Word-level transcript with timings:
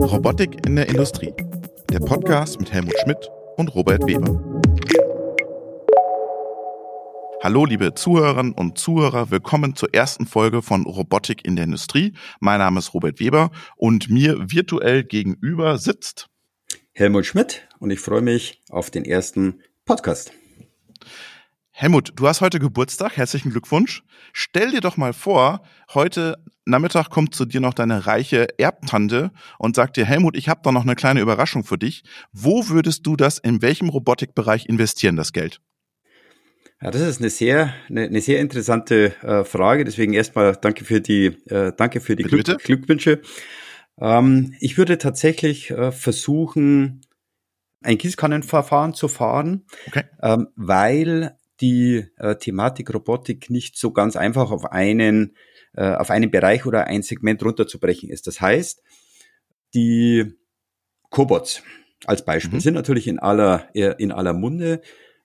Robotik 0.00 0.64
in 0.66 0.76
der 0.76 0.88
Industrie. 0.88 1.34
Der 1.90 1.98
Podcast 1.98 2.58
mit 2.58 2.72
Helmut 2.72 2.98
Schmidt 3.02 3.30
und 3.58 3.74
Robert 3.74 4.06
Weber. 4.06 4.42
Hallo 7.42 7.66
liebe 7.66 7.92
Zuhörerinnen 7.92 8.52
und 8.52 8.78
Zuhörer, 8.78 9.30
willkommen 9.30 9.76
zur 9.76 9.92
ersten 9.92 10.24
Folge 10.24 10.62
von 10.62 10.86
Robotik 10.86 11.44
in 11.44 11.56
der 11.56 11.66
Industrie. 11.66 12.14
Mein 12.40 12.60
Name 12.60 12.78
ist 12.78 12.94
Robert 12.94 13.20
Weber 13.20 13.50
und 13.76 14.08
mir 14.08 14.50
virtuell 14.50 15.04
gegenüber 15.04 15.76
sitzt 15.76 16.30
Helmut 16.92 17.26
Schmidt 17.26 17.68
und 17.80 17.90
ich 17.90 18.00
freue 18.00 18.22
mich 18.22 18.62
auf 18.70 18.90
den 18.90 19.04
ersten 19.04 19.60
Podcast. 19.84 20.32
Helmut, 21.80 22.12
du 22.16 22.28
hast 22.28 22.40
heute 22.40 22.58
Geburtstag. 22.58 23.16
Herzlichen 23.16 23.50
Glückwunsch. 23.50 24.02
Stell 24.32 24.70
dir 24.70 24.80
doch 24.80 24.96
mal 24.98 25.14
vor, 25.14 25.62
heute 25.94 26.42
Nachmittag 26.70 27.10
kommt 27.10 27.34
zu 27.34 27.44
dir 27.44 27.60
noch 27.60 27.74
deine 27.74 28.06
reiche 28.06 28.58
Erbtante 28.58 29.30
und 29.58 29.76
sagt 29.76 29.96
dir, 29.96 30.04
Helmut, 30.04 30.36
ich 30.36 30.48
habe 30.48 30.60
da 30.62 30.72
noch 30.72 30.82
eine 30.82 30.94
kleine 30.94 31.20
Überraschung 31.20 31.64
für 31.64 31.78
dich. 31.78 32.02
Wo 32.32 32.68
würdest 32.68 33.06
du 33.06 33.16
das 33.16 33.38
in 33.38 33.62
welchem 33.62 33.88
Robotikbereich 33.88 34.66
investieren, 34.66 35.16
das 35.16 35.32
Geld? 35.32 35.60
Ja, 36.82 36.90
das 36.90 37.02
ist 37.02 37.20
eine 37.20 37.28
sehr, 37.28 37.74
eine, 37.88 38.04
eine 38.04 38.20
sehr 38.22 38.40
interessante 38.40 39.14
äh, 39.22 39.44
Frage. 39.44 39.84
Deswegen 39.84 40.14
erstmal 40.14 40.56
danke 40.56 40.84
für 40.84 41.00
die, 41.00 41.26
äh, 41.48 41.72
danke 41.76 42.00
für 42.00 42.16
die 42.16 42.22
Glück, 42.22 42.46
Glückwünsche. 42.64 43.20
Ähm, 43.98 44.54
ich 44.60 44.78
würde 44.78 44.96
tatsächlich 44.96 45.70
äh, 45.70 45.92
versuchen, 45.92 47.02
ein 47.82 47.98
Gießkannenverfahren 47.98 48.94
zu 48.94 49.08
fahren, 49.08 49.64
okay. 49.86 50.04
ähm, 50.22 50.48
weil 50.56 51.36
die 51.60 52.06
äh, 52.16 52.36
Thematik 52.36 52.92
Robotik 52.92 53.50
nicht 53.50 53.76
so 53.76 53.92
ganz 53.92 54.16
einfach 54.16 54.50
auf 54.50 54.72
einen, 54.72 55.36
äh, 55.74 55.94
auf 55.94 56.10
einen 56.10 56.30
Bereich 56.30 56.66
oder 56.66 56.86
ein 56.86 57.02
Segment 57.02 57.42
runterzubrechen 57.42 58.10
ist. 58.10 58.26
Das 58.26 58.40
heißt, 58.40 58.82
die 59.74 60.34
Cobots 61.10 61.62
als 62.06 62.24
Beispiel 62.24 62.54
mhm. 62.54 62.60
sind 62.60 62.74
natürlich 62.74 63.06
in 63.06 63.18
aller, 63.18 63.68
in 63.74 64.12
aller 64.12 64.32
Munde. 64.32 64.80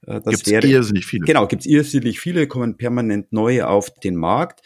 Äh, 0.05 0.21
das 0.21 0.35
gibt's 0.35 0.51
wäre, 0.51 0.67
irrsinnig 0.67 1.05
viele. 1.05 1.25
Genau, 1.25 1.47
gibt 1.47 1.61
es 1.61 1.65
irrsinnig 1.65 2.19
viele, 2.19 2.47
kommen 2.47 2.77
permanent 2.77 3.31
neue 3.31 3.67
auf 3.67 3.93
den 3.93 4.15
Markt. 4.15 4.61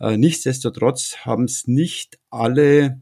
Äh, 0.00 0.16
nichtsdestotrotz 0.16 1.18
haben 1.18 1.44
es 1.44 1.66
nicht 1.66 2.18
alle 2.30 3.00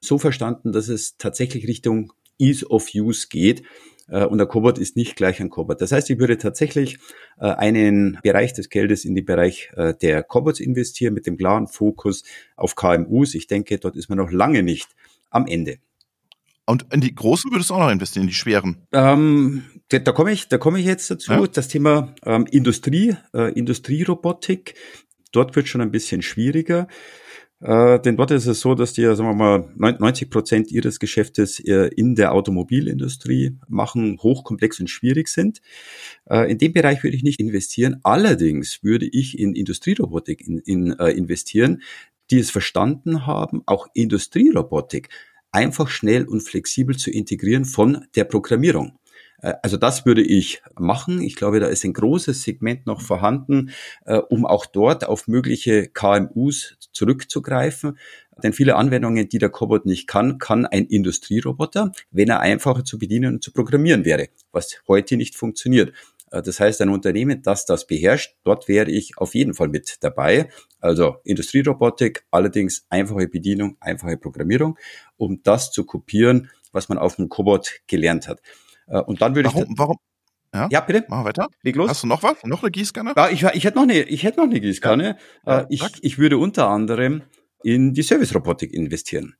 so 0.00 0.18
verstanden, 0.18 0.72
dass 0.72 0.88
es 0.88 1.16
tatsächlich 1.18 1.66
Richtung 1.66 2.12
Ease 2.38 2.66
of 2.66 2.88
Use 2.94 3.28
geht. 3.28 3.62
Äh, 4.10 4.24
und 4.24 4.38
der 4.38 4.46
Cobot 4.46 4.78
ist 4.78 4.96
nicht 4.96 5.16
gleich 5.16 5.40
ein 5.40 5.50
Cobot. 5.50 5.80
Das 5.80 5.92
heißt, 5.92 6.10
ich 6.10 6.18
würde 6.18 6.36
tatsächlich 6.36 6.98
äh, 7.38 7.46
einen 7.46 8.18
Bereich 8.22 8.52
des 8.52 8.68
Geldes 8.68 9.04
in 9.04 9.14
den 9.14 9.24
Bereich 9.24 9.70
äh, 9.76 9.94
der 9.94 10.22
Cobots 10.22 10.60
investieren 10.60 11.14
mit 11.14 11.26
dem 11.26 11.36
klaren 11.36 11.66
Fokus 11.66 12.24
auf 12.56 12.74
KMUs. 12.74 13.34
Ich 13.34 13.46
denke, 13.46 13.78
dort 13.78 13.96
ist 13.96 14.08
man 14.08 14.18
noch 14.18 14.30
lange 14.30 14.62
nicht 14.62 14.88
am 15.30 15.46
Ende. 15.46 15.78
Und 16.66 16.86
in 16.92 17.00
die 17.00 17.14
großen 17.14 17.50
würdest 17.50 17.70
du 17.70 17.74
auch 17.74 17.80
noch 17.80 17.90
investieren, 17.90 18.24
in 18.24 18.28
die 18.28 18.34
schweren? 18.34 18.86
Ähm, 18.92 19.64
da, 19.88 19.98
da 19.98 20.12
komme 20.12 20.30
ich, 20.30 20.48
da 20.48 20.58
komme 20.58 20.78
ich 20.78 20.86
jetzt 20.86 21.10
dazu. 21.10 21.32
Ja. 21.32 21.46
Das 21.46 21.68
Thema 21.68 22.14
ähm, 22.24 22.46
Industrie, 22.50 23.16
äh, 23.34 23.52
Industrierobotik. 23.52 24.74
Dort 25.32 25.56
wird 25.56 25.68
schon 25.68 25.80
ein 25.80 25.90
bisschen 25.90 26.22
schwieriger. 26.22 26.86
Äh, 27.62 28.00
denn 28.00 28.16
dort 28.16 28.30
ist 28.30 28.46
es 28.46 28.60
so, 28.60 28.74
dass 28.74 28.94
die, 28.94 29.02
sagen 29.02 29.28
wir 29.28 29.34
mal, 29.34 29.68
90 29.76 30.30
Prozent 30.30 30.70
ihres 30.70 30.98
Geschäftes 30.98 31.60
äh, 31.60 31.90
in 31.94 32.14
der 32.14 32.32
Automobilindustrie 32.32 33.58
machen, 33.68 34.18
hochkomplex 34.22 34.80
und 34.80 34.88
schwierig 34.88 35.28
sind. 35.28 35.60
Äh, 36.28 36.50
in 36.50 36.58
dem 36.58 36.72
Bereich 36.72 37.02
würde 37.02 37.16
ich 37.16 37.22
nicht 37.22 37.38
investieren. 37.38 38.00
Allerdings 38.02 38.82
würde 38.82 39.06
ich 39.06 39.38
in 39.38 39.54
Industrierobotik 39.54 40.46
in, 40.46 40.58
in, 40.60 40.92
investieren, 40.92 41.82
die 42.30 42.38
es 42.38 42.50
verstanden 42.50 43.26
haben, 43.26 43.62
auch 43.66 43.88
Industrierobotik 43.92 45.10
einfach 45.52 45.88
schnell 45.88 46.24
und 46.26 46.42
flexibel 46.42 46.96
zu 46.96 47.10
integrieren 47.10 47.64
von 47.64 48.06
der 48.14 48.24
Programmierung. 48.24 48.98
Äh, 49.42 49.54
also 49.62 49.76
das 49.76 50.06
würde 50.06 50.22
ich 50.22 50.62
machen. 50.78 51.20
Ich 51.20 51.36
glaube, 51.36 51.60
da 51.60 51.66
ist 51.66 51.84
ein 51.84 51.92
großes 51.92 52.42
Segment 52.42 52.86
noch 52.86 53.00
vorhanden, 53.00 53.70
äh, 54.04 54.16
um 54.16 54.46
auch 54.46 54.66
dort 54.66 55.04
auf 55.04 55.28
mögliche 55.28 55.88
KMUs 55.88 56.76
zurückzugreifen. 56.92 57.98
Denn 58.42 58.52
viele 58.52 58.76
Anwendungen, 58.76 59.28
die 59.28 59.38
der 59.38 59.50
Cobot 59.50 59.84
nicht 59.84 60.06
kann, 60.06 60.38
kann 60.38 60.64
ein 60.64 60.86
Industrieroboter, 60.86 61.92
wenn 62.10 62.28
er 62.28 62.40
einfacher 62.40 62.84
zu 62.84 62.98
bedienen 62.98 63.34
und 63.34 63.44
zu 63.44 63.52
programmieren 63.52 64.04
wäre, 64.06 64.28
was 64.50 64.80
heute 64.88 65.16
nicht 65.16 65.34
funktioniert. 65.34 65.92
Äh, 66.30 66.42
das 66.42 66.60
heißt, 66.60 66.80
ein 66.80 66.88
Unternehmen, 66.88 67.42
das 67.42 67.66
das 67.66 67.86
beherrscht, 67.86 68.36
dort 68.44 68.68
wäre 68.68 68.90
ich 68.90 69.18
auf 69.18 69.34
jeden 69.34 69.54
Fall 69.54 69.68
mit 69.68 69.98
dabei. 70.00 70.48
Also 70.80 71.16
Industrierobotik, 71.24 72.24
allerdings 72.30 72.86
einfache 72.88 73.28
Bedienung, 73.28 73.76
einfache 73.80 74.16
Programmierung, 74.16 74.78
um 75.16 75.42
das 75.42 75.70
zu 75.70 75.84
kopieren, 75.84 76.50
was 76.72 76.88
man 76.88 76.98
auf 76.98 77.16
dem 77.16 77.28
Cobot 77.28 77.80
gelernt 77.86 78.28
hat. 78.28 78.40
Äh, 78.90 79.00
und 79.00 79.22
dann 79.22 79.34
würde 79.34 79.48
ich. 79.48 79.54
Warum? 79.54 79.78
warum? 79.78 79.96
Ja, 80.52 80.68
ja, 80.70 80.80
bitte. 80.80 81.04
Mach 81.08 81.24
weiter. 81.24 81.48
Leg 81.62 81.76
los. 81.76 81.88
Hast 81.88 82.02
du 82.02 82.08
noch 82.08 82.22
was? 82.22 82.42
Noch 82.44 82.62
eine 82.62 82.72
Gießkanne? 82.72 83.14
Ja, 83.16 83.28
ich, 83.28 83.42
ich 83.42 83.64
hätte 83.64 83.76
noch 83.76 83.84
eine, 83.84 84.02
ich 84.02 84.24
hätte 84.24 84.40
noch 84.40 84.46
eine 84.46 84.60
Gießkanne. 84.60 85.16
Ja. 85.46 85.60
Äh, 85.60 85.66
ich, 85.70 85.82
ich 86.02 86.18
würde 86.18 86.38
unter 86.38 86.68
anderem 86.68 87.22
in 87.62 87.94
die 87.94 88.02
Service-Robotik 88.02 88.72
investieren. 88.72 89.36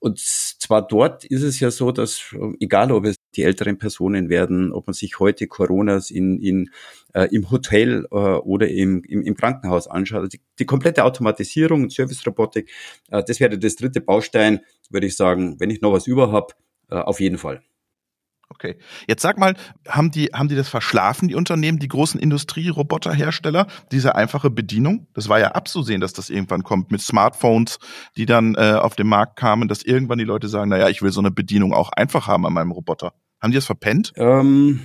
Und 0.00 0.18
zwar 0.18 0.86
dort 0.86 1.24
ist 1.24 1.42
es 1.42 1.60
ja 1.60 1.70
so, 1.70 1.90
dass 1.90 2.34
egal 2.60 2.92
ob 2.92 3.06
es 3.06 3.16
die 3.36 3.42
älteren 3.42 3.78
Personen 3.78 4.28
werden, 4.28 4.70
ob 4.70 4.86
man 4.86 4.92
sich 4.92 5.18
heute 5.18 5.46
Coronas 5.46 6.10
in, 6.10 6.38
in, 6.40 6.70
äh, 7.14 7.28
im 7.34 7.50
Hotel 7.50 8.06
äh, 8.10 8.14
oder 8.14 8.68
im, 8.68 9.02
im, 9.04 9.22
im 9.22 9.34
Krankenhaus 9.34 9.88
anschaut, 9.88 10.18
also 10.18 10.28
die, 10.28 10.42
die 10.58 10.66
komplette 10.66 11.04
Automatisierung 11.04 11.84
und 11.84 11.90
Service-Robotik, 11.90 12.70
äh, 13.10 13.24
das 13.24 13.40
wäre 13.40 13.58
das 13.58 13.76
dritte 13.76 14.02
Baustein, 14.02 14.60
würde 14.90 15.06
ich 15.06 15.16
sagen, 15.16 15.58
wenn 15.58 15.70
ich 15.70 15.80
noch 15.80 15.94
was 15.94 16.06
über 16.06 16.30
habe, 16.30 16.52
äh, 16.90 16.96
auf 16.96 17.18
jeden 17.18 17.38
Fall. 17.38 17.62
Okay. 18.64 18.76
Jetzt 19.06 19.20
sag 19.20 19.36
mal, 19.36 19.56
haben 19.86 20.10
die, 20.10 20.30
haben 20.32 20.48
die 20.48 20.54
das 20.54 20.70
verschlafen, 20.70 21.28
die 21.28 21.34
Unternehmen, 21.34 21.78
die 21.78 21.88
großen 21.88 22.18
Industrieroboterhersteller, 22.18 23.66
diese 23.92 24.14
einfache 24.14 24.48
Bedienung? 24.48 25.06
Das 25.12 25.28
war 25.28 25.38
ja 25.38 25.48
abzusehen, 25.48 26.00
dass 26.00 26.14
das 26.14 26.30
irgendwann 26.30 26.62
kommt 26.62 26.90
mit 26.90 27.02
Smartphones, 27.02 27.78
die 28.16 28.24
dann 28.24 28.54
äh, 28.54 28.78
auf 28.80 28.96
den 28.96 29.06
Markt 29.06 29.36
kamen, 29.36 29.68
dass 29.68 29.82
irgendwann 29.82 30.18
die 30.18 30.24
Leute 30.24 30.48
sagen, 30.48 30.70
naja, 30.70 30.88
ich 30.88 31.02
will 31.02 31.10
so 31.10 31.20
eine 31.20 31.30
Bedienung 31.30 31.74
auch 31.74 31.90
einfach 31.90 32.26
haben 32.26 32.46
an 32.46 32.54
meinem 32.54 32.70
Roboter. 32.70 33.12
Haben 33.38 33.50
die 33.50 33.56
das 33.56 33.66
verpennt? 33.66 34.14
Ähm, 34.16 34.80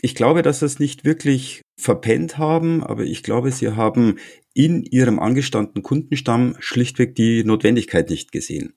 ich 0.00 0.14
glaube, 0.14 0.42
dass 0.42 0.60
das 0.60 0.78
nicht 0.78 1.04
wirklich 1.04 1.62
verpennt 1.76 2.38
haben, 2.38 2.84
aber 2.84 3.02
ich 3.02 3.24
glaube, 3.24 3.50
sie 3.50 3.74
haben 3.74 4.18
in 4.54 4.84
ihrem 4.84 5.18
angestammten 5.18 5.82
Kundenstamm 5.82 6.54
schlichtweg 6.60 7.16
die 7.16 7.42
Notwendigkeit 7.42 8.10
nicht 8.10 8.30
gesehen. 8.30 8.74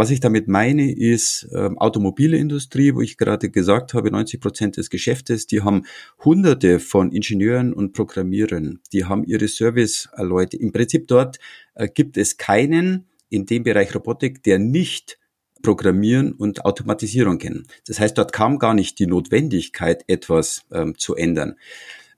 Was 0.00 0.08
ich 0.08 0.20
damit 0.20 0.48
meine, 0.48 0.90
ist 0.90 1.46
ähm, 1.54 1.76
Automobilindustrie, 1.76 2.94
wo 2.94 3.02
ich 3.02 3.18
gerade 3.18 3.50
gesagt 3.50 3.92
habe, 3.92 4.10
90 4.10 4.40
Prozent 4.40 4.78
des 4.78 4.88
Geschäftes, 4.88 5.46
die 5.46 5.60
haben 5.60 5.82
hunderte 6.24 6.80
von 6.80 7.12
Ingenieuren 7.12 7.74
und 7.74 7.92
Programmierern, 7.92 8.80
die 8.94 9.04
haben 9.04 9.24
ihre 9.24 9.46
Service-Leute. 9.46 10.56
Im 10.56 10.72
Prinzip 10.72 11.06
dort 11.06 11.38
äh, 11.74 11.86
gibt 11.86 12.16
es 12.16 12.38
keinen 12.38 13.08
in 13.28 13.44
dem 13.44 13.62
Bereich 13.62 13.94
Robotik, 13.94 14.42
der 14.42 14.58
nicht 14.58 15.18
Programmieren 15.60 16.32
und 16.32 16.64
Automatisierung 16.64 17.36
kennen. 17.36 17.66
Das 17.86 18.00
heißt, 18.00 18.16
dort 18.16 18.32
kam 18.32 18.58
gar 18.58 18.72
nicht 18.72 18.98
die 19.00 19.06
Notwendigkeit, 19.06 20.04
etwas 20.06 20.62
ähm, 20.72 20.96
zu 20.96 21.14
ändern. 21.14 21.56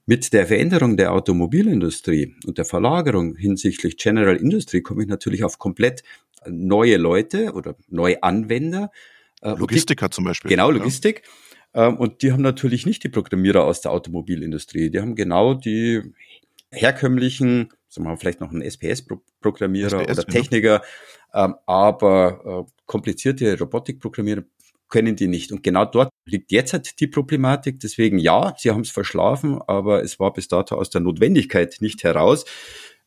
Mit 0.05 0.31
der 0.31 0.47
Veränderung 0.47 0.95
der 0.95 1.11
Automobilindustrie 1.11 2.35
und 2.45 2.57
der 2.57 2.65
Verlagerung 2.65 3.35
hinsichtlich 3.35 3.97
General 3.97 4.37
Industry 4.37 4.81
komme 4.81 5.03
ich 5.03 5.09
natürlich 5.09 5.43
auf 5.43 5.59
komplett 5.59 6.03
neue 6.49 6.97
Leute 6.97 7.53
oder 7.53 7.75
neue 7.89 8.21
Anwender. 8.23 8.91
Äh, 9.41 9.51
Logistiker 9.55 10.11
zum 10.11 10.25
Beispiel. 10.25 10.49
Genau, 10.49 10.71
Logistik. 10.71 11.23
Ja. 11.73 11.87
Ähm, 11.87 11.97
und 11.97 12.21
die 12.21 12.31
haben 12.31 12.41
natürlich 12.41 12.85
nicht 12.85 13.03
die 13.03 13.09
Programmierer 13.09 13.63
aus 13.63 13.81
der 13.81 13.91
Automobilindustrie. 13.91 14.89
Die 14.89 14.99
haben 14.99 15.15
genau 15.15 15.53
die 15.53 16.01
herkömmlichen, 16.71 17.69
sagen 17.89 18.05
wir 18.05 18.11
mal, 18.11 18.17
vielleicht 18.17 18.41
noch 18.41 18.51
einen 18.51 18.61
SPS-Programmierer 18.61 20.01
SPS, 20.01 20.19
oder 20.19 20.27
Techniker, 20.27 20.81
genau. 21.31 21.55
aber 21.65 22.67
äh, 22.67 22.71
komplizierte 22.85 23.57
Robotikprogrammierer 23.57 24.43
können 24.89 25.15
die 25.15 25.27
nicht. 25.27 25.51
Und 25.51 25.63
genau 25.63 25.85
dort 25.85 26.11
liegt 26.25 26.51
jetzt 26.51 26.73
halt 26.73 26.99
die 26.99 27.07
Problematik. 27.07 27.79
Deswegen 27.79 28.19
ja, 28.19 28.53
sie 28.57 28.69
haben 28.69 28.81
es 28.81 28.91
verschlafen, 28.91 29.59
aber 29.65 30.03
es 30.03 30.19
war 30.19 30.31
bis 30.33 30.47
dato 30.47 30.75
aus 30.75 30.91
der 30.91 31.01
Notwendigkeit 31.01 31.77
nicht 31.79 32.03
heraus. 32.03 32.45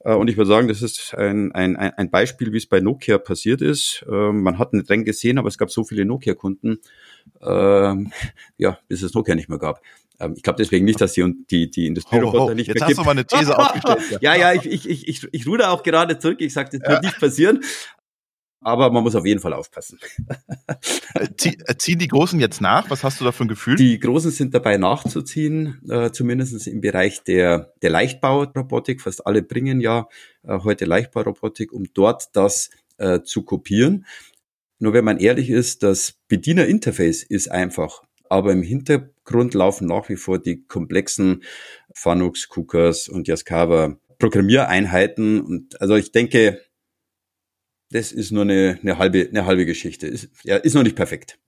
Äh, 0.07 0.15
und 0.15 0.29
ich 0.29 0.37
würde 0.37 0.49
sagen, 0.49 0.69
das 0.69 0.83
ist 0.83 1.15
ein, 1.15 1.53
ein, 1.53 1.77
ein 1.77 2.11
Beispiel, 2.11 2.53
wie 2.53 2.59
es 2.59 2.67
bei 2.67 2.81
Nokia 2.81 3.19
passiert 3.19 3.61
ist. 3.61 4.07
Ähm, 4.09 4.43
man 4.43 4.59
hat 4.59 4.73
einen 4.73 4.87
Trend 4.87 5.05
gesehen, 5.05 5.37
aber 5.39 5.49
es 5.49 5.59
gab 5.59 5.71
so 5.71 5.85
viele 5.85 6.05
Nokia-Kunden, 6.05 6.79
ähm, 7.43 8.13
ja, 8.57 8.79
bis 8.89 9.03
es 9.03 9.15
Nokia 9.15 9.35
nicht 9.35 9.49
mehr 9.49 9.59
gab. 9.59 9.83
Ähm, 10.21 10.35
ich 10.37 10.45
glaube 10.45 10.59
deswegen 10.59 10.85
nicht, 10.85 11.01
dass 11.01 11.13
die, 11.13 11.35
die, 11.51 11.71
die 11.71 11.87
Industrieroboter 11.87 12.55
nicht 12.55 12.69
Jetzt 12.69 12.81
mehr 12.81 12.89
Jetzt 12.89 12.99
hast 12.99 13.05
du 13.05 13.05
mal 13.05 13.11
eine 13.11 13.27
These 13.27 13.59
aufgestellt. 13.59 14.23
Ja, 14.23 14.37
ja, 14.37 14.53
ich, 14.55 14.67
ich, 14.67 14.89
ich, 14.89 15.09
ich, 15.09 15.29
ich 15.33 15.47
ruder 15.47 15.73
auch 15.73 15.83
gerade 15.83 16.19
zurück. 16.19 16.41
Ich 16.41 16.53
sage, 16.53 16.71
das 16.79 16.81
ja. 16.85 16.91
wird 16.95 17.03
nicht 17.03 17.19
passieren 17.19 17.61
aber 18.61 18.91
man 18.91 19.03
muss 19.03 19.15
auf 19.15 19.27
jeden 19.27 19.41
Fall 19.41 19.53
aufpassen. 19.53 19.99
Äh, 21.15 21.29
äh, 21.67 21.77
ziehen 21.79 21.99
die 21.99 22.09
Großen 22.09 22.39
jetzt 22.41 22.61
nach? 22.61 22.91
Was 22.91 23.03
hast 23.03 23.21
du 23.21 23.25
da 23.25 23.33
für 23.33 23.45
ein 23.45 23.49
Gefühl? 23.49 23.77
Die 23.77 23.99
Großen 23.99 24.31
sind 24.31 24.53
dabei 24.53 24.77
nachzuziehen, 24.77 25.81
äh, 25.89 26.11
zumindest 26.11 26.67
im 26.67 26.83
Bereich 26.83 27.23
der, 27.25 27.73
der 27.81 27.91
Leichtbaurobotik. 27.91 29.01
Fast 29.01 29.27
alle 29.27 29.43
bringen 29.43 29.81
ja 29.81 30.09
äh, 30.43 30.59
heute 30.59 30.85
Leichtbaurobotik, 30.85 31.73
um 31.73 31.85
dort 31.95 32.37
das 32.37 32.71
äh, 32.99 33.23
zu 33.23 33.45
kopieren. 33.45 34.05
Nur 34.79 34.93
wenn 34.93 35.05
man 35.05 35.19
ehrlich 35.19 35.49
ist, 35.49 35.83
das 35.83 36.15
Bedienerinterface 36.29 37.23
ist 37.23 37.51
einfach, 37.51 38.03
aber 38.29 38.53
im 38.53 38.63
Hintergrund 38.63 39.55
laufen 39.55 39.87
nach 39.87 40.09
wie 40.09 40.17
vor 40.17 40.39
die 40.39 40.67
komplexen 40.67 41.45
Fanux, 41.95 42.49
Cookers 42.55 43.09
und 43.09 43.27
Yaskawa 43.27 43.97
Programmiereinheiten. 44.19 45.41
Und 45.41 45.81
also 45.81 45.97
ich 45.97 46.13
denke, 46.13 46.61
das 47.91 48.13
ist 48.13 48.33
nur 48.33 48.43
eine, 48.43 48.79
eine 48.83 48.99
halbe, 48.99 49.27
eine 49.29 49.47
halbe 49.47 49.67
Geschichte. 49.67 50.07
Ist, 50.07 50.31
ja, 50.43 50.57
ist 50.57 50.75
noch 50.75 50.83
nicht 50.83 50.97
perfekt. 50.97 51.39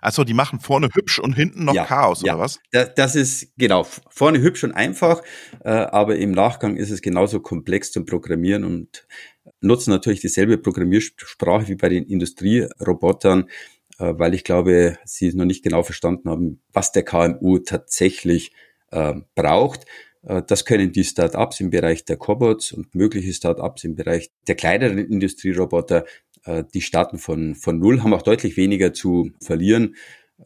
Also 0.00 0.24
die 0.24 0.34
machen 0.34 0.60
vorne 0.60 0.88
hübsch 0.92 1.18
und 1.18 1.34
hinten 1.34 1.64
noch 1.64 1.74
ja, 1.74 1.84
Chaos, 1.84 2.22
ja. 2.22 2.34
oder 2.34 2.42
was? 2.42 2.60
Das, 2.72 2.94
das 2.94 3.16
ist 3.16 3.52
genau, 3.56 3.84
vorne 3.84 4.40
hübsch 4.40 4.64
und 4.64 4.72
einfach, 4.72 5.22
äh, 5.64 5.70
aber 5.70 6.16
im 6.16 6.32
Nachgang 6.32 6.76
ist 6.76 6.90
es 6.90 7.02
genauso 7.02 7.40
komplex 7.40 7.92
zum 7.92 8.06
Programmieren 8.06 8.64
und 8.64 9.06
nutzen 9.60 9.90
natürlich 9.90 10.20
dieselbe 10.20 10.58
Programmiersprache 10.58 11.68
wie 11.68 11.76
bei 11.76 11.88
den 11.88 12.04
Industrierobotern, 12.04 13.48
äh, 13.98 14.14
weil 14.16 14.34
ich 14.34 14.44
glaube, 14.44 14.98
sie 15.04 15.32
noch 15.32 15.44
nicht 15.44 15.62
genau 15.62 15.82
verstanden 15.82 16.30
haben, 16.30 16.60
was 16.72 16.92
der 16.92 17.04
KMU 17.04 17.58
tatsächlich 17.58 18.52
äh, 18.90 19.14
braucht. 19.34 19.86
Äh, 20.26 20.42
das 20.46 20.64
können 20.64 20.92
die 20.92 21.04
Start-ups 21.04 21.60
im 21.60 21.70
Bereich 21.70 22.04
der 22.04 22.16
Cobots 22.16 22.72
und 22.72 22.94
mögliche 22.94 23.32
Start-ups 23.32 23.84
im 23.84 23.94
Bereich 23.94 24.30
der 24.46 24.56
kleineren 24.56 24.98
Industrieroboter. 24.98 26.04
Äh, 26.44 26.64
die 26.74 26.82
starten 26.82 27.18
von, 27.18 27.54
von 27.54 27.78
Null, 27.78 28.02
haben 28.02 28.12
auch 28.12 28.22
deutlich 28.22 28.56
weniger 28.56 28.92
zu 28.92 29.30
verlieren. 29.40 29.96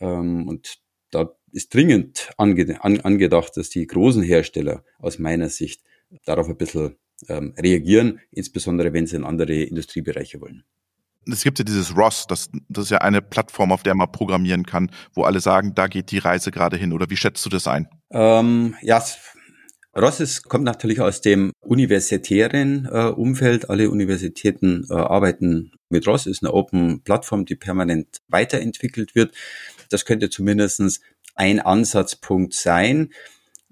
Ähm, 0.00 0.46
und 0.46 0.78
da 1.10 1.34
ist 1.52 1.74
dringend 1.74 2.30
ange, 2.36 2.82
an, 2.84 3.00
angedacht, 3.00 3.56
dass 3.56 3.70
die 3.70 3.86
großen 3.86 4.22
Hersteller 4.22 4.84
aus 4.98 5.18
meiner 5.18 5.48
Sicht 5.48 5.82
darauf 6.24 6.48
ein 6.48 6.56
bisschen 6.56 6.96
ähm, 7.28 7.54
reagieren, 7.58 8.20
insbesondere 8.30 8.92
wenn 8.92 9.06
sie 9.06 9.16
in 9.16 9.24
andere 9.24 9.54
Industriebereiche 9.54 10.40
wollen. 10.40 10.64
Es 11.26 11.44
gibt 11.44 11.58
ja 11.58 11.64
dieses 11.64 11.94
ROS, 11.94 12.26
das, 12.28 12.50
das 12.68 12.84
ist 12.84 12.90
ja 12.90 12.98
eine 12.98 13.20
Plattform, 13.20 13.72
auf 13.72 13.82
der 13.82 13.94
man 13.94 14.10
programmieren 14.10 14.64
kann, 14.64 14.90
wo 15.12 15.24
alle 15.24 15.40
sagen, 15.40 15.74
da 15.74 15.86
geht 15.86 16.10
die 16.12 16.18
Reise 16.18 16.50
gerade 16.50 16.78
hin. 16.78 16.92
Oder 16.92 17.10
wie 17.10 17.16
schätzt 17.16 17.44
du 17.44 17.50
das 17.50 17.66
ein? 17.66 17.88
Ähm, 18.10 18.74
ja, 18.80 19.04
ROS 19.96 20.20
ist, 20.20 20.44
kommt 20.44 20.64
natürlich 20.64 21.00
aus 21.00 21.20
dem 21.20 21.52
universitären 21.60 22.88
äh, 22.90 23.06
Umfeld. 23.06 23.70
Alle 23.70 23.90
Universitäten 23.90 24.86
äh, 24.88 24.94
arbeiten 24.94 25.72
mit 25.88 26.06
ROS, 26.06 26.26
ist 26.26 26.44
eine 26.44 26.54
Open-Plattform, 26.54 27.44
die 27.44 27.56
permanent 27.56 28.18
weiterentwickelt 28.28 29.16
wird. 29.16 29.34
Das 29.88 30.04
könnte 30.04 30.30
zumindestens 30.30 31.00
ein 31.34 31.58
Ansatzpunkt 31.58 32.54
sein. 32.54 33.10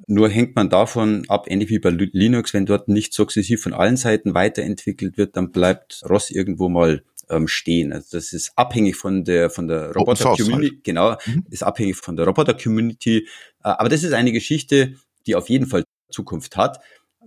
Nur 0.06 0.28
hängt 0.28 0.56
man 0.56 0.70
davon 0.70 1.24
ab, 1.28 1.46
ähnlich 1.48 1.70
wie 1.70 1.78
bei 1.78 1.90
Linux, 1.90 2.52
wenn 2.52 2.66
dort 2.66 2.88
nicht 2.88 3.14
sukzessiv 3.14 3.62
von 3.62 3.72
allen 3.72 3.96
Seiten 3.96 4.34
weiterentwickelt 4.34 5.18
wird, 5.18 5.36
dann 5.36 5.52
bleibt 5.52 6.02
ROS 6.08 6.30
irgendwo 6.30 6.68
mal 6.68 7.02
ähm, 7.30 7.46
stehen. 7.46 7.92
Also 7.92 8.16
das 8.16 8.32
ist 8.32 8.52
abhängig 8.56 8.96
von 8.96 9.24
der 9.24 9.50
von 9.50 9.68
der 9.68 9.92
Roboter 9.92 10.34
Community, 10.36 10.70
halt. 10.70 10.84
genau, 10.84 11.16
mhm. 11.26 11.44
ist 11.50 11.62
abhängig 11.62 11.96
von 11.96 12.16
der 12.16 12.26
Roboter 12.26 12.54
Community. 12.54 13.18
Äh, 13.18 13.68
aber 13.68 13.88
das 13.88 14.02
ist 14.02 14.12
eine 14.12 14.32
Geschichte, 14.32 14.94
die 15.26 15.34
auf 15.34 15.48
jeden 15.48 15.66
Fall 15.66 15.84
Zukunft 16.10 16.56
hat, 16.56 16.80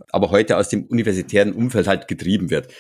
aber 0.10 0.32
heute 0.32 0.58
aus 0.58 0.70
dem 0.70 0.86
universitären 0.86 1.54
Umfeld 1.54 1.88
halt 1.88 2.08
getrieben 2.08 2.50
wird. 2.50 2.74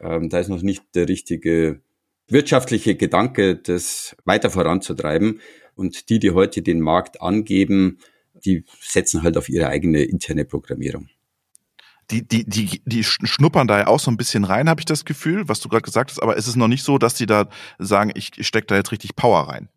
Ähm, 0.00 0.28
da 0.28 0.38
ist 0.38 0.48
noch 0.48 0.62
nicht 0.62 0.82
der 0.94 1.08
richtige 1.08 1.80
wirtschaftliche 2.28 2.94
Gedanke, 2.94 3.56
das 3.56 4.16
weiter 4.24 4.50
voranzutreiben. 4.50 5.40
Und 5.74 6.10
die, 6.10 6.18
die 6.18 6.32
heute 6.32 6.62
den 6.62 6.80
Markt 6.80 7.22
angeben, 7.22 7.98
die 8.44 8.64
setzen 8.80 9.22
halt 9.22 9.36
auf 9.36 9.48
ihre 9.48 9.68
eigene 9.68 10.02
interne 10.02 10.44
Programmierung 10.44 11.08
die, 12.10 12.26
die, 12.26 12.44
die, 12.44 12.82
die 12.84 13.04
schnuppern 13.04 13.66
da 13.66 13.78
ja 13.78 13.86
auch 13.86 14.00
so 14.00 14.10
ein 14.10 14.16
bisschen 14.16 14.44
rein, 14.44 14.68
habe 14.68 14.80
ich 14.80 14.86
das 14.86 15.04
Gefühl, 15.04 15.48
was 15.48 15.60
du 15.60 15.68
gerade 15.68 15.82
gesagt 15.82 16.10
hast, 16.10 16.22
aber 16.22 16.36
ist 16.36 16.46
es 16.46 16.56
noch 16.56 16.68
nicht 16.68 16.82
so, 16.82 16.98
dass 16.98 17.14
die 17.14 17.26
da 17.26 17.48
sagen, 17.78 18.10
ich, 18.14 18.30
ich 18.36 18.46
stecke 18.46 18.66
da 18.66 18.76
jetzt 18.76 18.92
richtig 18.92 19.14
Power 19.14 19.48
rein? 19.48 19.68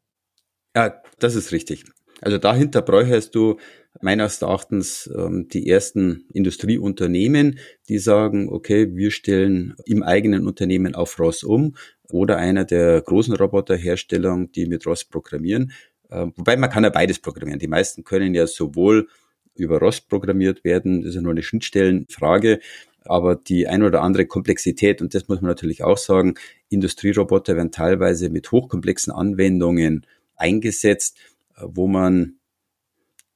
Ja, 0.75 1.01
das 1.19 1.36
ist 1.36 1.51
richtig. 1.51 1.83
Also 2.21 2.38
dahinter 2.38 2.83
bräuchtest 2.83 3.33
du 3.35 3.57
meines 4.00 4.41
Erachtens 4.41 5.12
ähm, 5.18 5.47
die 5.50 5.68
ersten 5.68 6.25
Industrieunternehmen, 6.33 7.59
die 7.89 7.97
sagen, 7.97 8.47
okay, 8.50 8.95
wir 8.95 9.12
stellen 9.12 9.75
im 9.85 10.03
eigenen 10.03 10.47
Unternehmen 10.47 10.95
auf 10.95 11.19
ROS 11.19 11.44
um 11.44 11.75
oder 12.12 12.38
einer 12.38 12.63
der 12.63 13.01
großen 13.01 13.35
Roboterhersteller, 13.35 14.45
die 14.56 14.68
mit 14.68 14.85
ROS 14.85 15.03
programmieren. 15.06 15.71
Äh, 16.09 16.27
wobei 16.35 16.56
man 16.57 16.69
kann 16.69 16.83
ja 16.83 16.89
beides 16.91 17.19
programmieren. 17.19 17.59
Die 17.59 17.68
meisten 17.68 18.03
können 18.03 18.35
ja 18.35 18.45
sowohl 18.45 19.07
über 19.56 19.79
ROS 19.79 20.01
programmiert 20.01 20.63
werden. 20.63 21.01
Das 21.01 21.09
ist 21.09 21.15
ja 21.15 21.21
nur 21.21 21.31
eine 21.31 21.44
Schnittstellenfrage. 21.44 22.59
Aber 23.03 23.35
die 23.35 23.68
ein 23.68 23.81
oder 23.81 24.03
andere 24.03 24.27
Komplexität, 24.27 25.01
und 25.01 25.15
das 25.15 25.27
muss 25.27 25.41
man 25.41 25.50
natürlich 25.50 25.83
auch 25.83 25.97
sagen, 25.97 26.35
Industrieroboter 26.69 27.56
werden 27.56 27.71
teilweise 27.71 28.29
mit 28.29 28.51
hochkomplexen 28.51 29.12
Anwendungen 29.12 30.06
eingesetzt, 30.35 31.18
wo 31.67 31.87
man 31.87 32.39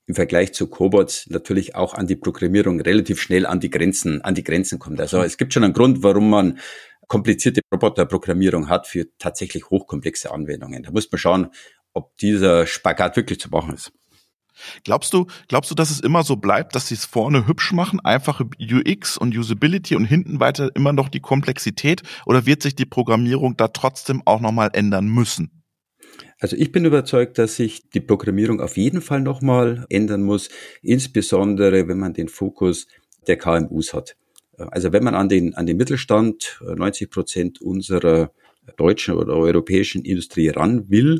im 0.07 0.16
Vergleich 0.16 0.54
zu 0.54 0.68
Cobots 0.68 1.27
natürlich 1.30 1.75
auch 1.75 1.94
an 1.94 2.07
die 2.07 2.16
Programmierung 2.16 2.80
relativ 2.80 3.19
schnell 3.19 3.45
an 3.45 3.60
die 3.60 3.72
Grenzen, 3.72 4.22
an 4.22 4.36
die 4.36 4.44
Grenzen 4.44 4.77
kommt. 4.77 5.01
Also 5.01 5.22
es 5.22 5.38
gibt 5.38 5.54
schon 5.54 5.63
einen 5.63 5.74
Grund, 5.74 6.04
warum 6.04 6.30
man 6.30 6.60
komplizierte 7.07 7.62
Roboterprogrammierung 7.74 8.69
hat 8.69 8.88
für 8.88 9.07
tatsächlich 9.18 9.69
hochkomplexe 9.69 10.31
Anwendungen. 10.31 10.83
Da 10.83 10.92
muss 10.92 11.12
man 11.12 11.19
schauen, 11.19 11.48
ob 11.94 12.16
dieser 12.18 12.68
Spagat 12.68 13.16
wirklich 13.16 13.39
zu 13.39 13.50
machen 13.50 13.74
ist. 13.74 13.92
Glaubst 14.83 15.13
du, 15.13 15.27
glaubst 15.48 15.69
du, 15.72 15.75
dass 15.75 15.92
es 15.92 16.00
immer 16.00 16.24
so 16.24 16.38
bleibt, 16.38 16.75
dass 16.75 16.88
sie 16.88 16.95
es 16.95 17.06
vorne 17.06 17.45
hübsch 17.45 17.74
machen, 17.74 18.00
einfache 18.00 18.45
UX 18.60 19.18
und 19.18 19.36
Usability 19.36 19.95
und 19.95 20.06
hinten 20.06 20.39
weiter 20.39 20.69
immer 20.75 20.94
noch 20.94 21.10
die 21.10 21.19
Komplexität? 21.19 22.04
Oder 22.25 22.45
wird 22.45 22.63
sich 22.63 22.75
die 22.75 22.86
Programmierung 22.86 23.57
da 23.57 23.68
trotzdem 23.68 24.22
auch 24.25 24.39
nochmal 24.39 24.69
ändern 24.74 25.07
müssen? 25.07 25.65
Also 26.46 26.58
ich 26.58 26.72
bin 26.72 26.86
überzeugt, 26.86 27.40
dass 27.40 27.56
sich 27.56 27.90
die 27.90 28.00
Programmierung 28.00 28.62
auf 28.62 28.78
jeden 28.78 29.02
Fall 29.02 29.20
nochmal 29.22 29.88
ändern 29.90 30.22
muss, 30.22 30.50
insbesondere 30.84 31.88
wenn 31.88 31.98
man 31.98 32.14
den 32.14 32.28
Fokus 32.28 32.86
der 33.26 33.36
KMUs 33.36 33.96
hat. 33.96 34.16
Also 34.56 34.94
wenn 34.94 35.04
man 35.04 35.16
an 35.16 35.28
den, 35.28 35.56
an 35.56 35.66
den 35.66 35.76
Mittelstand, 35.76 36.62
90 36.62 37.10
Prozent 37.10 37.62
unserer 37.64 38.32
deutschen 38.78 39.16
oder 39.16 39.34
europäischen 39.34 40.06
Industrie 40.06 40.50
ran 40.50 40.88
will, 40.88 41.20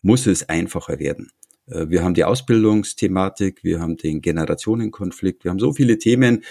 muss 0.00 0.26
es 0.26 0.48
einfacher 0.48 0.98
werden. 0.98 1.30
Äh, 1.66 1.90
wir 1.90 2.02
haben 2.02 2.14
die 2.14 2.24
Ausbildungsthematik, 2.24 3.64
wir 3.64 3.80
haben 3.80 3.98
den 3.98 4.22
Generationenkonflikt, 4.22 5.44
wir 5.44 5.50
haben 5.50 5.58
so 5.58 5.74
viele 5.74 5.98
Themen, 5.98 6.42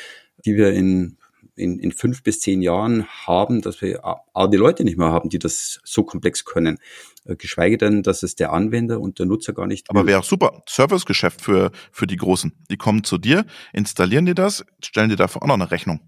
die 0.45 0.55
wir 0.55 0.71
in, 0.71 1.17
in, 1.55 1.79
in 1.79 1.91
fünf 1.91 2.21
bis 2.21 2.41
zehn 2.41 2.61
Jahren 2.61 3.07
haben, 3.07 3.63
dass 3.63 3.81
wir 3.81 4.05
auch 4.05 4.51
die 4.51 4.57
Leute 4.57 4.83
nicht 4.83 4.99
mehr 4.99 5.11
haben, 5.11 5.29
die 5.29 5.39
das 5.39 5.79
so 5.83 6.03
komplex 6.03 6.45
können. 6.45 6.77
Äh, 7.25 7.35
geschweige 7.35 7.77
denn, 7.77 8.03
dass 8.03 8.23
es 8.23 8.35
der 8.35 8.51
Anwender 8.51 8.99
und 8.99 9.19
der 9.19 9.25
Nutzer 9.25 9.53
gar 9.53 9.67
nicht. 9.67 9.89
Aber 9.89 10.05
wäre 10.05 10.19
auch 10.19 10.23
super. 10.23 10.63
Servicegeschäft 10.67 11.41
für, 11.41 11.71
für 11.91 12.07
die 12.07 12.17
Großen. 12.17 12.51
Die 12.69 12.77
kommen 12.77 13.03
zu 13.03 13.17
dir, 13.17 13.45
installieren 13.71 14.25
dir 14.25 14.35
das, 14.35 14.65
stellen 14.83 15.09
dir 15.09 15.15
dafür 15.15 15.43
auch 15.43 15.47
noch 15.47 15.55
eine 15.55 15.71
Rechnung. 15.71 15.99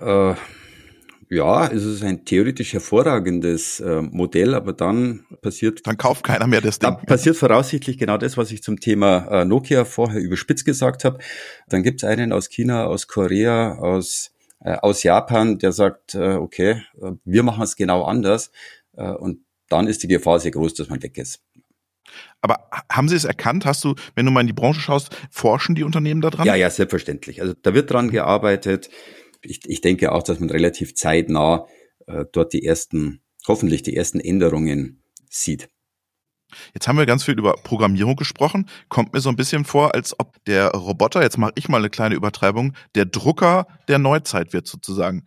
Äh, 0.00 0.34
ja, 1.32 1.66
es 1.66 1.84
ist 1.84 2.02
ein 2.02 2.26
theoretisch 2.26 2.74
hervorragendes 2.74 3.80
äh, 3.80 4.02
Modell, 4.02 4.54
aber 4.54 4.74
dann 4.74 5.24
passiert. 5.40 5.86
Dann 5.86 5.96
kauft 5.96 6.24
keiner 6.24 6.46
mehr 6.46 6.60
das 6.60 6.78
Ding. 6.78 6.90
Dann 6.90 7.06
passiert 7.06 7.36
voraussichtlich 7.36 7.96
genau 7.96 8.18
das, 8.18 8.36
was 8.36 8.50
ich 8.52 8.62
zum 8.62 8.80
Thema 8.80 9.28
äh, 9.30 9.44
Nokia 9.46 9.86
vorher 9.86 10.20
überspitzt 10.20 10.66
gesagt 10.66 11.04
habe. 11.04 11.18
Dann 11.68 11.82
gibt 11.82 12.02
es 12.02 12.08
einen 12.08 12.34
aus 12.34 12.50
China, 12.50 12.84
aus 12.84 13.06
Korea, 13.06 13.78
aus, 13.78 14.32
äh, 14.60 14.74
aus 14.74 15.04
Japan, 15.04 15.58
der 15.58 15.72
sagt, 15.72 16.14
äh, 16.14 16.34
okay, 16.34 16.82
äh, 17.00 17.12
wir 17.24 17.42
machen 17.42 17.62
es 17.62 17.76
genau 17.76 18.04
anders. 18.04 18.50
Äh, 18.94 19.12
und 19.12 19.38
dann 19.72 19.88
ist 19.88 20.02
die 20.02 20.08
Gefahr 20.08 20.38
sehr 20.38 20.52
groß, 20.52 20.74
dass 20.74 20.88
man 20.88 21.02
weg 21.02 21.18
ist. 21.18 21.40
Aber 22.40 22.68
haben 22.90 23.08
Sie 23.08 23.16
es 23.16 23.24
erkannt? 23.24 23.64
Hast 23.64 23.84
du, 23.84 23.94
wenn 24.14 24.26
du 24.26 24.32
mal 24.32 24.42
in 24.42 24.46
die 24.46 24.52
Branche 24.52 24.80
schaust, 24.80 25.16
forschen 25.30 25.74
die 25.74 25.84
Unternehmen 25.84 26.20
da 26.20 26.30
dran? 26.30 26.46
Ja, 26.46 26.54
ja, 26.54 26.68
selbstverständlich. 26.68 27.40
Also 27.40 27.54
da 27.62 27.74
wird 27.74 27.90
dran 27.90 28.10
gearbeitet 28.10 28.90
ich, 29.42 29.68
ich 29.68 29.80
denke 29.80 30.12
auch, 30.12 30.22
dass 30.22 30.40
man 30.40 30.50
relativ 30.50 30.94
zeitnah 30.94 31.66
äh, 32.06 32.24
dort 32.32 32.52
die 32.52 32.64
ersten, 32.64 33.20
hoffentlich 33.46 33.82
die 33.82 33.96
ersten 33.96 34.20
Änderungen 34.20 35.02
sieht. 35.28 35.68
Jetzt 36.74 36.86
haben 36.86 36.98
wir 36.98 37.06
ganz 37.06 37.24
viel 37.24 37.38
über 37.38 37.54
Programmierung 37.54 38.14
gesprochen. 38.14 38.68
Kommt 38.88 39.14
mir 39.14 39.20
so 39.20 39.30
ein 39.30 39.36
bisschen 39.36 39.64
vor, 39.64 39.94
als 39.94 40.18
ob 40.18 40.44
der 40.44 40.68
Roboter, 40.72 41.22
jetzt 41.22 41.38
mache 41.38 41.52
ich 41.54 41.68
mal 41.68 41.78
eine 41.78 41.88
kleine 41.88 42.14
Übertreibung, 42.14 42.74
der 42.94 43.06
Drucker 43.06 43.66
der 43.88 43.98
Neuzeit 43.98 44.52
wird 44.52 44.66
sozusagen. 44.66 45.24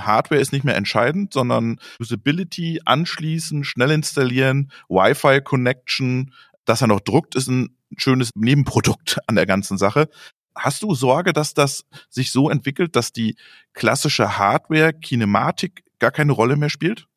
Hardware 0.00 0.40
ist 0.40 0.52
nicht 0.52 0.64
mehr 0.64 0.76
entscheidend, 0.76 1.32
sondern 1.32 1.78
Usability, 2.00 2.80
anschließen, 2.84 3.64
schnell 3.64 3.90
installieren, 3.90 4.70
Wi-Fi-Connection, 4.88 6.32
dass 6.64 6.80
er 6.80 6.86
noch 6.88 7.00
druckt, 7.00 7.34
ist 7.34 7.48
ein 7.48 7.76
schönes 7.96 8.30
Nebenprodukt 8.34 9.18
an 9.26 9.36
der 9.36 9.46
ganzen 9.46 9.78
Sache. 9.78 10.08
Hast 10.56 10.82
du 10.82 10.94
Sorge, 10.94 11.32
dass 11.32 11.54
das 11.54 11.84
sich 12.08 12.30
so 12.30 12.48
entwickelt, 12.48 12.94
dass 12.94 13.12
die 13.12 13.36
klassische 13.72 14.38
Hardware, 14.38 14.92
Kinematik 14.92 15.84
gar 15.98 16.12
keine 16.12 16.32
Rolle 16.32 16.56
mehr 16.56 16.70
spielt? 16.70 17.08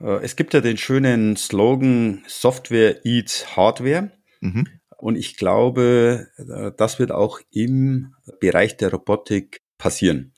Äh, 0.00 0.22
es 0.22 0.36
gibt 0.36 0.54
ja 0.54 0.60
den 0.60 0.78
schönen 0.78 1.36
Slogan 1.36 2.22
Software 2.26 3.04
eats 3.04 3.56
Hardware. 3.56 4.10
Mhm. 4.40 4.66
Und 4.96 5.16
ich 5.16 5.36
glaube, 5.36 6.28
äh, 6.36 6.70
das 6.76 6.98
wird 6.98 7.12
auch 7.12 7.40
im 7.50 8.14
Bereich 8.40 8.76
der 8.76 8.92
Robotik 8.92 9.60
passieren. 9.76 10.32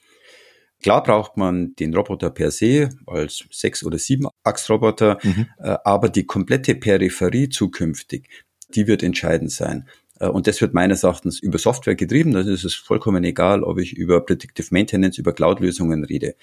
Klar 0.84 1.02
braucht 1.02 1.38
man 1.38 1.74
den 1.76 1.94
Roboter 1.94 2.28
per 2.28 2.50
se 2.50 2.90
als 3.06 3.46
sechs- 3.50 3.84
oder 3.84 3.96
sieben 3.96 4.28
Achsroboter, 4.42 5.16
mhm. 5.22 5.46
Äh, 5.56 5.78
aber 5.82 6.10
die 6.10 6.26
komplette 6.26 6.74
Peripherie 6.74 7.48
zukünftig, 7.48 8.28
die 8.68 8.86
wird 8.86 9.02
entscheidend 9.02 9.50
sein. 9.50 9.88
Äh, 10.20 10.26
und 10.26 10.46
das 10.46 10.60
wird 10.60 10.74
meines 10.74 11.02
Erachtens 11.02 11.40
über 11.40 11.56
Software 11.56 11.94
getrieben. 11.94 12.32
Das 12.32 12.46
ist 12.46 12.64
es 12.64 12.74
vollkommen 12.74 13.24
egal, 13.24 13.62
ob 13.62 13.78
ich 13.78 13.96
über 13.96 14.20
Predictive 14.26 14.66
Maintenance, 14.72 15.16
über 15.16 15.32
Cloud-Lösungen 15.32 16.04
rede, 16.04 16.34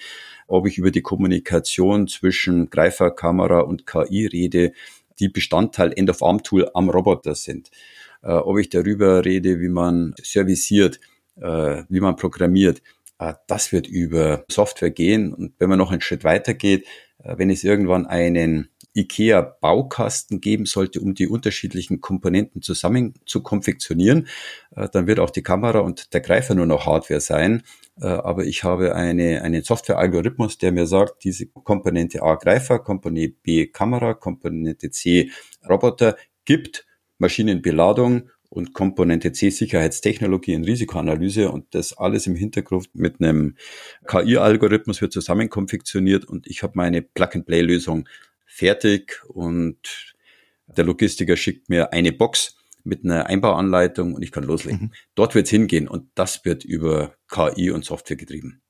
ob 0.48 0.66
ich 0.66 0.80
über 0.80 0.90
die 0.90 1.04
Kommunikation 1.04 2.08
zwischen 2.08 2.72
Greifer, 2.72 3.12
Kamera 3.12 3.60
und 3.60 3.86
KI 3.86 4.26
rede, 4.26 4.72
die 5.20 5.30
Bestandteil 5.30 5.94
End-of-Arm-Tool 5.96 6.72
am 6.74 6.90
Roboter 6.90 7.36
sind. 7.36 7.70
Äh, 8.24 8.32
ob 8.32 8.58
ich 8.58 8.70
darüber 8.70 9.24
rede, 9.24 9.60
wie 9.62 9.70
man 9.70 10.16
serviciert, 10.20 11.00
wie 11.34 12.02
man 12.02 12.18
programmiert. 12.18 12.82
Das 13.48 13.72
wird 13.72 13.88
über 13.88 14.46
Software 14.50 14.92
gehen. 14.92 15.34
Und 15.34 15.54
wenn 15.60 15.70
man 15.70 15.78
noch 15.78 15.92
einen 15.92 16.02
Schritt 16.02 16.24
weiter 16.24 16.54
geht, 16.54 16.88
wenn 17.24 17.50
es 17.50 17.64
irgendwann 17.64 18.08
einen 18.08 18.70
IKEA-Baukasten 18.94 20.42
geben 20.42 20.66
sollte, 20.66 21.00
um 21.00 21.14
die 21.14 21.28
unterschiedlichen 21.28 22.02
Komponenten 22.02 22.62
zusammen 22.62 23.14
zu 23.26 23.42
konfektionieren, 23.42 24.28
äh, 24.76 24.90
dann 24.92 25.08
wird 25.08 25.20
auch 25.20 25.30
die 25.30 25.44
Kamera 25.44 25.80
und 25.80 26.14
der 26.14 26.22
Greifer 26.22 26.56
nur 26.56 26.66
noch 26.66 26.86
Hardware 26.86 27.22
sein. 27.22 27.64
Äh, 28.00 28.08
aber 28.08 28.46
ich 28.46 28.64
habe 28.64 28.96
eine, 28.96 29.44
einen 29.44 29.64
Software-Algorithmus, 29.64 30.58
der 30.58 30.72
mir 30.72 30.88
sagt, 30.88 31.24
diese 31.24 31.48
Komponente 31.48 32.22
A 32.22 32.36
Greifer, 32.36 32.80
Komponente 32.80 33.38
B 33.42 33.68
Kamera, 33.68 34.14
Komponente 34.14 34.92
C 34.92 35.32
Roboter 35.68 36.18
gibt 36.44 36.86
Maschinenbeladung 37.18 38.30
und 38.52 38.74
Komponente 38.74 39.32
C 39.32 39.50
Sicherheitstechnologie 39.50 40.56
und 40.58 40.66
Risikoanalyse 40.66 41.50
und 41.50 41.74
das 41.74 41.98
alles 41.98 42.28
im 42.28 42.36
Hintergrund 42.36 42.90
mit 42.94 43.22
einem 43.22 43.56
KI-Algorithmus 44.06 45.02
wird 45.02 45.14
zusammen 45.14 45.50
konfektioniert 45.50 46.26
und 46.26 46.48
ich 46.48 46.62
habe 46.62 46.74
meine 46.76 47.02
Plug-and-Play-Lösung 47.02 48.10
fertig 48.46 49.22
und 49.28 50.14
der 50.68 50.84
Logistiker 50.84 51.38
schickt 51.38 51.70
mir 51.70 51.94
eine 51.94 52.12
Box 52.12 52.58
mit 52.84 53.06
einer 53.06 53.28
Einbauanleitung 53.28 54.16
und 54.16 54.22
ich 54.22 54.34
kann 54.34 54.44
loslegen. 54.44 54.82
Mhm. 54.82 54.94
Dort 55.16 55.34
wird 55.34 55.46
es 55.46 55.52
hingehen 55.52 55.88
und 55.88 56.10
das 56.16 56.44
wird 56.44 56.66
über 56.66 57.16
KI 57.30 57.72
und 57.72 57.86
Software 57.86 58.18
getrieben. 58.18 58.62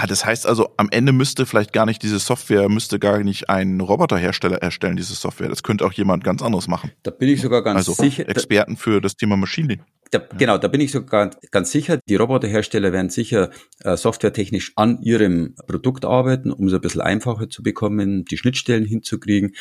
Ah, 0.00 0.06
das 0.06 0.24
heißt 0.24 0.46
also, 0.46 0.70
am 0.76 0.88
Ende 0.90 1.12
müsste 1.12 1.46
vielleicht 1.46 1.72
gar 1.72 1.86
nicht 1.86 2.02
diese 2.02 2.18
Software, 2.18 2.68
müsste 2.68 2.98
gar 2.98 3.18
nicht 3.22 3.50
ein 3.50 3.80
Roboterhersteller 3.80 4.58
erstellen, 4.58 4.96
diese 4.96 5.14
Software. 5.14 5.48
Das 5.48 5.62
könnte 5.62 5.84
auch 5.84 5.92
jemand 5.92 6.24
ganz 6.24 6.42
anderes 6.42 6.68
machen. 6.68 6.92
Da 7.02 7.10
bin 7.10 7.28
ich 7.28 7.40
sogar 7.40 7.62
ganz 7.62 7.76
also 7.76 7.92
sicher. 7.92 8.28
Experten 8.28 8.76
für 8.76 9.00
das 9.00 9.16
Thema 9.16 9.36
Machine 9.36 9.68
Learning. 9.68 9.84
Da, 10.10 10.18
genau, 10.38 10.58
da 10.58 10.68
bin 10.68 10.80
ich 10.80 10.90
sogar 10.90 11.30
ganz 11.50 11.70
sicher. 11.70 12.00
Die 12.08 12.16
Roboterhersteller 12.16 12.92
werden 12.92 13.10
sicher 13.10 13.50
äh, 13.84 13.96
softwaretechnisch 13.96 14.72
an 14.74 15.00
ihrem 15.02 15.54
Produkt 15.66 16.04
arbeiten, 16.04 16.50
um 16.50 16.66
es 16.66 16.74
ein 16.74 16.80
bisschen 16.80 17.00
einfacher 17.00 17.48
zu 17.48 17.62
bekommen, 17.62 18.24
die 18.24 18.36
Schnittstellen 18.36 18.84
hinzukriegen. 18.84 19.54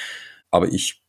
Aber 0.50 0.70
ich 0.70 1.04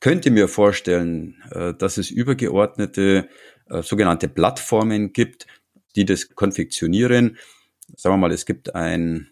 könnte 0.00 0.30
mir 0.30 0.48
vorstellen, 0.48 1.42
äh, 1.50 1.74
dass 1.74 1.98
es 1.98 2.10
übergeordnete 2.10 3.28
äh, 3.68 3.82
sogenannte 3.82 4.28
Plattformen 4.28 5.12
gibt, 5.12 5.46
die 5.94 6.06
das 6.06 6.34
konfektionieren. 6.34 7.36
Sagen 7.96 8.14
wir 8.14 8.18
mal, 8.18 8.32
es 8.32 8.46
gibt 8.46 8.74
ein, 8.74 9.30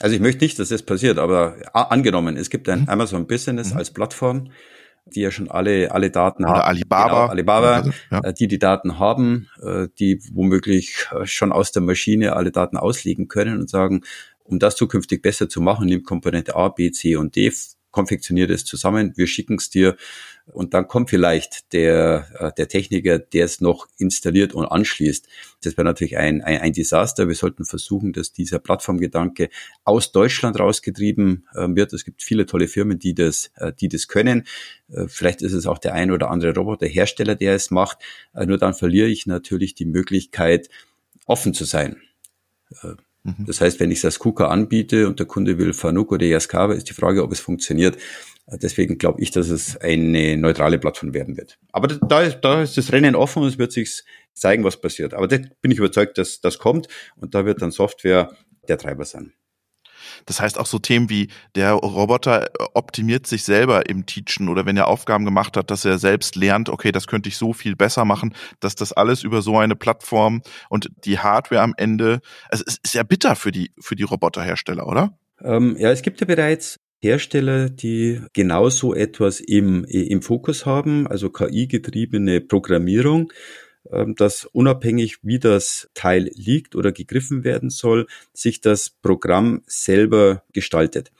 also 0.00 0.14
ich 0.14 0.20
möchte 0.20 0.44
nicht, 0.44 0.58
dass 0.58 0.68
das 0.68 0.82
passiert, 0.82 1.18
aber 1.18 1.56
angenommen, 1.72 2.36
es 2.36 2.50
gibt 2.50 2.68
ein 2.68 2.82
mhm. 2.82 2.88
Amazon 2.88 3.26
Business 3.26 3.72
mhm. 3.72 3.78
als 3.78 3.92
Plattform, 3.92 4.50
die 5.06 5.20
ja 5.20 5.30
schon 5.30 5.50
alle, 5.50 5.90
alle 5.92 6.10
Daten 6.10 6.44
Oder 6.44 6.54
haben. 6.54 6.62
Alibaba. 6.62 7.08
Genau, 7.08 7.30
Alibaba, 7.30 7.90
ja. 8.10 8.20
Äh, 8.24 8.34
die 8.34 8.48
die 8.48 8.58
Daten 8.58 8.98
haben, 8.98 9.48
äh, 9.62 9.88
die 9.98 10.20
womöglich 10.32 11.08
äh, 11.12 11.26
schon 11.26 11.52
aus 11.52 11.72
der 11.72 11.82
Maschine 11.82 12.34
alle 12.34 12.52
Daten 12.52 12.76
auslegen 12.76 13.28
können 13.28 13.58
und 13.58 13.70
sagen, 13.70 14.02
um 14.44 14.58
das 14.58 14.76
zukünftig 14.76 15.22
besser 15.22 15.48
zu 15.48 15.60
machen, 15.60 15.86
nimmt 15.86 16.04
Komponente 16.04 16.56
A, 16.56 16.68
B, 16.68 16.90
C 16.90 17.16
und 17.16 17.36
D, 17.36 17.52
konfektioniert 17.90 18.50
es 18.50 18.64
zusammen, 18.64 19.12
wir 19.16 19.26
schicken 19.26 19.56
es 19.56 19.70
dir 19.70 19.96
und 20.52 20.74
dann 20.74 20.88
kommt 20.88 21.10
vielleicht 21.10 21.72
der, 21.72 22.26
äh, 22.38 22.52
der 22.56 22.68
Techniker, 22.68 23.18
der 23.18 23.44
es 23.44 23.60
noch 23.60 23.86
installiert 23.98 24.54
und 24.54 24.66
anschließt. 24.66 25.28
Das 25.62 25.76
wäre 25.76 25.84
natürlich 25.84 26.16
ein, 26.16 26.42
ein, 26.42 26.60
ein 26.60 26.72
Desaster. 26.72 27.28
Wir 27.28 27.34
sollten 27.34 27.64
versuchen, 27.64 28.12
dass 28.12 28.32
dieser 28.32 28.58
Plattformgedanke 28.58 29.50
aus 29.84 30.12
Deutschland 30.12 30.58
rausgetrieben 30.58 31.46
äh, 31.54 31.68
wird. 31.70 31.92
Es 31.92 32.04
gibt 32.04 32.22
viele 32.22 32.46
tolle 32.46 32.68
Firmen, 32.68 32.98
die 32.98 33.14
das, 33.14 33.50
äh, 33.56 33.72
die 33.72 33.88
das 33.88 34.08
können. 34.08 34.44
Vielleicht 35.06 35.42
ist 35.42 35.52
es 35.52 35.66
auch 35.66 35.76
der 35.76 35.92
ein 35.92 36.10
oder 36.10 36.30
andere 36.30 36.54
Roboterhersteller, 36.54 37.34
der 37.34 37.54
es 37.54 37.70
macht. 37.70 37.98
Nur 38.32 38.56
dann 38.56 38.72
verliere 38.72 39.08
ich 39.08 39.26
natürlich 39.26 39.74
die 39.74 39.84
Möglichkeit, 39.84 40.70
offen 41.26 41.52
zu 41.52 41.64
sein. 41.64 42.00
Mhm. 43.36 43.46
Das 43.46 43.60
heißt, 43.60 43.80
wenn 43.80 43.90
ich 43.90 44.00
das 44.00 44.18
KUKA 44.18 44.48
anbiete 44.48 45.06
und 45.06 45.18
der 45.18 45.26
Kunde 45.26 45.58
will 45.58 45.72
Fanuc 45.72 46.12
oder 46.12 46.26
Yaskawa, 46.26 46.74
ist 46.74 46.88
die 46.88 46.94
Frage, 46.94 47.22
ob 47.22 47.32
es 47.32 47.40
funktioniert. 47.40 47.96
Deswegen 48.50 48.96
glaube 48.96 49.20
ich, 49.20 49.30
dass 49.30 49.50
es 49.50 49.76
eine 49.76 50.38
neutrale 50.38 50.78
Plattform 50.78 51.12
werden 51.12 51.36
wird. 51.36 51.58
Aber 51.70 51.88
da 51.88 52.28
da 52.30 52.62
ist 52.62 52.78
das 52.78 52.92
Rennen 52.92 53.14
offen 53.14 53.42
und 53.42 53.48
es 53.48 53.58
wird 53.58 53.72
sich 53.72 54.02
zeigen, 54.32 54.64
was 54.64 54.80
passiert. 54.80 55.12
Aber 55.12 55.28
da 55.28 55.36
bin 55.60 55.70
ich 55.70 55.78
überzeugt, 55.78 56.16
dass 56.16 56.40
das 56.40 56.58
kommt 56.58 56.88
und 57.16 57.34
da 57.34 57.44
wird 57.44 57.60
dann 57.60 57.70
Software 57.70 58.32
der 58.66 58.78
Treiber 58.78 59.04
sein. 59.04 59.34
Das 60.26 60.40
heißt 60.40 60.58
auch 60.58 60.66
so 60.66 60.78
Themen 60.78 61.10
wie 61.10 61.28
der 61.54 61.72
Roboter 61.72 62.48
optimiert 62.74 63.26
sich 63.26 63.44
selber 63.44 63.88
im 63.88 64.06
Teachen 64.06 64.48
oder 64.48 64.66
wenn 64.66 64.76
er 64.76 64.88
Aufgaben 64.88 65.24
gemacht 65.24 65.56
hat, 65.56 65.70
dass 65.70 65.84
er 65.84 65.98
selbst 65.98 66.36
lernt, 66.36 66.68
okay, 66.68 66.92
das 66.92 67.06
könnte 67.06 67.28
ich 67.28 67.36
so 67.36 67.52
viel 67.52 67.76
besser 67.76 68.04
machen, 68.04 68.34
dass 68.60 68.74
das 68.74 68.92
alles 68.92 69.22
über 69.22 69.42
so 69.42 69.58
eine 69.58 69.76
Plattform 69.76 70.42
und 70.68 70.90
die 71.04 71.18
Hardware 71.18 71.62
am 71.62 71.74
Ende, 71.76 72.20
also 72.48 72.64
es 72.66 72.78
ist 72.82 72.94
ja 72.94 73.02
bitter 73.02 73.36
für 73.36 73.52
die, 73.52 73.72
für 73.80 73.96
die 73.96 74.02
Roboterhersteller, 74.04 74.86
oder? 74.86 75.18
Ähm, 75.42 75.76
ja, 75.78 75.90
es 75.90 76.02
gibt 76.02 76.20
ja 76.20 76.26
bereits 76.26 76.78
Hersteller, 77.00 77.70
die 77.70 78.20
genau 78.32 78.70
so 78.70 78.92
etwas 78.94 79.40
im, 79.40 79.84
im 79.84 80.20
Fokus 80.20 80.66
haben, 80.66 81.06
also 81.06 81.30
KI-getriebene 81.30 82.40
Programmierung. 82.40 83.32
Ähm, 83.90 84.14
dass 84.14 84.44
unabhängig 84.44 85.18
wie 85.22 85.38
das 85.38 85.88
Teil 85.94 86.30
liegt 86.34 86.76
oder 86.76 86.92
gegriffen 86.92 87.44
werden 87.44 87.70
soll, 87.70 88.06
sich 88.34 88.60
das 88.60 88.90
Programm 88.90 89.62
selber 89.66 90.42
gestaltet. 90.52 91.10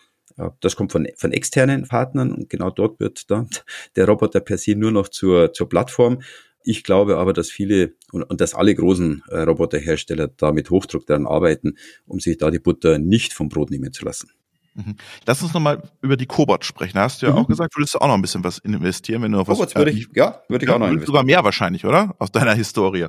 Das 0.60 0.76
kommt 0.76 0.92
von, 0.92 1.08
von 1.16 1.32
externen 1.32 1.88
Partnern 1.88 2.32
und 2.32 2.48
genau 2.48 2.70
dort 2.70 3.00
wird 3.00 3.30
dann 3.30 3.48
der 3.96 4.06
Roboter 4.06 4.40
per 4.40 4.58
se 4.58 4.76
nur 4.76 4.92
noch 4.92 5.08
zur, 5.08 5.52
zur 5.52 5.68
Plattform. 5.68 6.22
Ich 6.62 6.84
glaube 6.84 7.16
aber, 7.16 7.32
dass 7.32 7.50
viele 7.50 7.94
und, 8.12 8.22
und 8.24 8.40
dass 8.40 8.54
alle 8.54 8.74
großen 8.74 9.22
äh, 9.28 9.40
Roboterhersteller 9.40 10.28
da 10.28 10.52
mit 10.52 10.70
Hochdruck 10.70 11.06
daran 11.06 11.26
arbeiten, 11.26 11.76
um 12.06 12.20
sich 12.20 12.36
da 12.38 12.50
die 12.50 12.58
Butter 12.58 12.98
nicht 12.98 13.32
vom 13.32 13.48
Brot 13.48 13.70
nehmen 13.70 13.92
zu 13.92 14.04
lassen. 14.04 14.30
Mhm. 14.78 14.96
Lass 15.26 15.42
uns 15.42 15.52
nochmal 15.52 15.82
über 16.02 16.16
die 16.16 16.26
Cobot 16.26 16.64
sprechen. 16.64 16.94
Da 16.94 17.02
hast 17.02 17.20
du 17.20 17.26
ja 17.26 17.32
mhm. 17.32 17.38
auch 17.38 17.48
gesagt, 17.48 17.76
würdest 17.76 17.94
du 17.94 17.98
auch 17.98 18.06
noch 18.06 18.14
ein 18.14 18.22
bisschen 18.22 18.44
was 18.44 18.58
investieren, 18.58 19.22
wenn 19.22 19.32
du 19.32 19.38
noch 19.38 19.48
was. 19.48 19.74
würde 19.74 19.90
ich, 19.90 20.08
ja, 20.14 20.40
würde 20.48 20.64
ich 20.64 20.68
ja, 20.68 20.76
auch 20.76 20.78
noch 20.78 20.86
investieren. 20.86 21.06
Sogar 21.06 21.24
mehr 21.24 21.42
wahrscheinlich, 21.42 21.84
oder? 21.84 22.14
Aus 22.18 22.30
deiner 22.30 22.54
Historie. 22.54 23.08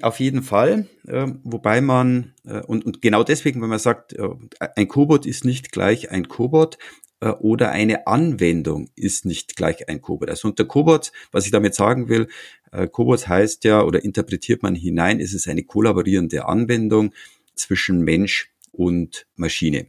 Auf 0.00 0.20
jeden 0.20 0.42
Fall, 0.42 0.86
äh, 1.06 1.26
wobei 1.42 1.80
man, 1.80 2.32
äh, 2.44 2.60
und, 2.60 2.84
und 2.84 3.02
genau 3.02 3.24
deswegen, 3.24 3.60
wenn 3.60 3.68
man 3.68 3.78
sagt, 3.78 4.12
äh, 4.12 4.28
ein 4.76 4.88
Cobot 4.88 5.26
ist 5.26 5.44
nicht 5.44 5.72
gleich 5.72 6.10
ein 6.10 6.28
Cobot 6.28 6.78
äh, 7.20 7.28
oder 7.28 7.70
eine 7.70 8.06
Anwendung 8.06 8.88
ist 8.94 9.24
nicht 9.24 9.56
gleich 9.56 9.88
ein 9.88 10.00
Cobot. 10.00 10.30
Also 10.30 10.48
unter 10.48 10.64
Cobot, 10.64 11.12
was 11.32 11.44
ich 11.44 11.50
damit 11.50 11.74
sagen 11.74 12.08
will, 12.08 12.28
äh, 12.70 12.86
Cobot 12.86 13.26
heißt 13.26 13.64
ja 13.64 13.82
oder 13.82 14.04
interpretiert 14.04 14.62
man 14.62 14.74
hinein, 14.74 15.18
ist 15.18 15.34
es 15.34 15.48
eine 15.48 15.64
kollaborierende 15.64 16.46
Anwendung 16.46 17.12
zwischen 17.54 18.02
Mensch 18.02 18.52
und 18.72 19.26
Maschine. 19.36 19.86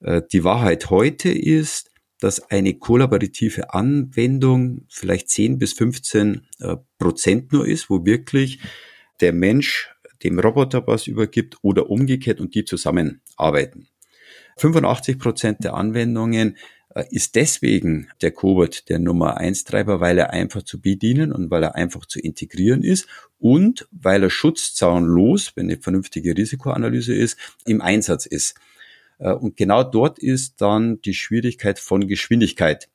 Äh, 0.00 0.22
die 0.32 0.44
Wahrheit 0.44 0.90
heute 0.90 1.30
ist, 1.30 1.90
dass 2.20 2.50
eine 2.50 2.74
kollaborative 2.74 3.74
Anwendung 3.74 4.86
vielleicht 4.88 5.28
10 5.28 5.58
bis 5.58 5.74
15 5.74 6.46
äh, 6.60 6.76
Prozent 6.98 7.52
nur 7.52 7.66
ist, 7.66 7.90
wo 7.90 8.04
wirklich 8.06 8.60
der 9.20 9.32
Mensch 9.32 9.90
dem 10.22 10.38
Roboter 10.38 10.86
was 10.86 11.06
übergibt 11.06 11.58
oder 11.62 11.90
umgekehrt 11.90 12.40
und 12.40 12.54
die 12.54 12.64
zusammenarbeiten. 12.64 13.88
85 14.56 15.18
Prozent 15.18 15.64
der 15.64 15.74
Anwendungen 15.74 16.56
äh, 16.94 17.04
ist 17.10 17.34
deswegen 17.34 18.08
der 18.22 18.30
Cobot 18.30 18.88
der 18.88 18.98
Nummer 18.98 19.36
1 19.36 19.64
Treiber, 19.64 20.00
weil 20.00 20.18
er 20.18 20.30
einfach 20.30 20.62
zu 20.62 20.80
bedienen 20.80 21.32
und 21.32 21.50
weil 21.50 21.62
er 21.62 21.74
einfach 21.74 22.06
zu 22.06 22.18
integrieren 22.18 22.82
ist 22.82 23.06
und 23.38 23.86
weil 23.90 24.22
er 24.22 24.30
schutzzaunlos, 24.30 25.52
wenn 25.54 25.66
eine 25.66 25.78
vernünftige 25.78 26.34
Risikoanalyse 26.34 27.14
ist, 27.14 27.36
im 27.66 27.82
Einsatz 27.82 28.24
ist. 28.24 28.54
Äh, 29.18 29.32
und 29.32 29.56
genau 29.56 29.82
dort 29.82 30.18
ist 30.18 30.60
dann 30.60 31.00
die 31.02 31.14
Schwierigkeit 31.14 31.78
von 31.78 32.06
Geschwindigkeit. 32.06 32.88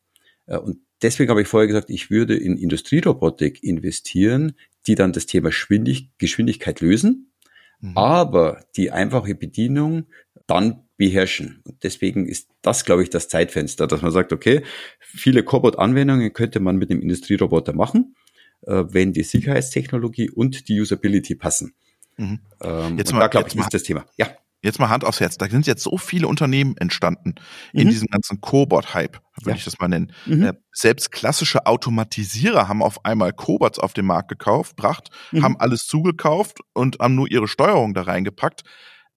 Äh, 0.47 0.57
und 0.57 0.79
deswegen 1.01 1.29
habe 1.29 1.41
ich 1.41 1.47
vorher 1.47 1.67
gesagt, 1.67 1.89
ich 1.89 2.09
würde 2.09 2.35
in 2.35 2.57
Industrierobotik 2.57 3.63
investieren, 3.63 4.53
die 4.87 4.95
dann 4.95 5.13
das 5.13 5.25
Thema 5.25 5.49
Geschwindigkeit 5.49 6.81
lösen, 6.81 7.31
mhm. 7.79 7.97
aber 7.97 8.63
die 8.75 8.91
einfache 8.91 9.35
Bedienung 9.35 10.05
dann 10.47 10.83
beherrschen. 10.97 11.61
Und 11.65 11.83
deswegen 11.83 12.27
ist 12.27 12.49
das, 12.61 12.85
glaube 12.85 13.03
ich, 13.03 13.09
das 13.09 13.27
Zeitfenster, 13.27 13.87
dass 13.87 14.01
man 14.01 14.11
sagt, 14.11 14.33
okay, 14.33 14.63
viele 14.99 15.43
Cobot-Anwendungen 15.43 16.33
könnte 16.33 16.59
man 16.59 16.77
mit 16.77 16.89
dem 16.89 17.01
Industrieroboter 17.01 17.73
machen, 17.73 18.15
äh, 18.61 18.83
wenn 18.87 19.13
die 19.13 19.23
Sicherheitstechnologie 19.23 20.29
und 20.29 20.67
die 20.67 20.79
Usability 20.79 21.35
passen. 21.35 21.73
Mhm. 22.17 22.39
Ähm, 22.61 22.97
jetzt 22.97 23.13
mal, 23.13 23.19
da 23.19 23.27
glaube 23.27 23.49
ich, 23.49 23.55
ist 23.55 23.73
das 23.73 23.83
Thema. 23.83 24.05
Ja 24.17 24.27
jetzt 24.61 24.79
mal 24.79 24.89
Hand 24.89 25.03
aufs 25.03 25.19
Herz, 25.19 25.37
da 25.37 25.49
sind 25.49 25.67
jetzt 25.67 25.83
so 25.83 25.97
viele 25.97 26.27
Unternehmen 26.27 26.77
entstanden 26.77 27.35
in 27.73 27.87
mhm. 27.87 27.91
diesem 27.91 28.07
ganzen 28.07 28.41
Cobot-Hype, 28.41 29.19
würde 29.37 29.49
ja. 29.49 29.55
ich 29.55 29.63
das 29.63 29.79
mal 29.79 29.87
nennen. 29.87 30.11
Mhm. 30.25 30.43
Äh, 30.43 30.53
selbst 30.71 31.11
klassische 31.11 31.65
Automatisierer 31.65 32.67
haben 32.67 32.83
auf 32.83 33.05
einmal 33.05 33.33
Cobots 33.33 33.79
auf 33.79 33.93
den 33.93 34.05
Markt 34.05 34.29
gekauft, 34.29 34.77
gebracht, 34.77 35.09
mhm. 35.31 35.43
haben 35.43 35.59
alles 35.59 35.85
zugekauft 35.85 36.59
und 36.73 36.99
haben 36.99 37.15
nur 37.15 37.29
ihre 37.29 37.47
Steuerung 37.47 37.93
da 37.93 38.03
reingepackt. 38.03 38.63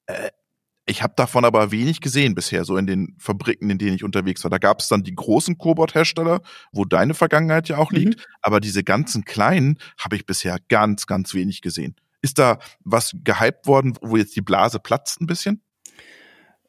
Äh, 0.07 0.31
ich 0.87 1.03
habe 1.03 1.15
davon 1.17 1.47
aber 1.47 1.71
wenig 1.71 2.03
gesehen 2.03 2.35
bisher, 2.35 2.65
so 2.67 2.77
in 2.77 2.87
den 2.87 3.17
Fabriken, 3.19 3.71
in 3.71 3.79
denen 3.79 3.95
ich 3.95 4.05
unterwegs 4.05 4.45
war. 4.45 4.51
Da 4.51 4.59
gab 4.59 4.81
es 4.81 4.89
dann 4.89 5.03
die 5.03 5.15
großen 5.15 5.57
Cobot-Hersteller, 5.57 6.43
wo 6.73 6.85
deine 6.85 7.15
Vergangenheit 7.15 7.69
ja 7.69 7.79
auch 7.79 7.91
liegt, 7.91 8.19
mhm. 8.19 8.25
aber 8.43 8.61
diese 8.61 8.85
ganzen 8.85 9.25
kleinen 9.25 9.79
habe 9.99 10.17
ich 10.17 10.27
bisher 10.27 10.59
ganz, 10.69 11.07
ganz 11.07 11.33
wenig 11.33 11.63
gesehen. 11.63 11.97
Ist 12.25 12.39
da 12.39 12.59
was 12.83 13.15
gehypt 13.23 13.67
worden, 13.67 13.99
wo 14.01 14.17
jetzt 14.17 14.35
die 14.35 14.41
Blase 14.41 14.81
platzt 14.81 15.21
ein 15.21 15.27
bisschen? 15.27 15.63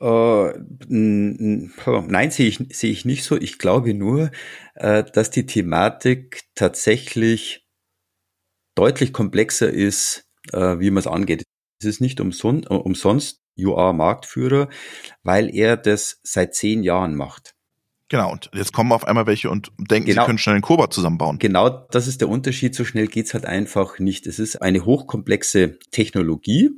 Uh, 0.02 0.52
nein, 0.90 2.30
sehe 2.30 2.50
ich, 2.50 2.60
sehe 2.74 2.92
ich 2.92 3.06
nicht 3.06 3.24
so. 3.24 3.38
Ich 3.38 3.58
glaube 3.58 3.94
nur, 3.94 4.32
äh, 4.74 5.06
dass 5.06 5.32
die 5.32 5.46
Thematik 5.46 6.42
tatsächlich 6.56 7.66
deutlich 8.76 9.14
komplexer 9.14 9.70
ist, 9.70 10.26
äh, 10.52 10.78
wie 10.80 10.92
man 10.92 11.00
es 11.00 11.08
angeht. 11.08 11.44
Es 11.80 11.86
ist 11.86 12.02
nicht 12.02 12.20
umsonst, 12.20 12.70
umsonst 12.70 13.40
UA 13.58 13.94
Marktführer, 13.94 14.68
weil 15.24 15.56
er 15.56 15.78
das 15.78 16.20
seit 16.24 16.54
zehn 16.54 16.84
Jahren 16.84 17.16
macht. 17.16 17.55
Genau, 18.16 18.32
und 18.32 18.50
jetzt 18.54 18.72
kommen 18.72 18.94
auf 18.94 19.06
einmal 19.06 19.28
welche 19.28 19.50
und 19.50 19.74
denken, 19.78 20.08
genau. 20.08 20.22
sie 20.22 20.26
können 20.26 20.38
schnell 20.38 20.56
einen 20.56 20.62
Cobot 20.62 20.94
zusammenbauen. 20.94 21.38
Genau, 21.38 21.68
das 21.92 22.08
ist 22.08 22.22
der 22.22 22.30
Unterschied. 22.30 22.74
So 22.74 22.86
schnell 22.86 23.08
geht's 23.08 23.34
halt 23.34 23.46
einfach 23.46 24.00
nicht. 24.00 24.26
Es 24.26 24.40
ist 24.40 24.62
eine 24.62 24.86
hochkomplexe 24.86 25.78
Technologie. 25.92 26.70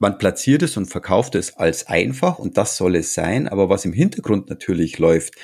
Man 0.00 0.18
platziert 0.18 0.64
es 0.64 0.76
und 0.76 0.86
verkauft 0.86 1.36
es 1.36 1.56
als 1.56 1.86
einfach 1.86 2.40
und 2.40 2.56
das 2.56 2.76
soll 2.76 2.96
es 2.96 3.14
sein. 3.14 3.46
Aber 3.46 3.68
was 3.68 3.84
im 3.84 3.92
Hintergrund 3.92 4.50
natürlich 4.50 4.98
läuft, 4.98 5.34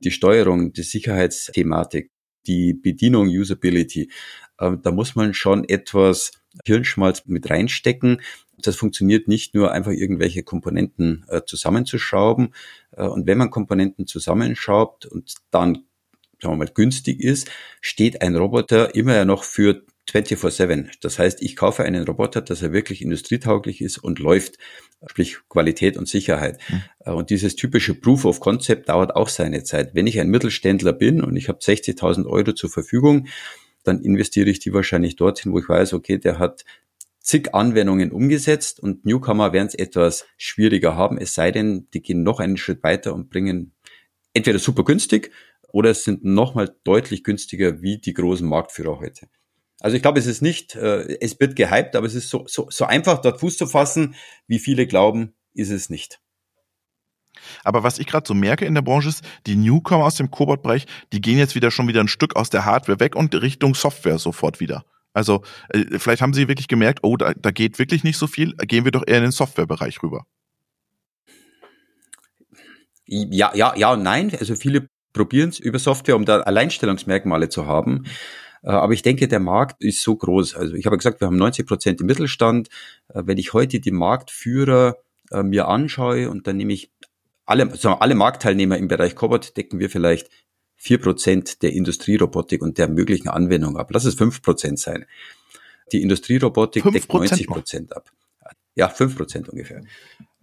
die 0.00 0.10
Steuerung, 0.10 0.72
die 0.72 0.82
Sicherheitsthematik, 0.82 2.10
die 2.46 2.74
Bedienung, 2.74 3.28
Usability, 3.28 4.10
äh, 4.58 4.76
da 4.82 4.90
muss 4.90 5.16
man 5.16 5.34
schon 5.34 5.68
etwas 5.68 6.32
Hirnschmalz 6.64 7.24
mit 7.26 7.50
reinstecken. 7.50 8.20
Das 8.58 8.76
funktioniert 8.76 9.28
nicht 9.28 9.54
nur 9.54 9.72
einfach 9.72 9.90
irgendwelche 9.90 10.42
Komponenten 10.42 11.24
äh, 11.28 11.42
zusammenzuschrauben. 11.44 12.54
Äh, 12.92 13.06
und 13.06 13.26
wenn 13.26 13.38
man 13.38 13.50
Komponenten 13.50 14.06
zusammenschraubt 14.06 15.06
und 15.06 15.34
dann, 15.50 15.84
sagen 16.40 16.54
wir 16.54 16.56
mal, 16.56 16.68
günstig 16.72 17.20
ist, 17.20 17.50
steht 17.80 18.22
ein 18.22 18.36
Roboter 18.36 18.94
immer 18.94 19.24
noch 19.24 19.44
für 19.44 19.84
24-7. 20.10 20.90
Das 21.00 21.18
heißt, 21.18 21.42
ich 21.42 21.56
kaufe 21.56 21.82
einen 21.82 22.04
Roboter, 22.04 22.42
dass 22.42 22.62
er 22.62 22.72
wirklich 22.72 23.02
industrietauglich 23.02 23.80
ist 23.80 23.98
und 23.98 24.18
läuft, 24.18 24.58
sprich 25.06 25.38
Qualität 25.48 25.96
und 25.96 26.08
Sicherheit. 26.08 26.60
Mhm. 26.68 27.14
Und 27.14 27.30
dieses 27.30 27.56
typische 27.56 27.94
Proof 27.94 28.24
of 28.24 28.40
Concept 28.40 28.88
dauert 28.88 29.16
auch 29.16 29.28
seine 29.28 29.64
Zeit. 29.64 29.94
Wenn 29.94 30.06
ich 30.06 30.20
ein 30.20 30.28
Mittelständler 30.28 30.92
bin 30.92 31.22
und 31.22 31.36
ich 31.36 31.48
habe 31.48 31.58
60.000 31.58 32.26
Euro 32.26 32.52
zur 32.52 32.70
Verfügung, 32.70 33.26
dann 33.82 34.00
investiere 34.00 34.50
ich 34.50 34.58
die 34.58 34.72
wahrscheinlich 34.72 35.16
dorthin, 35.16 35.52
wo 35.52 35.58
ich 35.58 35.68
weiß, 35.68 35.92
okay, 35.92 36.18
der 36.18 36.38
hat 36.38 36.64
zig 37.20 37.54
Anwendungen 37.54 38.12
umgesetzt 38.12 38.80
und 38.80 39.06
Newcomer 39.06 39.52
werden 39.52 39.68
es 39.68 39.74
etwas 39.74 40.26
schwieriger 40.36 40.94
haben, 40.94 41.16
es 41.16 41.34
sei 41.34 41.50
denn, 41.50 41.88
die 41.94 42.02
gehen 42.02 42.22
noch 42.22 42.38
einen 42.38 42.58
Schritt 42.58 42.82
weiter 42.82 43.14
und 43.14 43.30
bringen 43.30 43.72
entweder 44.34 44.58
super 44.58 44.84
günstig 44.84 45.30
oder 45.72 45.90
es 45.90 46.04
sind 46.04 46.22
nochmal 46.22 46.76
deutlich 46.84 47.24
günstiger 47.24 47.80
wie 47.80 47.98
die 47.98 48.12
großen 48.12 48.46
Marktführer 48.46 49.00
heute. 49.00 49.28
Also 49.84 49.96
ich 49.96 50.02
glaube, 50.02 50.18
es 50.18 50.24
ist 50.24 50.40
nicht, 50.40 50.76
äh, 50.76 51.18
es 51.20 51.38
wird 51.38 51.56
gehypt, 51.56 51.94
aber 51.94 52.06
es 52.06 52.14
ist 52.14 52.30
so, 52.30 52.46
so, 52.48 52.68
so 52.70 52.86
einfach 52.86 53.20
dort 53.20 53.38
Fuß 53.38 53.58
zu 53.58 53.66
fassen, 53.66 54.14
wie 54.46 54.58
viele 54.58 54.86
glauben, 54.86 55.34
ist 55.52 55.68
es 55.68 55.90
nicht. 55.90 56.20
Aber 57.64 57.82
was 57.82 57.98
ich 57.98 58.06
gerade 58.06 58.26
so 58.26 58.32
merke 58.32 58.64
in 58.64 58.72
der 58.72 58.80
Branche 58.80 59.10
ist, 59.10 59.22
die 59.46 59.56
Newcomer 59.56 60.06
aus 60.06 60.14
dem 60.14 60.30
Cobot-Bereich, 60.30 60.86
die 61.12 61.20
gehen 61.20 61.36
jetzt 61.36 61.54
wieder 61.54 61.70
schon 61.70 61.86
wieder 61.86 62.00
ein 62.00 62.08
Stück 62.08 62.34
aus 62.34 62.48
der 62.48 62.64
Hardware 62.64 62.98
weg 62.98 63.14
und 63.14 63.34
Richtung 63.34 63.74
Software 63.74 64.18
sofort 64.18 64.58
wieder. 64.58 64.86
Also 65.12 65.42
äh, 65.68 65.98
vielleicht 65.98 66.22
haben 66.22 66.32
sie 66.32 66.48
wirklich 66.48 66.68
gemerkt, 66.68 67.00
oh, 67.02 67.18
da, 67.18 67.34
da 67.34 67.50
geht 67.50 67.78
wirklich 67.78 68.04
nicht 68.04 68.16
so 68.16 68.26
viel, 68.26 68.54
gehen 68.56 68.86
wir 68.86 68.90
doch 68.90 69.04
eher 69.06 69.18
in 69.18 69.24
den 69.24 69.32
Softwarebereich 69.32 70.02
rüber. 70.02 70.24
Ja, 73.04 73.54
ja, 73.54 73.76
ja 73.76 73.92
und 73.92 74.02
nein. 74.02 74.34
Also 74.40 74.56
viele 74.56 74.88
probieren 75.12 75.50
es 75.50 75.58
über 75.58 75.78
Software, 75.78 76.16
um 76.16 76.24
da 76.24 76.40
Alleinstellungsmerkmale 76.40 77.50
zu 77.50 77.66
haben. 77.66 78.06
Äh, 78.64 78.70
aber 78.70 78.92
ich 78.92 79.02
denke, 79.02 79.28
der 79.28 79.40
Markt 79.40 79.82
ist 79.82 80.02
so 80.02 80.16
groß. 80.16 80.56
Also 80.56 80.74
ich 80.74 80.86
habe 80.86 80.96
gesagt, 80.96 81.20
wir 81.20 81.26
haben 81.26 81.36
90 81.36 81.66
Prozent 81.66 82.00
im 82.00 82.06
Mittelstand. 82.06 82.68
Äh, 83.08 83.22
wenn 83.26 83.38
ich 83.38 83.52
heute 83.52 83.78
die 83.80 83.92
Marktführer 83.92 84.96
äh, 85.30 85.42
mir 85.42 85.68
anschaue 85.68 86.30
und 86.30 86.46
dann 86.46 86.56
nehme 86.56 86.72
ich 86.72 86.90
alle, 87.46 87.70
wir, 87.70 88.02
alle 88.02 88.14
Marktteilnehmer 88.14 88.78
im 88.78 88.88
Bereich 88.88 89.14
Cobot 89.14 89.56
decken 89.56 89.78
wir 89.78 89.90
vielleicht 89.90 90.30
vier 90.76 90.98
Prozent 90.98 91.62
der 91.62 91.72
Industrierobotik 91.72 92.62
und 92.62 92.78
der 92.78 92.88
möglichen 92.88 93.28
Anwendung 93.28 93.76
ab. 93.76 93.90
Lass 93.92 94.04
es 94.04 94.14
fünf 94.14 94.42
Prozent 94.42 94.78
sein. 94.78 95.04
Die 95.92 96.02
Industrierobotik 96.02 96.84
deckt 96.90 97.12
90 97.12 97.46
Prozent 97.46 97.94
ab. 97.94 98.10
Ja, 98.74 98.88
fünf 98.88 99.16
Prozent 99.16 99.48
ungefähr. 99.48 99.82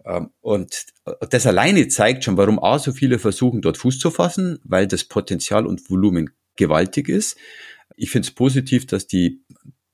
Ähm, 0.04 0.30
und 0.40 0.86
das 1.30 1.46
alleine 1.46 1.88
zeigt 1.88 2.24
schon, 2.24 2.36
warum 2.36 2.62
A, 2.62 2.78
so 2.78 2.92
viele 2.92 3.18
versuchen, 3.18 3.62
dort 3.62 3.76
Fuß 3.76 3.98
zu 3.98 4.10
fassen, 4.10 4.58
weil 4.64 4.86
das 4.86 5.04
Potenzial 5.04 5.66
und 5.66 5.90
Volumen 5.90 6.30
gewaltig 6.56 7.08
ist. 7.08 7.36
Ich 7.96 8.10
finde 8.10 8.26
es 8.26 8.34
positiv, 8.34 8.86
dass 8.86 9.06
die 9.06 9.42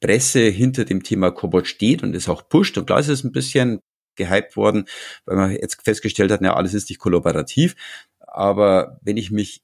Presse 0.01 0.41
hinter 0.41 0.85
dem 0.85 1.03
Thema 1.03 1.31
Cobot 1.31 1.67
steht 1.67 2.03
und 2.03 2.15
es 2.15 2.29
auch 2.29 2.49
pusht. 2.49 2.79
Und 2.79 2.87
klar 2.87 3.01
ist 3.01 3.09
es 3.09 3.25
ein 3.25 3.33
bisschen 3.33 3.81
gehypt 4.17 4.57
worden, 4.57 4.85
weil 5.25 5.37
man 5.37 5.53
jetzt 5.53 5.83
festgestellt 5.83 6.31
hat, 6.31 6.43
ja, 6.43 6.55
alles 6.55 6.75
ist 6.75 6.89
nicht 6.89 6.99
kollaborativ. 6.99 7.75
Aber 8.19 8.99
wenn 9.03 9.17
ich 9.17 9.31
mich 9.31 9.63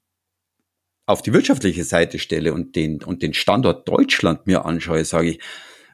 auf 1.05 1.21
die 1.21 1.33
wirtschaftliche 1.33 1.83
Seite 1.83 2.19
stelle 2.19 2.53
und 2.53 2.75
den, 2.75 3.03
und 3.03 3.21
den 3.21 3.33
Standort 3.33 3.87
Deutschland 3.87 4.47
mir 4.47 4.65
anschaue, 4.65 5.05
sage 5.05 5.31
ich, 5.31 5.39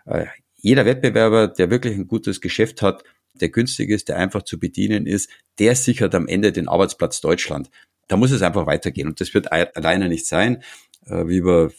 äh, 0.05 0.25
jeder 0.55 0.85
Wettbewerber, 0.85 1.47
der 1.47 1.69
wirklich 1.69 1.95
ein 1.95 2.07
gutes 2.07 2.39
Geschäft 2.39 2.81
hat, 2.81 3.03
der 3.33 3.49
günstig 3.49 3.89
ist, 3.89 4.09
der 4.09 4.17
einfach 4.17 4.43
zu 4.43 4.59
bedienen 4.59 5.05
ist, 5.05 5.29
der 5.59 5.75
sichert 5.75 6.15
am 6.15 6.27
Ende 6.27 6.51
den 6.51 6.67
Arbeitsplatz 6.67 7.19
Deutschland. 7.19 7.69
Da 8.07 8.17
muss 8.17 8.31
es 8.31 8.41
einfach 8.41 8.67
weitergehen. 8.67 9.07
Und 9.07 9.19
das 9.21 9.33
wird 9.33 9.51
alleine 9.51 10.07
nicht 10.07 10.27
sein. 10.27 10.63
Äh, 11.05 11.27
wie 11.27 11.43
wir 11.43 11.71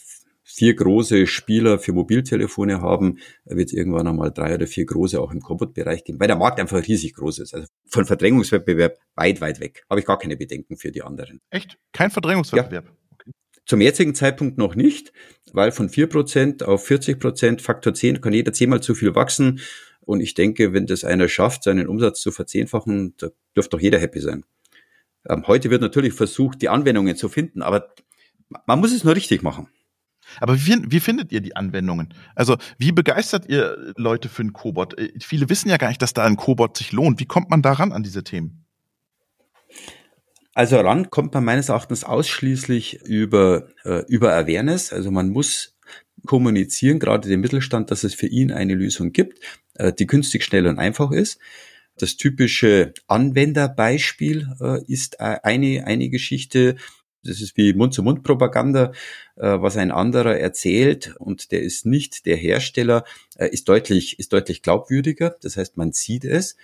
vier 0.54 0.74
große 0.74 1.26
Spieler 1.26 1.78
für 1.78 1.92
Mobiltelefone 1.92 2.80
haben, 2.80 3.18
wird 3.44 3.68
es 3.68 3.72
irgendwann 3.72 4.06
einmal 4.06 4.30
drei 4.30 4.54
oder 4.54 4.66
vier 4.66 4.84
große 4.84 5.20
auch 5.20 5.32
im 5.32 5.40
Cobot-Bereich 5.40 6.04
geben, 6.04 6.20
weil 6.20 6.26
der 6.26 6.36
Markt 6.36 6.60
einfach 6.60 6.86
riesig 6.86 7.14
groß 7.14 7.38
ist. 7.38 7.54
Also 7.54 7.66
von 7.88 8.04
Verdrängungswettbewerb 8.04 8.98
weit, 9.14 9.40
weit 9.40 9.60
weg. 9.60 9.84
Habe 9.88 10.00
ich 10.00 10.06
gar 10.06 10.18
keine 10.18 10.36
Bedenken 10.36 10.76
für 10.76 10.92
die 10.92 11.02
anderen. 11.02 11.40
Echt? 11.50 11.78
Kein 11.92 12.10
Verdrängungswettbewerb? 12.10 12.84
Ja. 12.86 13.32
Zum 13.64 13.80
jetzigen 13.80 14.14
Zeitpunkt 14.14 14.58
noch 14.58 14.74
nicht, 14.74 15.12
weil 15.52 15.72
von 15.72 15.88
vier 15.88 16.08
Prozent 16.08 16.62
auf 16.64 16.86
40%, 16.88 17.60
Faktor 17.60 17.94
10, 17.94 18.20
kann 18.20 18.32
jeder 18.32 18.52
zehnmal 18.52 18.82
zu 18.82 18.94
viel 18.94 19.14
wachsen. 19.14 19.60
Und 20.00 20.20
ich 20.20 20.34
denke, 20.34 20.72
wenn 20.72 20.86
das 20.86 21.04
einer 21.04 21.28
schafft, 21.28 21.62
seinen 21.62 21.86
Umsatz 21.86 22.20
zu 22.20 22.32
verzehnfachen, 22.32 23.14
da 23.18 23.28
dürfte 23.56 23.76
doch 23.76 23.80
jeder 23.80 24.00
happy 24.00 24.20
sein. 24.20 24.44
Ähm, 25.28 25.46
heute 25.46 25.70
wird 25.70 25.80
natürlich 25.80 26.12
versucht, 26.12 26.60
die 26.60 26.68
Anwendungen 26.68 27.16
zu 27.16 27.28
finden, 27.28 27.62
aber 27.62 27.94
man 28.66 28.80
muss 28.80 28.92
es 28.92 29.04
nur 29.04 29.14
richtig 29.14 29.42
machen. 29.42 29.68
Aber 30.40 30.56
wie, 30.56 30.82
wie 30.88 31.00
findet 31.00 31.32
ihr 31.32 31.40
die 31.40 31.56
Anwendungen? 31.56 32.14
Also 32.34 32.56
wie 32.78 32.92
begeistert 32.92 33.48
ihr 33.48 33.92
Leute 33.96 34.28
für 34.28 34.42
einen 34.42 34.52
Cobot? 34.52 34.98
Äh, 34.98 35.12
viele 35.20 35.48
wissen 35.48 35.68
ja 35.68 35.76
gar 35.76 35.88
nicht, 35.88 36.02
dass 36.02 36.14
da 36.14 36.24
ein 36.24 36.36
Cobot 36.36 36.76
sich 36.76 36.92
lohnt. 36.92 37.20
Wie 37.20 37.26
kommt 37.26 37.50
man 37.50 37.62
daran 37.62 37.92
an 37.92 38.02
diese 38.02 38.24
Themen? 38.24 38.64
Also 40.54 40.78
ran 40.80 41.10
kommt 41.10 41.32
man 41.32 41.44
meines 41.44 41.70
Erachtens 41.70 42.04
ausschließlich 42.04 43.02
über, 43.06 43.68
äh, 43.84 44.04
über 44.08 44.34
Awareness. 44.34 44.92
Also 44.92 45.10
man 45.10 45.30
muss 45.30 45.76
kommunizieren, 46.26 46.98
gerade 46.98 47.28
dem 47.28 47.40
Mittelstand, 47.40 47.90
dass 47.90 48.04
es 48.04 48.14
für 48.14 48.26
ihn 48.26 48.52
eine 48.52 48.74
Lösung 48.74 49.12
gibt, 49.12 49.38
äh, 49.74 49.92
die 49.92 50.06
günstig, 50.06 50.44
schnell 50.44 50.66
und 50.66 50.78
einfach 50.78 51.10
ist. 51.10 51.38
Das 51.98 52.16
typische 52.16 52.94
Anwenderbeispiel 53.06 54.48
äh, 54.60 54.84
ist 54.86 55.20
äh, 55.20 55.38
eine, 55.42 55.84
eine 55.86 56.08
Geschichte, 56.10 56.76
das 57.24 57.40
ist 57.40 57.56
wie 57.56 57.72
Mund-zu-Mund-Propaganda, 57.72 58.92
äh, 59.36 59.60
was 59.60 59.76
ein 59.76 59.90
anderer 59.90 60.38
erzählt 60.38 61.14
und 61.18 61.52
der 61.52 61.62
ist 61.62 61.86
nicht 61.86 62.26
der 62.26 62.36
Hersteller, 62.36 63.04
äh, 63.36 63.48
ist 63.48 63.68
deutlich, 63.68 64.18
ist 64.18 64.32
deutlich 64.32 64.62
glaubwürdiger. 64.62 65.36
Das 65.40 65.56
heißt, 65.56 65.76
man 65.76 65.92
sieht 65.92 66.24
es. 66.24 66.56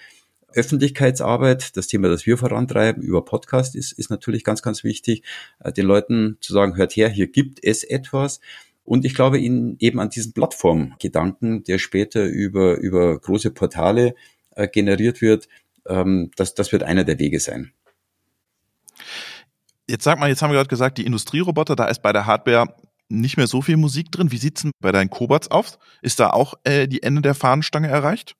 Öffentlichkeitsarbeit, 0.54 1.76
das 1.76 1.88
Thema, 1.88 2.08
das 2.08 2.26
wir 2.26 2.38
vorantreiben 2.38 3.02
über 3.02 3.24
Podcast, 3.24 3.76
ist, 3.76 3.92
ist 3.92 4.10
natürlich 4.10 4.44
ganz, 4.44 4.62
ganz 4.62 4.82
wichtig, 4.82 5.22
äh, 5.62 5.72
den 5.72 5.86
Leuten 5.86 6.38
zu 6.40 6.52
sagen, 6.52 6.76
hört 6.76 6.96
her, 6.96 7.08
hier 7.08 7.28
gibt 7.28 7.62
es 7.62 7.84
etwas. 7.84 8.40
Und 8.84 9.04
ich 9.04 9.14
glaube 9.14 9.38
ihnen 9.38 9.76
eben 9.80 10.00
an 10.00 10.08
diesen 10.08 10.32
Plattformgedanken, 10.32 11.62
der 11.64 11.78
später 11.78 12.24
über, 12.24 12.78
über 12.78 13.18
große 13.18 13.50
Portale 13.50 14.14
generiert 14.72 15.20
wird, 15.20 15.46
ähm, 15.86 16.30
das, 16.36 16.54
das 16.54 16.72
wird 16.72 16.82
einer 16.82 17.04
der 17.04 17.18
Wege 17.18 17.38
sein. 17.38 17.72
Jetzt 19.88 20.04
sag 20.04 20.18
mal, 20.18 20.28
jetzt 20.28 20.42
haben 20.42 20.50
wir 20.50 20.56
gerade 20.56 20.68
gesagt, 20.68 20.98
die 20.98 21.06
Industrieroboter, 21.06 21.76
da 21.76 21.86
ist 21.86 22.02
bei 22.02 22.12
der 22.12 22.26
Hardware 22.26 22.74
nicht 23.08 23.36
mehr 23.36 23.46
so 23.46 23.62
viel 23.62 23.76
Musik 23.76 24.12
drin. 24.12 24.30
Wie 24.30 24.36
sieht's 24.36 24.62
denn 24.62 24.72
bei 24.80 24.92
deinen 24.92 25.10
Cobots 25.10 25.50
aus? 25.50 25.78
Ist 26.02 26.20
da 26.20 26.30
auch 26.30 26.54
äh, 26.64 26.86
die 26.86 27.02
Ende 27.02 27.22
der 27.22 27.34
Fahnenstange 27.34 27.88
erreicht? 27.88 28.34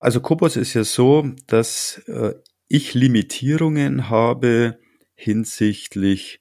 Also 0.00 0.20
Cobots 0.20 0.56
ist 0.56 0.74
ja 0.74 0.82
so, 0.82 1.30
dass 1.46 1.98
äh, 2.08 2.34
ich 2.66 2.94
Limitierungen 2.94 4.10
habe 4.10 4.80
hinsichtlich 5.14 6.40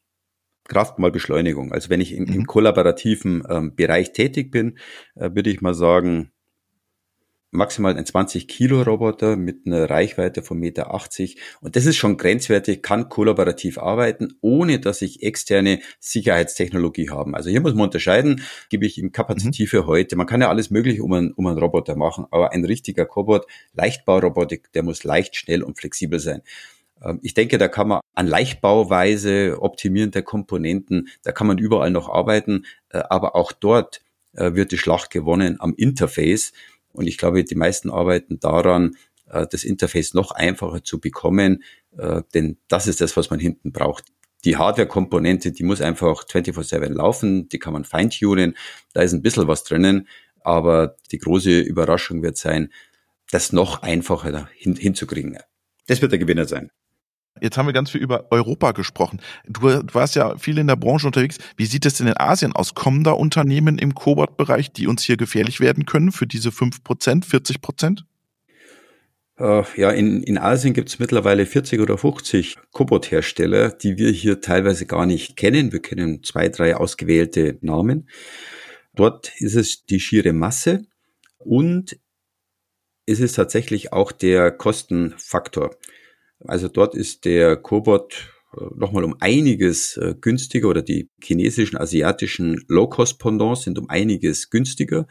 Kraftmalbeschleunigung. 0.68 1.72
Also 1.72 1.90
wenn 1.90 2.02
ich 2.02 2.14
im, 2.14 2.24
mhm. 2.24 2.34
im 2.34 2.48
kollaborativen 2.48 3.44
ähm, 3.48 3.76
Bereich 3.76 4.14
tätig 4.14 4.50
bin, 4.50 4.80
äh, 5.16 5.30
würde 5.36 5.52
ich 5.52 5.62
mal 5.62 5.76
sagen, 5.76 6.32
maximal 7.52 7.96
ein 7.96 8.06
20 8.06 8.48
Kilo 8.48 8.82
Roboter 8.82 9.36
mit 9.36 9.66
einer 9.66 9.90
Reichweite 9.90 10.42
von 10.42 10.58
Meter 10.58 10.94
80. 10.94 11.38
Und 11.62 11.76
das 11.76 11.86
ist 11.86 11.98
schon 11.98 12.18
grenzwertig, 12.18 12.82
kann 12.82 13.10
kollaborativ 13.10 13.78
arbeiten, 13.78 14.34
ohne 14.42 14.80
dass 14.80 15.02
ich 15.02 15.22
externe 15.22 15.80
Sicherheitstechnologie 16.00 17.10
habe. 17.10 17.34
Also 17.34 17.50
hier 17.50 17.62
muss 17.62 17.74
man 17.74 17.84
unterscheiden, 17.84 18.42
gebe 18.70 18.86
ich 18.86 18.98
ihm 18.98 19.12
Kapazitive 19.12 19.84
mhm. 19.84 19.88
heute. 19.88 20.16
Man 20.16 20.28
kann 20.28 20.42
ja 20.42 20.50
alles 20.50 20.72
mögliche 20.72 21.04
um 21.04 21.14
einen, 21.14 21.34
um 21.34 21.46
einen 21.48 21.58
Roboter 21.58 21.96
machen, 21.96 22.26
aber 22.32 22.54
ein 22.54 22.66
richtiger 22.66 23.06
Cobot, 23.06 23.46
Leichtbaurobotik, 23.74 24.72
der 24.72 24.84
muss 24.84 25.04
leicht, 25.04 25.36
schnell 25.36 25.62
und 25.62 25.78
flexibel 25.78 26.20
sein. 26.20 26.42
Ähm, 27.04 27.20
ich 27.22 27.34
denke, 27.34 27.58
da 27.58 27.68
kann 27.68 27.88
man 27.88 28.02
an 28.14 28.28
Leichtbauweise, 28.28 29.58
Optimieren 29.60 30.12
der 30.12 30.24
Komponenten, 30.24 31.10
da 31.24 31.32
kann 31.32 31.48
man 31.48 31.58
überall 31.58 31.92
noch 31.92 32.10
arbeiten, 32.10 32.66
äh, 32.90 33.02
aber 33.10 33.36
auch 33.36 33.52
dort 33.52 34.02
äh, 34.34 34.54
wird 34.54 34.72
die 34.72 34.78
Schlacht 34.78 35.10
gewonnen 35.12 35.58
am 35.60 35.74
Interface. 35.76 36.54
Und 36.94 37.08
ich 37.08 37.18
glaube, 37.18 37.44
die 37.44 37.56
meisten 37.56 37.90
arbeiten 37.90 38.40
daran, 38.40 38.96
äh, 39.30 39.48
das 39.50 39.64
Interface 39.64 40.14
noch 40.14 40.32
einfacher 40.32 40.84
zu 40.84 41.00
bekommen, 41.00 41.64
äh, 41.98 42.22
denn 42.34 42.58
das 42.68 42.88
ist 42.88 43.02
das, 43.02 43.18
was 43.18 43.30
man 43.30 43.40
hinten 43.40 43.72
braucht. 43.72 44.06
Die 44.44 44.58
Hardware-Komponente, 44.58 45.52
die 45.52 45.64
muss 45.64 45.82
einfach 45.82 46.26
24-7 46.26 46.90
laufen, 46.94 47.48
die 47.50 47.60
kann 47.60 47.74
man 47.74 47.86
feintunen, 47.86 48.56
da 48.94 49.02
ist 49.02 49.14
ein 49.14 49.22
bisschen 49.22 49.48
was 49.48 49.64
drinnen, 49.64 50.08
aber 50.42 50.96
die 51.12 51.20
große 51.20 51.60
Überraschung 51.60 52.24
wird 52.24 52.38
sein, 52.38 52.72
das 53.30 53.54
noch 53.54 53.84
einfacher 53.84 54.50
hin, 54.56 54.76
hinzukriegen. 54.76 55.38
Das 55.88 56.02
wird 56.02 56.12
der 56.12 56.20
Gewinner 56.20 56.46
sein. 56.46 56.72
Jetzt 57.42 57.58
haben 57.58 57.66
wir 57.66 57.74
ganz 57.74 57.90
viel 57.90 58.02
über 58.02 58.28
Europa 58.32 58.72
gesprochen. 58.72 59.20
Du, 59.48 59.64
warst 59.94 60.16
ja 60.16 60.38
viel 60.38 60.60
in 60.60 60.68
der 60.68 60.76
Branche 60.76 61.08
unterwegs. 61.08 61.40
Wie 61.58 61.66
sieht 61.66 61.86
es 61.88 61.96
denn 61.96 62.08
in 62.08 62.18
Asien 62.18 62.54
aus? 62.54 62.76
Kommen 62.76 63.04
da 63.04 63.12
Unternehmen 63.12 63.80
im 63.80 63.96
Cobot-Bereich, 63.96 64.72
die 64.72 64.86
uns 64.86 65.04
hier 65.04 65.18
gefährlich 65.18 65.60
werden 65.60 65.86
können 65.86 66.12
für 66.12 66.28
diese 66.28 66.50
5%, 66.50 67.26
40%? 67.26 68.04
Äh, 69.40 69.64
ja, 69.76 69.90
in, 69.90 70.22
in 70.22 70.38
Asien 70.38 70.76
gibt 70.76 70.90
es 70.90 71.00
mittlerweile 71.00 71.48
40 71.48 71.80
oder 71.80 71.98
50 71.98 72.58
Cobot-Hersteller, 72.74 73.70
die 73.70 73.98
wir 73.98 74.12
hier 74.12 74.40
teilweise 74.40 74.86
gar 74.86 75.08
nicht 75.08 75.36
kennen. 75.36 75.72
Wir 75.72 75.82
kennen 75.82 76.24
zwei, 76.24 76.48
drei 76.50 76.76
ausgewählte 76.76 77.58
Namen. 77.62 78.08
Dort 78.94 79.32
ist 79.40 79.56
es 79.56 79.84
die 79.86 80.00
schiere 80.00 80.34
Masse 80.34 80.84
und 81.40 81.98
es 83.08 83.20
ist 83.20 83.34
tatsächlich 83.34 83.94
auch 83.94 84.12
der 84.12 84.52
Kostenfaktor. 84.52 85.72
Also 86.46 86.68
dort 86.68 86.96
ist 86.96 87.26
der 87.26 87.56
Cobot 87.56 88.32
äh, 88.54 88.66
nochmal 88.76 89.04
um 89.04 89.16
einiges 89.20 89.98
äh, 89.98 90.16
günstiger 90.20 90.68
oder 90.68 90.82
die 90.82 91.10
chinesischen, 91.22 91.78
asiatischen 91.78 92.64
Low-Cost-Pendants 92.68 93.64
sind 93.64 93.80
um 93.80 93.90
einiges 93.90 94.50
günstiger, 94.50 95.08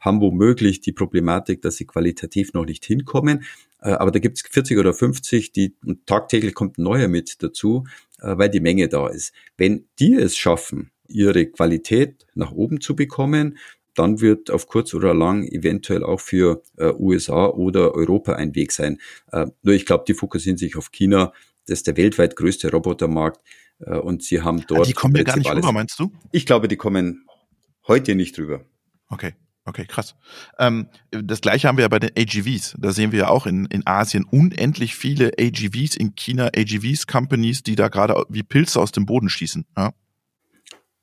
haben 0.00 0.20
womöglich 0.20 0.80
die 0.80 0.92
Problematik, 0.92 1.62
dass 1.62 1.76
sie 1.76 1.86
qualitativ 1.86 2.52
noch 2.52 2.66
nicht 2.66 2.84
hinkommen. 2.84 3.44
Äh, 3.80 3.92
aber 3.92 4.10
da 4.10 4.18
gibt 4.18 4.38
es 4.38 4.44
40 4.48 4.78
oder 4.78 4.92
50, 4.92 5.52
die 5.52 5.74
tagtäglich 6.06 6.54
kommt 6.54 6.78
ein 6.78 6.82
neuer 6.82 7.08
mit 7.08 7.42
dazu, 7.42 7.84
weil 8.24 8.50
die 8.50 8.60
Menge 8.60 8.88
da 8.88 9.08
ist. 9.08 9.32
Wenn 9.56 9.88
die 9.98 10.14
es 10.14 10.36
schaffen, 10.36 10.92
ihre 11.08 11.46
Qualität 11.46 12.24
nach 12.34 12.52
oben 12.52 12.80
zu 12.80 12.94
bekommen, 12.94 13.58
dann 13.94 14.20
wird 14.20 14.50
auf 14.50 14.66
kurz 14.66 14.94
oder 14.94 15.14
lang 15.14 15.44
eventuell 15.44 16.02
auch 16.04 16.20
für 16.20 16.62
äh, 16.76 16.92
USA 16.92 17.46
oder 17.46 17.94
Europa 17.94 18.34
ein 18.34 18.54
Weg 18.54 18.72
sein. 18.72 18.98
Äh, 19.30 19.46
nur 19.62 19.74
ich 19.74 19.86
glaube, 19.86 20.04
die 20.06 20.14
fokussieren 20.14 20.56
sich 20.56 20.76
auf 20.76 20.90
China. 20.92 21.32
Das 21.66 21.80
ist 21.80 21.86
der 21.86 21.96
weltweit 21.96 22.36
größte 22.36 22.70
Robotermarkt 22.70 23.40
äh, 23.80 23.96
und 23.96 24.22
sie 24.22 24.42
haben 24.42 24.64
dort. 24.66 24.86
Die 24.86 24.92
kommen 24.92 25.14
ja 25.14 25.22
gar 25.22 25.36
nicht 25.36 25.48
alles. 25.48 25.62
rüber, 25.62 25.72
meinst 25.72 25.98
du? 25.98 26.12
Ich 26.32 26.46
glaube, 26.46 26.68
die 26.68 26.76
kommen 26.76 27.26
heute 27.86 28.14
nicht 28.14 28.38
rüber. 28.38 28.64
Okay. 29.08 29.34
Okay, 29.64 29.86
krass. 29.86 30.16
Ähm, 30.58 30.88
das 31.12 31.40
gleiche 31.40 31.68
haben 31.68 31.76
wir 31.76 31.82
ja 31.82 31.88
bei 31.88 32.00
den 32.00 32.10
AGVs. 32.18 32.74
Da 32.78 32.90
sehen 32.90 33.12
wir 33.12 33.20
ja 33.20 33.28
auch 33.28 33.46
in, 33.46 33.66
in 33.66 33.86
Asien 33.86 34.24
unendlich 34.24 34.96
viele 34.96 35.30
AGVs, 35.38 35.94
in 35.94 36.16
China 36.16 36.46
AGVs, 36.48 37.06
Companies, 37.06 37.62
die 37.62 37.76
da 37.76 37.86
gerade 37.86 38.24
wie 38.28 38.42
Pilze 38.42 38.80
aus 38.80 38.90
dem 38.90 39.06
Boden 39.06 39.28
schießen. 39.28 39.64
Ja? 39.76 39.92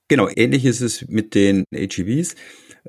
Genau, 0.10 0.28
ähnlich 0.28 0.66
ist 0.66 0.82
es 0.82 1.08
mit 1.08 1.36
den 1.36 1.64
AGVs. 1.74 2.36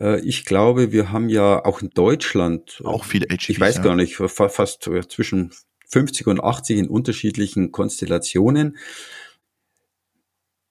Äh, 0.01 0.21
ich 0.21 0.45
glaube, 0.45 0.91
wir 0.91 1.13
haben 1.13 1.29
ja 1.29 1.65
auch 1.65 1.83
in 1.83 1.91
Deutschland, 1.91 2.81
äh, 2.83 2.87
auch 2.87 3.05
viele 3.05 3.27
HGVs, 3.27 3.49
ich 3.51 3.61
weiß 3.61 3.77
ja. 3.77 3.83
gar 3.83 3.95
nicht, 3.95 4.17
fast 4.17 4.89
äh, 4.89 5.07
zwischen 5.07 5.53
50 5.89 6.27
und 6.27 6.43
80 6.43 6.79
in 6.79 6.89
unterschiedlichen 6.89 7.73
Konstellationen. 7.73 8.77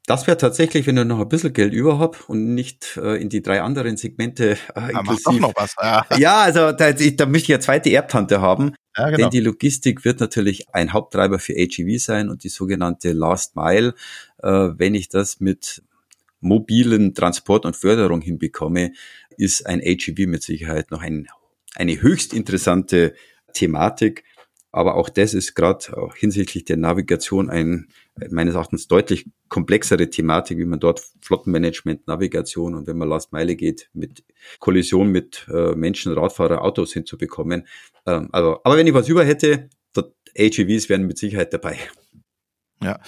Das 0.08 0.26
wäre 0.26 0.38
tatsächlich, 0.38 0.88
wenn 0.88 0.98
ich 0.98 1.06
noch 1.06 1.20
ein 1.20 1.30
bisschen 1.30 1.54
Geld 1.54 1.72
über 1.72 2.00
habe 2.00 2.18
und 2.26 2.56
nicht 2.56 2.98
äh, 2.98 3.22
in 3.22 3.30
die 3.30 3.44
drei 3.44 3.62
anderen 3.62 3.96
Segmente 3.96 4.54
äh, 4.54 4.58
ja, 4.76 4.90
inklusiv. 4.90 5.24
Doch 5.26 5.40
noch 5.40 5.54
was. 5.56 5.76
Ja, 5.80 6.06
ja 6.18 6.42
also 6.42 6.72
da, 6.72 6.94
da 6.94 7.26
möchte 7.28 7.44
ich 7.44 7.50
ja 7.50 7.60
zweite 7.60 7.92
Erbtante 7.92 8.42
haben. 8.42 8.74
Ja, 8.98 9.06
genau. 9.06 9.18
Denn 9.18 9.30
die 9.30 9.40
Logistik 9.42 10.04
wird 10.06 10.20
natürlich 10.20 10.66
ein 10.74 10.94
Haupttreiber 10.94 11.38
für 11.38 11.54
HEV 11.54 12.02
sein 12.02 12.30
und 12.30 12.44
die 12.44 12.50
sogenannte 12.50 13.12
Last 13.12 13.56
Mile. 13.56 13.94
Äh, 14.42 14.50
wenn 14.50 14.96
ich 14.96 15.10
das 15.10 15.40
mit 15.42 15.84
mobilen 16.40 17.14
Transport 17.14 17.66
und 17.66 17.76
Förderung 17.76 18.22
hinbekomme, 18.22 18.94
ist 19.38 19.66
ein 19.66 19.82
AGV 19.82 20.28
mit 20.28 20.44
Sicherheit 20.44 20.92
noch 20.92 21.02
ein, 21.02 21.28
eine 21.76 22.02
höchst 22.02 22.34
interessante 22.34 23.14
Thematik. 23.54 24.24
Aber 24.72 24.96
auch 24.96 25.10
das 25.10 25.34
ist 25.34 25.56
gerade 25.56 26.10
hinsichtlich 26.16 26.64
der 26.64 26.78
Navigation 26.78 27.50
ein 27.50 27.88
meines 28.30 28.54
Erachtens 28.54 28.88
deutlich 28.88 29.26
komplexere 29.48 30.10
Thematik, 30.12 30.60
wie 30.60 30.66
man 30.66 30.80
dort 30.80 31.02
Flottenmanagement, 31.22 32.06
Navigation 32.08 32.76
und 32.76 32.86
wenn 32.86 32.98
man 32.98 33.10
Last 33.10 33.32
Meile 33.32 33.56
geht, 33.56 33.90
mit 33.94 34.24
Kollision 34.60 35.12
mit 35.12 35.48
äh, 35.52 35.74
Menschen, 35.76 36.14
Radfahrer, 36.14 36.62
Autos 36.62 36.94
hinzubekommen. 36.94 37.66
Ähm, 38.06 38.30
also, 38.32 38.60
aber 38.64 38.78
wenn 38.78 38.86
ich 38.86 38.94
was 38.94 39.10
über 39.10 39.26
hätte, 39.26 39.70
AGVs 40.38 40.90
wären 40.90 41.08
mit 41.08 41.18
Sicherheit 41.18 41.54
dabei. 41.54 41.80
Ja, 42.82 43.00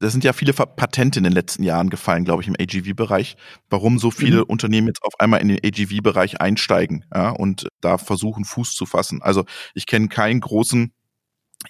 da 0.00 0.10
sind 0.10 0.24
ja 0.24 0.32
viele 0.32 0.52
Patente 0.52 1.18
in 1.18 1.24
den 1.24 1.32
letzten 1.32 1.62
Jahren 1.62 1.90
gefallen, 1.90 2.24
glaube 2.24 2.42
ich, 2.42 2.48
im 2.48 2.56
AGV-Bereich, 2.58 3.36
warum 3.68 3.98
so 3.98 4.10
viele 4.10 4.38
mhm. 4.38 4.44
Unternehmen 4.44 4.86
jetzt 4.86 5.02
auf 5.02 5.18
einmal 5.18 5.40
in 5.40 5.48
den 5.48 5.58
AGV-Bereich 5.64 6.40
einsteigen 6.40 7.04
ja, 7.14 7.30
und 7.30 7.68
da 7.80 7.98
versuchen, 7.98 8.44
Fuß 8.44 8.74
zu 8.74 8.86
fassen. 8.86 9.22
Also 9.22 9.44
ich 9.74 9.86
kenne 9.86 10.08
keinen 10.08 10.40
großen 10.40 10.92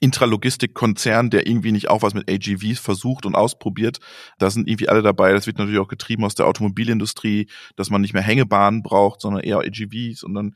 Intralogistik-Konzern, 0.01 1.31
der 1.31 1.47
irgendwie 1.47 1.73
nicht 1.73 1.89
auch 1.89 2.03
was 2.03 2.13
mit 2.13 2.31
AGVs 2.31 2.79
versucht 2.79 3.25
und 3.25 3.35
ausprobiert. 3.35 3.99
Da 4.39 4.51
sind 4.51 4.69
irgendwie 4.69 4.91
alle 4.91 5.03
dabei. 5.03 5.33
Das 5.33 5.47
wird 5.47 5.59
natürlich 5.59 5.81
auch 5.81 5.89
getrieben 5.89 6.25
aus 6.25 6.35
der 6.35 6.47
Automobilindustrie, 6.47 7.49
dass 7.77 7.89
man 7.89 8.03
nicht 8.03 8.13
mehr 8.13 8.23
Hängebahnen 8.23 8.83
braucht, 8.83 9.23
sondern 9.23 9.43
eher 9.43 9.59
AGVs 9.59 10.23
und 10.23 10.35
dann 10.35 10.55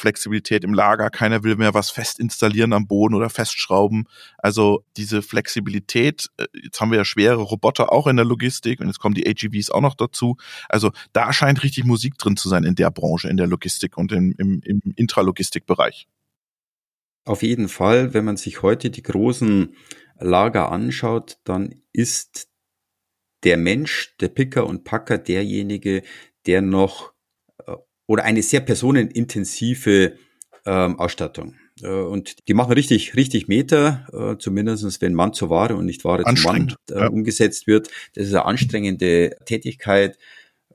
Flexibilität 0.00 0.64
im 0.64 0.74
Lager. 0.74 1.10
Keiner 1.10 1.44
will 1.44 1.56
mehr 1.56 1.74
was 1.74 1.90
fest 1.90 2.18
installieren 2.18 2.72
am 2.72 2.86
Boden 2.86 3.14
oder 3.14 3.30
festschrauben. 3.30 4.08
Also 4.38 4.84
diese 4.96 5.22
Flexibilität, 5.22 6.28
äh, 6.36 6.46
jetzt 6.62 6.80
haben 6.80 6.90
wir 6.90 6.98
ja 6.98 7.04
schwere 7.04 7.42
Roboter 7.42 7.92
auch 7.92 8.06
in 8.06 8.16
der 8.16 8.24
Logistik 8.24 8.80
und 8.80 8.86
jetzt 8.86 8.98
kommen 8.98 9.14
die 9.14 9.26
AGVs 9.26 9.70
auch 9.70 9.80
noch 9.80 9.94
dazu. 9.94 10.36
Also 10.68 10.92
da 11.12 11.32
scheint 11.32 11.62
richtig 11.62 11.84
Musik 11.84 12.18
drin 12.18 12.36
zu 12.36 12.48
sein 12.48 12.64
in 12.64 12.74
der 12.74 12.90
Branche, 12.90 13.28
in 13.28 13.36
der 13.36 13.46
Logistik 13.46 13.96
und 13.96 14.12
im, 14.12 14.34
im, 14.38 14.60
im 14.64 14.80
Intralogistikbereich. 14.96 16.08
Auf 17.24 17.42
jeden 17.42 17.68
Fall, 17.68 18.12
wenn 18.12 18.24
man 18.24 18.36
sich 18.36 18.62
heute 18.62 18.90
die 18.90 19.02
großen 19.02 19.74
Lager 20.18 20.70
anschaut, 20.70 21.38
dann 21.44 21.74
ist 21.92 22.48
der 23.44 23.56
Mensch, 23.56 24.16
der 24.20 24.28
Picker 24.28 24.66
und 24.66 24.84
Packer 24.84 25.18
derjenige, 25.18 26.02
der 26.46 26.62
noch 26.62 27.14
oder 28.06 28.24
eine 28.24 28.42
sehr 28.42 28.60
personenintensive 28.60 30.16
ähm, 30.66 30.98
Ausstattung. 30.98 31.56
Äh, 31.82 31.88
und 31.88 32.48
die 32.48 32.54
machen 32.54 32.72
richtig, 32.72 33.16
richtig 33.16 33.48
Meter, 33.48 34.06
äh, 34.12 34.38
zumindest 34.38 35.00
wenn 35.00 35.14
Mann 35.14 35.32
zur 35.32 35.50
Ware 35.50 35.76
und 35.76 35.86
nicht 35.86 36.04
Ware 36.04 36.24
zum 36.24 36.42
Mann 36.44 36.74
äh, 36.90 37.00
ja. 37.00 37.06
umgesetzt 37.08 37.66
wird. 37.66 37.88
Das 38.14 38.26
ist 38.26 38.34
eine 38.34 38.44
anstrengende 38.44 39.36
Tätigkeit. 39.44 40.18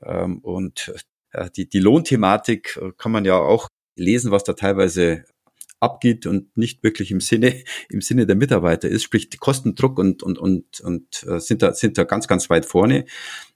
Ähm, 0.02 0.38
und 0.38 0.92
äh, 1.32 1.50
die, 1.56 1.68
die 1.68 1.80
Lohnthematik 1.80 2.78
äh, 2.80 2.92
kann 2.96 3.12
man 3.12 3.24
ja 3.24 3.36
auch 3.36 3.68
lesen, 3.96 4.30
was 4.30 4.44
da 4.44 4.54
teilweise 4.54 5.24
abgeht 5.78 6.26
und 6.26 6.56
nicht 6.56 6.82
wirklich 6.82 7.10
im 7.10 7.20
Sinne 7.20 7.54
im 7.88 8.00
Sinne 8.02 8.26
der 8.26 8.36
Mitarbeiter 8.36 8.88
ist, 8.88 9.02
sprich 9.02 9.30
Kostendruck 9.38 9.98
und 9.98 10.22
und 10.22 10.38
und 10.38 10.80
und 10.80 11.24
äh, 11.26 11.40
sind 11.40 11.62
da 11.62 11.72
sind 11.72 11.98
da 11.98 12.04
ganz 12.04 12.28
ganz 12.28 12.50
weit 12.50 12.66
vorne 12.66 13.06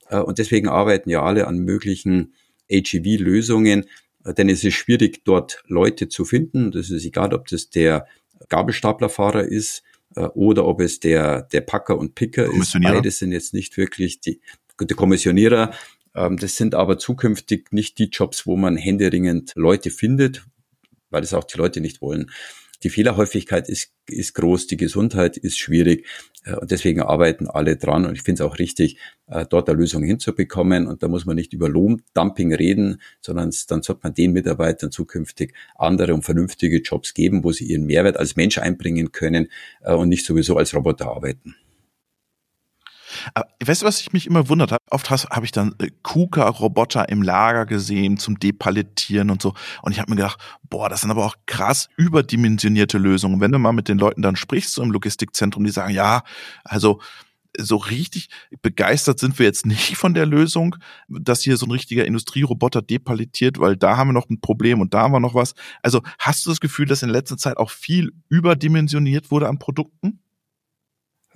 äh, 0.09 0.17
und 0.17 0.39
deswegen 0.39 0.67
arbeiten 0.67 1.09
ja 1.09 1.23
alle 1.23 1.47
an 1.47 1.59
möglichen 1.59 2.33
HEV-Lösungen, 2.69 3.85
äh, 4.23 4.33
denn 4.33 4.49
es 4.49 4.63
ist 4.63 4.75
schwierig, 4.75 5.23
dort 5.23 5.63
Leute 5.67 6.07
zu 6.07 6.25
finden. 6.25 6.71
Das 6.71 6.89
ist 6.89 7.05
egal, 7.05 7.33
ob 7.33 7.47
das 7.47 7.69
der 7.69 8.07
Gabelstaplerfahrer 8.49 9.43
ist 9.43 9.83
äh, 10.15 10.21
oder 10.21 10.65
ob 10.65 10.81
es 10.81 10.99
der, 10.99 11.43
der 11.43 11.61
Packer 11.61 11.97
und 11.97 12.15
Picker 12.15 12.45
ist. 12.45 12.77
Beide 12.81 13.11
sind 13.11 13.31
jetzt 13.31 13.53
nicht 13.53 13.77
wirklich 13.77 14.19
die, 14.19 14.41
die 14.79 14.93
Kommissionierer, 14.93 15.71
ähm, 16.15 16.37
das 16.37 16.55
sind 16.55 16.73
aber 16.73 16.97
zukünftig 16.97 17.71
nicht 17.71 17.99
die 17.99 18.09
Jobs, 18.09 18.47
wo 18.47 18.55
man 18.55 18.77
händeringend 18.77 19.51
Leute 19.55 19.91
findet, 19.91 20.45
weil 21.09 21.23
es 21.23 21.33
auch 21.33 21.43
die 21.43 21.57
Leute 21.57 21.81
nicht 21.81 22.01
wollen. 22.01 22.31
Die 22.83 22.89
Fehlerhäufigkeit 22.89 23.69
ist, 23.69 23.91
ist 24.07 24.33
groß, 24.35 24.67
die 24.67 24.77
Gesundheit 24.77 25.37
ist 25.37 25.57
schwierig 25.57 26.05
äh, 26.43 26.55
und 26.55 26.71
deswegen 26.71 27.01
arbeiten 27.01 27.47
alle 27.47 27.77
dran 27.77 28.05
und 28.05 28.15
ich 28.15 28.21
finde 28.21 28.43
es 28.43 28.49
auch 28.49 28.59
richtig, 28.59 28.97
äh, 29.27 29.45
dort 29.49 29.69
eine 29.69 29.79
Lösung 29.79 30.03
hinzubekommen 30.03 30.87
und 30.87 31.01
da 31.03 31.07
muss 31.07 31.25
man 31.25 31.35
nicht 31.35 31.53
über 31.53 31.69
Lohndumping 31.69 32.53
reden, 32.53 33.01
sondern 33.21 33.51
dann 33.67 33.81
sollte 33.81 34.01
man 34.03 34.13
den 34.13 34.33
Mitarbeitern 34.33 34.91
zukünftig 34.91 35.53
andere 35.75 36.13
und 36.13 36.23
vernünftige 36.23 36.81
Jobs 36.81 37.13
geben, 37.13 37.43
wo 37.43 37.51
sie 37.51 37.65
ihren 37.65 37.85
Mehrwert 37.85 38.17
als 38.17 38.35
Mensch 38.35 38.57
einbringen 38.57 39.11
können 39.11 39.47
äh, 39.81 39.93
und 39.93 40.09
nicht 40.09 40.25
sowieso 40.25 40.57
als 40.57 40.73
Roboter 40.75 41.07
arbeiten. 41.07 41.55
Aber 43.33 43.47
weißt 43.63 43.81
du, 43.81 43.85
was 43.85 44.01
ich 44.01 44.13
mich 44.13 44.27
immer 44.27 44.49
wundert 44.49 44.71
habe? 44.71 44.81
Oft 44.91 45.09
habe 45.09 45.45
ich 45.45 45.51
dann 45.51 45.75
äh, 45.79 45.89
KUKA-Roboter 46.03 47.09
im 47.09 47.21
Lager 47.21 47.65
gesehen 47.65 48.17
zum 48.17 48.39
Depalettieren 48.39 49.29
und 49.29 49.41
so. 49.41 49.53
Und 49.81 49.91
ich 49.91 49.99
habe 49.99 50.11
mir 50.11 50.17
gedacht, 50.17 50.39
boah, 50.63 50.89
das 50.89 51.01
sind 51.01 51.11
aber 51.11 51.25
auch 51.25 51.35
krass 51.45 51.89
überdimensionierte 51.97 52.97
Lösungen. 52.97 53.41
Wenn 53.41 53.51
du 53.51 53.59
mal 53.59 53.71
mit 53.71 53.87
den 53.87 53.97
Leuten 53.97 54.21
dann 54.21 54.35
sprichst, 54.35 54.73
so 54.73 54.83
im 54.83 54.91
Logistikzentrum, 54.91 55.63
die 55.63 55.71
sagen, 55.71 55.93
ja, 55.93 56.23
also 56.63 57.01
so 57.57 57.77
richtig 57.77 58.29
begeistert 58.61 59.19
sind 59.19 59.39
wir 59.39 59.45
jetzt 59.45 59.65
nicht 59.65 59.97
von 59.97 60.13
der 60.13 60.25
Lösung, 60.25 60.75
dass 61.07 61.41
hier 61.41 61.57
so 61.57 61.65
ein 61.65 61.71
richtiger 61.71 62.05
Industrieroboter 62.05 62.81
depalettiert, 62.81 63.59
weil 63.59 63.77
da 63.77 63.97
haben 63.97 64.09
wir 64.09 64.13
noch 64.13 64.29
ein 64.29 64.41
Problem 64.41 64.81
und 64.81 64.93
da 64.93 65.03
haben 65.03 65.13
wir 65.13 65.19
noch 65.19 65.35
was. 65.35 65.53
Also 65.81 66.01
hast 66.19 66.45
du 66.45 66.49
das 66.49 66.59
Gefühl, 66.59 66.85
dass 66.85 67.03
in 67.03 67.09
letzter 67.09 67.37
Zeit 67.37 67.57
auch 67.57 67.69
viel 67.69 68.11
überdimensioniert 68.29 69.31
wurde 69.31 69.47
an 69.47 69.59
Produkten? 69.59 70.19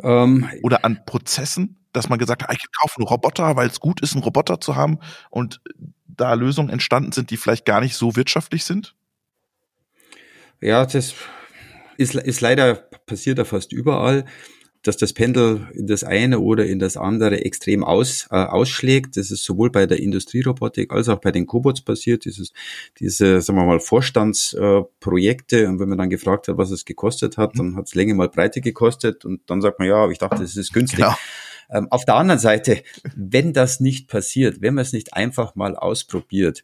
Ähm, 0.01 0.47
Oder 0.63 0.85
an 0.85 1.03
Prozessen, 1.05 1.77
dass 1.93 2.09
man 2.09 2.19
gesagt 2.19 2.43
hat, 2.43 2.53
ich 2.53 2.65
kaufe 2.79 2.97
einen 2.97 3.07
Roboter, 3.07 3.55
weil 3.55 3.67
es 3.67 3.79
gut 3.79 4.01
ist, 4.01 4.13
einen 4.13 4.23
Roboter 4.23 4.59
zu 4.61 4.75
haben 4.75 4.99
und 5.29 5.61
da 6.07 6.33
Lösungen 6.33 6.69
entstanden 6.69 7.11
sind, 7.11 7.31
die 7.31 7.37
vielleicht 7.37 7.65
gar 7.65 7.81
nicht 7.81 7.95
so 7.95 8.15
wirtschaftlich 8.15 8.63
sind? 8.63 8.95
Ja, 10.61 10.85
das 10.85 11.15
ist, 11.97 12.15
ist 12.15 12.41
leider 12.41 12.75
passiert 12.75 13.39
da 13.39 13.45
fast 13.45 13.71
überall 13.71 14.25
dass 14.83 14.95
das 14.95 15.11
Pendel 15.13 15.67
in 15.73 15.87
das 15.87 16.03
eine 16.03 16.39
oder 16.39 16.65
in 16.65 16.79
das 16.79 16.95
andere 16.95 17.43
extrem 17.43 17.83
aus, 17.83 18.27
äh, 18.31 18.35
ausschlägt. 18.35 19.17
Das 19.17 19.29
ist 19.29 19.43
sowohl 19.43 19.71
bei 19.71 19.85
der 19.85 19.99
Industrierobotik 19.99 20.91
als 20.91 21.09
auch 21.09 21.19
bei 21.19 21.31
den 21.31 21.47
Cobots 21.47 21.81
passiert. 21.81 22.23
Dieses, 22.25 22.53
diese, 22.99 23.41
sagen 23.41 23.59
wir 23.59 23.65
mal, 23.65 23.79
Vorstandsprojekte. 23.79 25.63
Äh, 25.63 25.67
und 25.67 25.79
wenn 25.79 25.89
man 25.89 25.97
dann 25.97 26.09
gefragt 26.09 26.47
hat, 26.47 26.57
was 26.57 26.71
es 26.71 26.85
gekostet 26.85 27.37
hat, 27.37 27.59
dann 27.59 27.75
hat 27.75 27.87
es 27.87 27.95
Länge 27.95 28.13
mal 28.13 28.29
Breite 28.29 28.61
gekostet. 28.61 29.25
Und 29.25 29.41
dann 29.47 29.61
sagt 29.61 29.79
man, 29.79 29.87
ja, 29.87 30.09
ich 30.09 30.17
dachte, 30.17 30.41
das 30.41 30.55
ist 30.55 30.71
günstig. 30.71 30.99
Genau. 30.99 31.15
Ähm, 31.71 31.87
auf 31.91 32.05
der 32.05 32.15
anderen 32.15 32.39
Seite, 32.39 32.83
wenn 33.15 33.53
das 33.53 33.79
nicht 33.79 34.07
passiert, 34.07 34.61
wenn 34.61 34.73
man 34.73 34.83
es 34.83 34.93
nicht 34.93 35.13
einfach 35.13 35.55
mal 35.55 35.75
ausprobiert, 35.75 36.63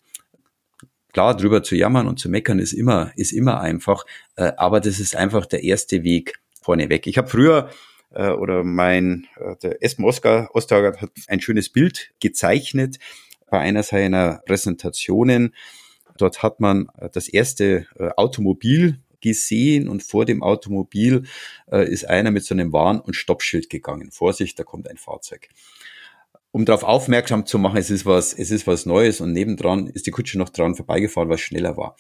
klar, 1.16 1.38
drüber 1.38 1.64
zu 1.64 1.76
jammern 1.76 2.08
und 2.08 2.20
zu 2.20 2.28
meckern 2.28 2.60
ist 2.60 2.74
immer, 2.74 3.14
ist 3.16 3.32
immer 3.32 3.62
einfach. 3.62 4.06
Äh, 4.36 4.52
aber 4.58 4.82
das 4.82 5.00
ist 5.00 5.16
einfach 5.16 5.46
der 5.46 5.64
erste 5.64 6.04
Weg 6.04 6.42
vorneweg. 6.62 7.08
Ich 7.08 7.18
habe 7.18 7.30
früher 7.30 7.70
äh, 8.14 8.32
oder 8.32 8.66
mein, 8.66 9.26
äh, 9.38 9.56
der 9.64 9.82
Espen 9.82 10.04
Oskar 10.04 10.50
Ostergaard 10.54 11.02
hat 11.02 11.12
ein 11.28 11.40
schönes 11.40 11.70
Bild 11.70 12.12
gezeichnet 12.20 12.98
bei 13.50 13.60
einer 13.60 13.84
seiner 13.84 14.42
Präsentationen. 14.46 15.56
Dort 16.18 16.44
hat 16.44 16.60
man 16.60 16.88
das 17.12 17.28
erste 17.28 17.88
Automobil 18.16 19.02
gesehen 19.26 19.90
und 19.90 20.04
vor 20.04 20.24
dem 20.26 20.44
Automobil 20.44 21.24
äh, 21.72 21.92
ist 21.92 22.08
einer 22.08 22.30
mit 22.30 22.46
so 22.46 22.54
einem 22.54 22.72
Warn- 22.72 23.00
und 23.00 23.16
Stoppschild 23.16 23.72
gegangen. 23.72 24.12
Vorsicht, 24.12 24.60
da 24.60 24.64
kommt 24.64 24.88
ein 24.88 24.98
Fahrzeug. 24.98 25.50
Um 26.52 26.64
darauf 26.64 26.84
aufmerksam 26.84 27.48
zu 27.48 27.58
machen, 27.58 27.78
es 27.78 27.90
ist 27.90 28.06
was, 28.06 28.34
es 28.34 28.52
ist 28.52 28.68
was 28.68 28.86
Neues 28.86 29.20
und 29.22 29.34
nebendran 29.34 29.88
ist 29.88 30.06
die 30.06 30.12
Kutsche 30.12 30.38
noch 30.38 30.50
dran 30.50 30.76
vorbeigefahren, 30.76 31.28
was 31.28 31.42
schneller 31.42 31.76
war. 31.76 31.98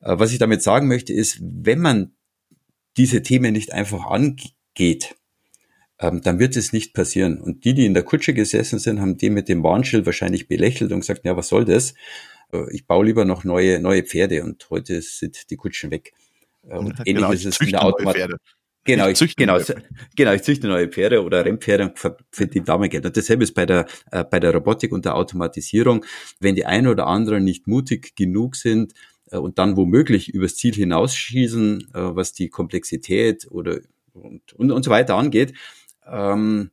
Äh, 0.00 0.18
was 0.18 0.32
ich 0.32 0.38
damit 0.38 0.62
sagen 0.62 0.88
möchte, 0.88 1.12
ist, 1.12 1.38
wenn 1.42 1.80
man 1.80 2.14
diese 2.96 3.22
Themen 3.22 3.52
nicht 3.52 3.72
einfach 3.72 4.06
angeht, 4.06 5.14
ähm, 6.00 6.22
dann 6.22 6.38
wird 6.38 6.56
es 6.56 6.72
nicht 6.72 6.94
passieren. 6.94 7.38
Und 7.38 7.64
die, 7.66 7.74
die 7.74 7.84
in 7.84 7.94
der 7.94 8.02
Kutsche 8.02 8.32
gesessen 8.32 8.78
sind, 8.78 8.98
haben 8.98 9.18
den 9.18 9.34
mit 9.34 9.50
dem 9.50 9.62
Warnschild 9.62 10.06
wahrscheinlich 10.06 10.48
belächelt 10.48 10.90
und 10.90 11.00
gesagt, 11.00 11.26
ja, 11.26 11.36
was 11.36 11.48
soll 11.48 11.66
das? 11.66 11.94
Äh, 12.52 12.64
ich 12.72 12.86
baue 12.86 13.04
lieber 13.04 13.24
noch 13.24 13.44
neue, 13.44 13.78
neue 13.78 14.02
Pferde 14.02 14.42
und 14.44 14.68
heute 14.70 15.02
sind 15.02 15.50
die 15.50 15.56
Kutschen 15.56 15.90
weg. 15.90 16.12
Und 16.62 16.98
ja, 16.98 17.04
ähnlich 17.04 17.14
genau, 17.16 17.32
ist 17.32 17.44
es 17.44 17.60
in 17.60 17.70
der 17.70 17.84
Automat. 17.84 18.16
Genau, 18.84 19.06
ich, 19.06 19.20
ich 19.20 19.36
genau, 19.36 19.60
genau, 20.16 20.32
ich 20.32 20.42
züchte 20.42 20.66
neue 20.66 20.88
Pferde 20.88 21.22
oder 21.22 21.44
Rennpferde 21.44 21.92
für, 21.94 22.16
für 22.32 22.46
die 22.48 22.64
Dame 22.64 22.88
Geld. 22.88 23.06
Und 23.06 23.16
dasselbe 23.16 23.44
ist 23.44 23.54
bei 23.54 23.64
der, 23.64 23.86
äh, 24.10 24.24
bei 24.24 24.40
der 24.40 24.52
Robotik 24.52 24.90
und 24.90 25.04
der 25.04 25.14
Automatisierung. 25.14 26.04
Wenn 26.40 26.56
die 26.56 26.66
einen 26.66 26.88
oder 26.88 27.06
anderen 27.06 27.44
nicht 27.44 27.68
mutig 27.68 28.16
genug 28.16 28.56
sind 28.56 28.92
äh, 29.30 29.36
und 29.36 29.58
dann 29.58 29.76
womöglich 29.76 30.30
übers 30.30 30.56
Ziel 30.56 30.74
hinausschießen, 30.74 31.92
äh, 31.94 32.16
was 32.16 32.32
die 32.32 32.48
Komplexität 32.48 33.46
oder 33.50 33.78
und, 34.14 34.52
und, 34.54 34.72
und 34.72 34.82
so 34.82 34.90
weiter 34.90 35.14
angeht, 35.14 35.54
ähm, 36.06 36.70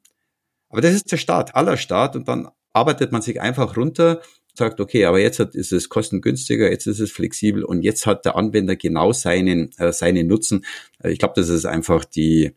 aber 0.70 0.82
das 0.82 0.94
ist 0.94 1.12
der 1.12 1.18
Start, 1.18 1.56
aller 1.56 1.78
Start 1.78 2.16
und 2.16 2.28
dann 2.28 2.50
arbeitet 2.74 3.12
man 3.12 3.22
sich 3.22 3.42
einfach 3.42 3.76
runter, 3.76 4.22
sagt, 4.60 4.80
okay, 4.80 5.06
aber 5.06 5.20
jetzt 5.20 5.40
hat, 5.40 5.56
ist 5.56 5.72
es 5.72 5.90
kostengünstiger, 5.90 6.70
jetzt 6.70 6.88
ist 6.88 7.00
es 7.00 7.12
flexibel 7.12 7.64
und 7.64 7.82
jetzt 7.82 8.06
hat 8.06 8.26
der 8.26 8.36
Anwender 8.36 8.76
genau 8.76 9.12
seinen, 9.12 9.72
äh, 9.78 9.92
seinen 9.92 10.28
Nutzen. 10.28 10.66
Äh, 11.04 11.12
ich 11.12 11.20
glaube, 11.20 11.34
das 11.36 11.50
ist 11.50 11.66
einfach 11.66 12.06
die, 12.06 12.52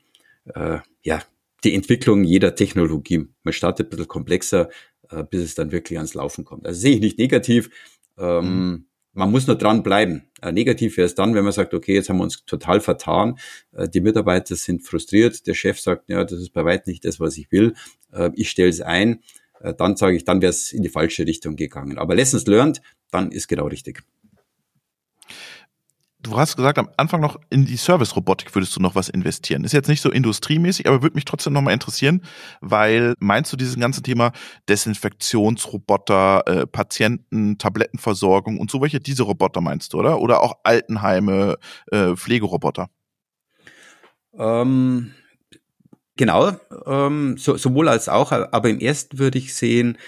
äh, 0.54 0.78
ja, 1.02 1.22
die 1.64 1.74
Entwicklung 1.74 2.24
jeder 2.24 2.54
Technologie. 2.54 3.26
Man 3.42 3.54
startet 3.54 3.86
ein 3.86 3.90
bisschen 3.90 4.08
komplexer, 4.08 4.68
äh, 5.10 5.24
bis 5.24 5.42
es 5.42 5.54
dann 5.54 5.72
wirklich 5.72 5.98
ans 5.98 6.14
Laufen 6.14 6.44
kommt. 6.44 6.66
Also 6.66 6.80
sehe 6.80 6.94
ich 6.96 7.00
nicht 7.00 7.18
negativ. 7.18 7.70
Ähm, 8.18 8.44
mhm 8.44 8.84
man 9.14 9.30
muss 9.30 9.46
nur 9.46 9.56
dran 9.56 9.82
bleiben. 9.82 10.24
Äh, 10.40 10.52
negativ 10.52 10.96
wäre 10.96 11.06
es 11.06 11.14
dann, 11.14 11.34
wenn 11.34 11.44
man 11.44 11.52
sagt, 11.52 11.74
okay, 11.74 11.94
jetzt 11.94 12.08
haben 12.08 12.18
wir 12.18 12.24
uns 12.24 12.44
total 12.44 12.80
vertan, 12.80 13.38
äh, 13.72 13.88
die 13.88 14.00
Mitarbeiter 14.00 14.56
sind 14.56 14.82
frustriert, 14.82 15.46
der 15.46 15.54
Chef 15.54 15.80
sagt, 15.80 16.08
ja, 16.08 16.24
das 16.24 16.40
ist 16.40 16.52
bei 16.52 16.64
weitem 16.64 16.90
nicht 16.92 17.04
das, 17.04 17.20
was 17.20 17.36
ich 17.36 17.50
will, 17.52 17.74
äh, 18.12 18.30
ich 18.34 18.50
stelle 18.50 18.70
es 18.70 18.80
ein, 18.80 19.20
äh, 19.62 19.74
dann 19.74 19.96
sage 19.96 20.16
ich, 20.16 20.24
dann 20.24 20.42
wäre 20.42 20.50
es 20.50 20.72
in 20.72 20.82
die 20.82 20.88
falsche 20.88 21.26
Richtung 21.26 21.56
gegangen. 21.56 21.98
Aber 21.98 22.14
Lessons 22.14 22.46
learned, 22.46 22.82
dann 23.10 23.30
ist 23.30 23.48
genau 23.48 23.66
richtig 23.66 24.02
du 26.22 26.36
hast 26.36 26.56
gesagt, 26.56 26.78
am 26.78 26.88
Anfang 26.96 27.20
noch 27.20 27.38
in 27.50 27.64
die 27.64 27.76
Service-Robotik 27.76 28.54
würdest 28.54 28.74
du 28.76 28.80
noch 28.80 28.94
was 28.94 29.08
investieren. 29.08 29.64
Ist 29.64 29.72
jetzt 29.72 29.88
nicht 29.88 30.00
so 30.00 30.10
industriemäßig, 30.10 30.86
aber 30.86 31.02
würde 31.02 31.14
mich 31.14 31.24
trotzdem 31.24 31.52
nochmal 31.52 31.74
interessieren, 31.74 32.22
weil 32.60 33.14
meinst 33.18 33.52
du 33.52 33.56
dieses 33.56 33.78
ganze 33.78 34.02
Thema 34.02 34.32
Desinfektionsroboter, 34.68 36.42
äh, 36.46 36.66
Patienten, 36.66 37.58
Tablettenversorgung 37.58 38.58
und 38.58 38.70
so 38.70 38.80
welche, 38.80 39.00
diese 39.00 39.24
Roboter 39.24 39.60
meinst 39.60 39.92
du, 39.92 39.98
oder? 39.98 40.20
Oder 40.20 40.42
auch 40.42 40.54
Altenheime, 40.62 41.56
äh, 41.90 42.14
Pflegeroboter? 42.14 42.88
Ähm, 44.38 45.12
genau, 46.22 46.52
ähm, 46.86 47.36
so, 47.36 47.56
sowohl 47.56 47.88
als 47.88 48.08
auch, 48.08 48.30
aber 48.30 48.70
im 48.70 48.78
ersten 48.78 49.18
würde 49.18 49.38
ich 49.38 49.54
sehen, 49.54 49.98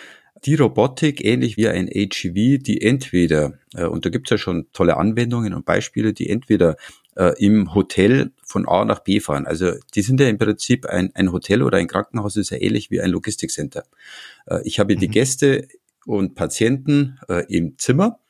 die 0.44 0.54
Robotik, 0.54 1.24
ähnlich 1.24 1.56
wie 1.56 1.66
ein 1.66 1.88
HEV, 1.88 2.62
die 2.62 2.82
entweder, 2.82 3.54
äh, 3.74 3.86
und 3.86 4.06
da 4.06 4.10
gibt's 4.10 4.30
ja 4.30 4.38
schon 4.38 4.68
tolle 4.72 4.96
Anwendungen 4.96 5.54
und 5.54 5.64
Beispiele, 5.64 6.12
die 6.12 6.30
entweder 6.30 6.76
äh, 7.16 7.34
im 7.44 7.74
Hotel 7.74 8.30
von 8.44 8.68
A 8.68 8.84
nach 8.84 9.00
B 9.00 9.18
fahren. 9.18 9.44
Also 9.44 9.72
die 9.96 10.02
sind 10.02 10.20
ja 10.20 10.28
im 10.28 10.38
Prinzip 10.38 10.86
ein, 10.86 11.10
ein 11.16 11.32
Hotel 11.32 11.62
oder 11.62 11.78
ein 11.78 11.88
Krankenhaus 11.88 12.36
ist 12.36 12.50
ja 12.50 12.58
ähnlich 12.60 12.92
wie 12.92 13.00
ein 13.00 13.10
Logistikcenter. 13.10 13.82
Äh, 14.46 14.60
ich 14.62 14.78
habe 14.78 14.94
mhm. 14.94 15.00
die 15.00 15.08
Gäste 15.08 15.66
und 16.06 16.36
Patienten 16.36 17.18
äh, 17.28 17.44
im 17.48 17.76
Zimmer, 17.76 18.20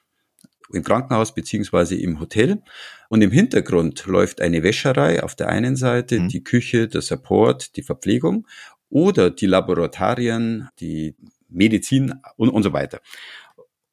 im 0.72 0.82
Krankenhaus 0.82 1.34
beziehungsweise 1.34 1.96
im 1.96 2.20
Hotel. 2.20 2.62
Und 3.08 3.22
im 3.22 3.30
Hintergrund 3.30 4.04
läuft 4.06 4.40
eine 4.40 4.62
Wäscherei 4.62 5.22
auf 5.22 5.34
der 5.34 5.48
einen 5.48 5.76
Seite, 5.76 6.20
mhm. 6.20 6.28
die 6.28 6.42
Küche, 6.42 6.88
der 6.88 7.02
Support, 7.02 7.76
die 7.76 7.82
Verpflegung 7.82 8.46
oder 8.88 9.30
die 9.30 9.46
Laboratorien, 9.46 10.68
die 10.80 11.16
Medizin 11.48 12.14
und, 12.36 12.48
und 12.48 12.62
so 12.62 12.72
weiter. 12.72 13.00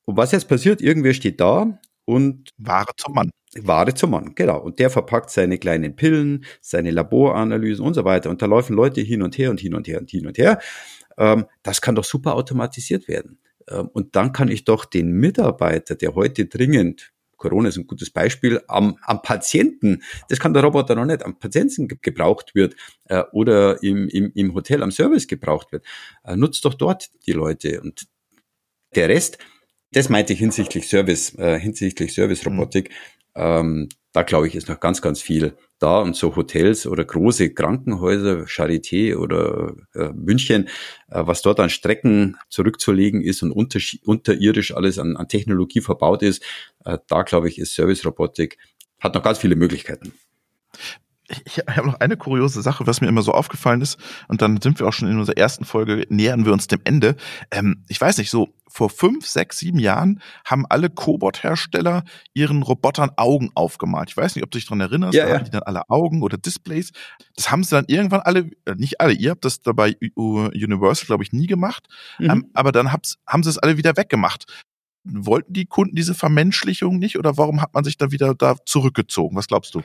Und 0.06 0.18
was 0.18 0.32
jetzt 0.32 0.48
passiert, 0.48 0.82
irgendwer 0.82 1.14
steht 1.14 1.40
da 1.40 1.80
und 2.06 2.50
Ware 2.58 2.92
zum 2.98 3.14
Mann. 3.14 3.32
Ware 3.56 3.94
zum 3.94 4.12
Mann, 4.12 4.34
genau. 4.36 4.60
Und 4.60 4.80
der 4.80 4.90
verpackt 4.90 5.30
seine 5.30 5.58
kleinen 5.58 5.96
Pillen, 5.96 6.46
seine 6.62 6.92
Laboranalysen 6.92 7.86
und 7.86 7.94
so 7.94 8.06
weiter. 8.06 8.30
Und 8.30 8.42
da 8.42 8.46
laufen 8.46 8.76
Leute 8.76 9.02
hin 9.02 9.22
und 9.22 9.38
her 9.38 9.52
und 9.52 9.60
hin 9.60 9.76
und 9.76 9.88
her 9.88 10.00
und 10.00 10.10
hin 10.10 10.26
und 10.26 10.38
her. 10.38 10.60
Ähm, 11.18 11.46
das 11.64 11.82
kann 11.82 11.96
doch 11.96 12.06
super 12.06 12.36
automatisiert 12.36 13.08
werden. 13.08 13.40
Ähm, 13.68 13.90
und 13.94 14.16
dann 14.16 14.34
kann 14.34 14.50
ich 14.50 14.64
doch 14.66 14.86
den 14.86 15.12
Mitarbeiter, 15.12 15.96
der 15.96 16.16
heute 16.16 16.46
dringend 16.46 17.12
Corona 17.42 17.70
ist 17.70 17.78
ein 17.78 17.88
gutes 17.88 18.12
Beispiel, 18.12 18.62
am, 18.68 18.98
am 19.02 19.24
Patienten, 19.24 20.04
das 20.30 20.40
kann 20.40 20.54
der 20.54 20.64
Roboter 20.64 20.94
noch 20.94 21.06
nicht, 21.06 21.26
am 21.26 21.40
Patienten 21.40 21.88
gebraucht 21.88 22.54
wird 22.54 22.76
äh, 23.06 23.24
oder 23.32 23.82
im, 23.82 24.08
im, 24.10 24.32
im 24.36 24.54
Hotel 24.54 24.84
am 24.84 24.92
Service 24.92 25.28
gebraucht 25.28 25.72
wird, 25.72 25.84
äh, 26.24 26.36
nutzt 26.36 26.64
doch 26.66 26.76
dort 26.76 27.10
die 27.26 27.32
Leute. 27.32 27.82
Und 27.82 28.08
der 28.94 29.10
Rest, 29.10 29.40
das 29.92 30.08
meinte 30.08 30.34
ich 30.34 30.40
hinsichtlich 30.40 30.88
Service, 30.88 31.34
äh, 31.40 31.60
hinsichtlich 31.60 32.14
Service-Robotik, 32.14 32.90
mhm. 32.90 33.42
ähm, 33.42 33.90
da 34.14 34.24
glaube 34.24 34.48
ich, 34.48 34.56
ist 34.56 34.68
noch 34.68 34.80
ganz, 34.80 35.02
ganz 35.02 35.22
viel 35.22 35.56
da. 35.80 36.00
Und 36.00 36.16
so 36.16 36.36
Hotels 36.36 36.86
oder 36.86 37.06
große 37.06 37.54
Krankenhäuser, 37.54 38.44
Charité 38.46 39.16
oder 39.16 39.74
äh, 39.94 40.10
München, 40.14 40.68
äh, 41.10 41.24
was 41.26 41.42
dort 41.42 41.60
an 41.60 41.70
Strecken 41.70 42.38
zurückzulegen 42.50 43.22
ist 43.22 43.42
und 43.44 43.52
unter, 43.52 43.80
unterirdisch 44.06 44.76
alles 44.76 45.00
an, 45.00 45.16
an 45.16 45.28
Technologie 45.28 45.82
verbaut 45.82 46.24
ist, 46.24 46.44
äh, 46.86 46.98
da 47.08 47.24
glaube 47.24 47.48
ich, 47.48 47.58
ist 47.58 47.74
Service-Robotik, 47.74 48.58
hat 49.00 49.16
noch 49.16 49.24
ganz 49.24 49.40
viele 49.40 49.56
Möglichkeiten 49.56 50.14
ich 51.46 51.58
habe 51.60 51.88
noch 51.88 52.00
eine 52.00 52.18
kuriose 52.18 52.62
Sache, 52.62 52.88
was 52.88 53.02
mir 53.02 53.08
immer 53.08 53.22
so 53.22 53.32
aufgefallen 53.32 53.82
ist, 53.82 53.98
und 54.28 54.42
dann 54.42 54.62
sind 54.62 54.80
wir 54.80 54.88
auch 54.88 54.94
schon 54.94 55.08
in 55.08 55.20
unserer 55.20 55.38
ersten 55.38 55.66
Folge, 55.66 56.06
nähern 56.10 56.46
wir 56.46 56.54
uns 56.54 56.68
dem 56.68 56.82
Ende. 56.84 57.16
Ähm, 57.52 57.84
ich 57.88 58.00
weiß 58.00 58.18
nicht, 58.18 58.30
so 58.30 58.54
vor 58.68 58.90
fünf, 58.90 59.28
sechs, 59.28 59.58
sieben 59.58 59.80
Jahren 59.80 60.22
haben 60.46 60.66
alle 60.70 60.90
Cobot-Hersteller 60.90 62.04
ihren 62.34 62.64
Robotern 62.64 63.12
Augen 63.18 63.52
aufgemalt. 63.54 64.10
Ich 64.10 64.18
weiß 64.18 64.36
nicht, 64.36 64.44
ob 64.44 64.52
du 64.52 64.58
dich 64.58 64.66
daran 64.66 64.80
erinnerst, 64.80 65.14
ja, 65.14 65.26
da 65.26 65.30
ja. 65.30 65.38
haben 65.38 65.46
die 65.46 65.52
dann 65.52 65.64
alle 65.64 65.90
Augen 65.90 66.22
oder 66.22 66.38
Displays. 66.38 66.92
Das 67.36 67.52
haben 67.52 67.64
sie 67.64 67.72
dann 67.72 67.86
irgendwann 67.88 68.22
alle, 68.22 68.50
äh, 68.66 68.76
nicht 68.76 69.02
alle, 69.02 69.14
ihr 69.14 69.32
habt 69.32 69.46
das 69.46 69.62
dabei 69.62 69.96
Universal, 70.16 71.06
glaube 71.06 71.24
ich, 71.24 71.34
nie 71.34 71.48
gemacht, 71.48 71.88
mhm. 72.18 72.30
ähm, 72.30 72.52
aber 72.54 72.72
dann 72.72 72.92
haben 72.94 73.44
sie 73.44 73.50
es 73.50 73.58
alle 73.58 73.78
wieder 73.78 73.98
weggemacht. 73.98 74.46
Wollten 75.04 75.54
die 75.54 75.66
Kunden 75.66 75.96
diese 75.96 76.14
Vermenschlichung 76.14 77.00
nicht 77.00 77.18
oder 77.18 77.38
warum 77.38 77.62
hat 77.62 77.74
man 77.74 77.84
sich 77.84 77.98
da 77.98 78.12
wieder 78.12 78.36
da 78.36 78.56
zurückgezogen? 78.66 79.36
Was 79.36 79.48
glaubst 79.48 79.74
du? 79.74 79.82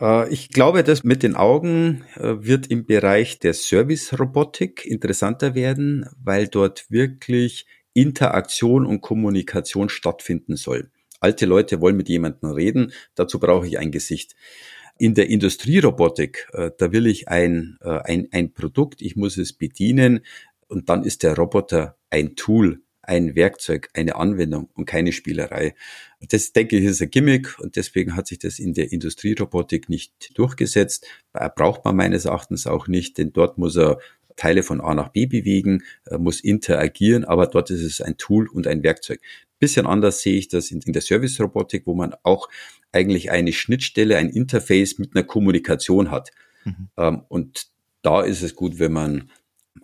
Äh, 0.00 0.32
ich 0.32 0.50
glaube, 0.50 0.82
das 0.84 1.04
mit 1.04 1.22
den 1.22 1.34
Augen 1.34 2.04
äh, 2.16 2.34
wird 2.38 2.68
im 2.68 2.86
Bereich 2.86 3.38
der 3.38 3.54
Service-Robotik 3.54 4.84
interessanter 4.86 5.54
werden, 5.54 6.06
weil 6.22 6.48
dort 6.48 6.90
wirklich 6.90 7.66
Interaktion 7.92 8.84
und 8.84 9.00
Kommunikation 9.00 9.88
stattfinden 9.88 10.56
soll. 10.56 10.90
Alte 11.20 11.46
Leute 11.46 11.80
wollen 11.80 11.96
mit 11.96 12.08
jemandem 12.08 12.50
reden, 12.50 12.92
dazu 13.14 13.40
brauche 13.40 13.66
ich 13.66 13.78
ein 13.78 13.90
Gesicht. 13.90 14.36
In 14.98 15.14
der 15.14 15.28
Industrierobotik, 15.28 16.48
äh, 16.52 16.70
da 16.76 16.92
will 16.92 17.06
ich 17.06 17.28
ein, 17.28 17.78
ein, 17.80 18.28
ein 18.32 18.52
Produkt, 18.52 19.02
ich 19.02 19.16
muss 19.16 19.36
es 19.36 19.52
bedienen 19.52 20.20
und 20.68 20.88
dann 20.88 21.04
ist 21.04 21.22
der 21.22 21.36
Roboter 21.36 21.96
ein 22.10 22.34
Tool, 22.34 22.82
ein 23.06 23.34
Werkzeug, 23.34 23.88
eine 23.94 24.16
Anwendung 24.16 24.68
und 24.74 24.84
keine 24.86 25.12
Spielerei. 25.12 25.74
Das 26.20 26.52
denke 26.52 26.76
ich 26.76 26.84
ist 26.84 27.02
ein 27.02 27.10
Gimmick 27.10 27.58
und 27.58 27.76
deswegen 27.76 28.16
hat 28.16 28.26
sich 28.26 28.38
das 28.38 28.58
in 28.58 28.74
der 28.74 28.92
Industrierobotik 28.92 29.88
nicht 29.88 30.36
durchgesetzt. 30.36 31.06
Braucht 31.32 31.84
man 31.84 31.96
meines 31.96 32.24
Erachtens 32.24 32.66
auch 32.66 32.88
nicht, 32.88 33.18
denn 33.18 33.32
dort 33.32 33.58
muss 33.58 33.76
er 33.76 33.98
Teile 34.36 34.62
von 34.62 34.80
A 34.80 34.94
nach 34.94 35.08
B 35.08 35.26
bewegen, 35.26 35.82
muss 36.18 36.40
interagieren, 36.40 37.24
aber 37.24 37.46
dort 37.46 37.70
ist 37.70 37.82
es 37.82 38.00
ein 38.00 38.16
Tool 38.18 38.48
und 38.48 38.66
ein 38.66 38.82
Werkzeug. 38.82 39.20
Bisschen 39.58 39.86
anders 39.86 40.20
sehe 40.20 40.36
ich 40.36 40.48
das 40.48 40.70
in, 40.70 40.82
in 40.82 40.92
der 40.92 41.00
Service-Robotik, 41.00 41.86
wo 41.86 41.94
man 41.94 42.14
auch 42.22 42.48
eigentlich 42.92 43.30
eine 43.30 43.52
Schnittstelle, 43.52 44.18
ein 44.18 44.28
Interface 44.28 44.98
mit 44.98 45.14
einer 45.14 45.24
Kommunikation 45.24 46.10
hat. 46.10 46.30
Mhm. 46.64 46.88
Ähm, 46.98 47.22
und 47.28 47.68
da 48.02 48.22
ist 48.22 48.42
es 48.42 48.54
gut, 48.54 48.78
wenn 48.78 48.92
man 48.92 49.30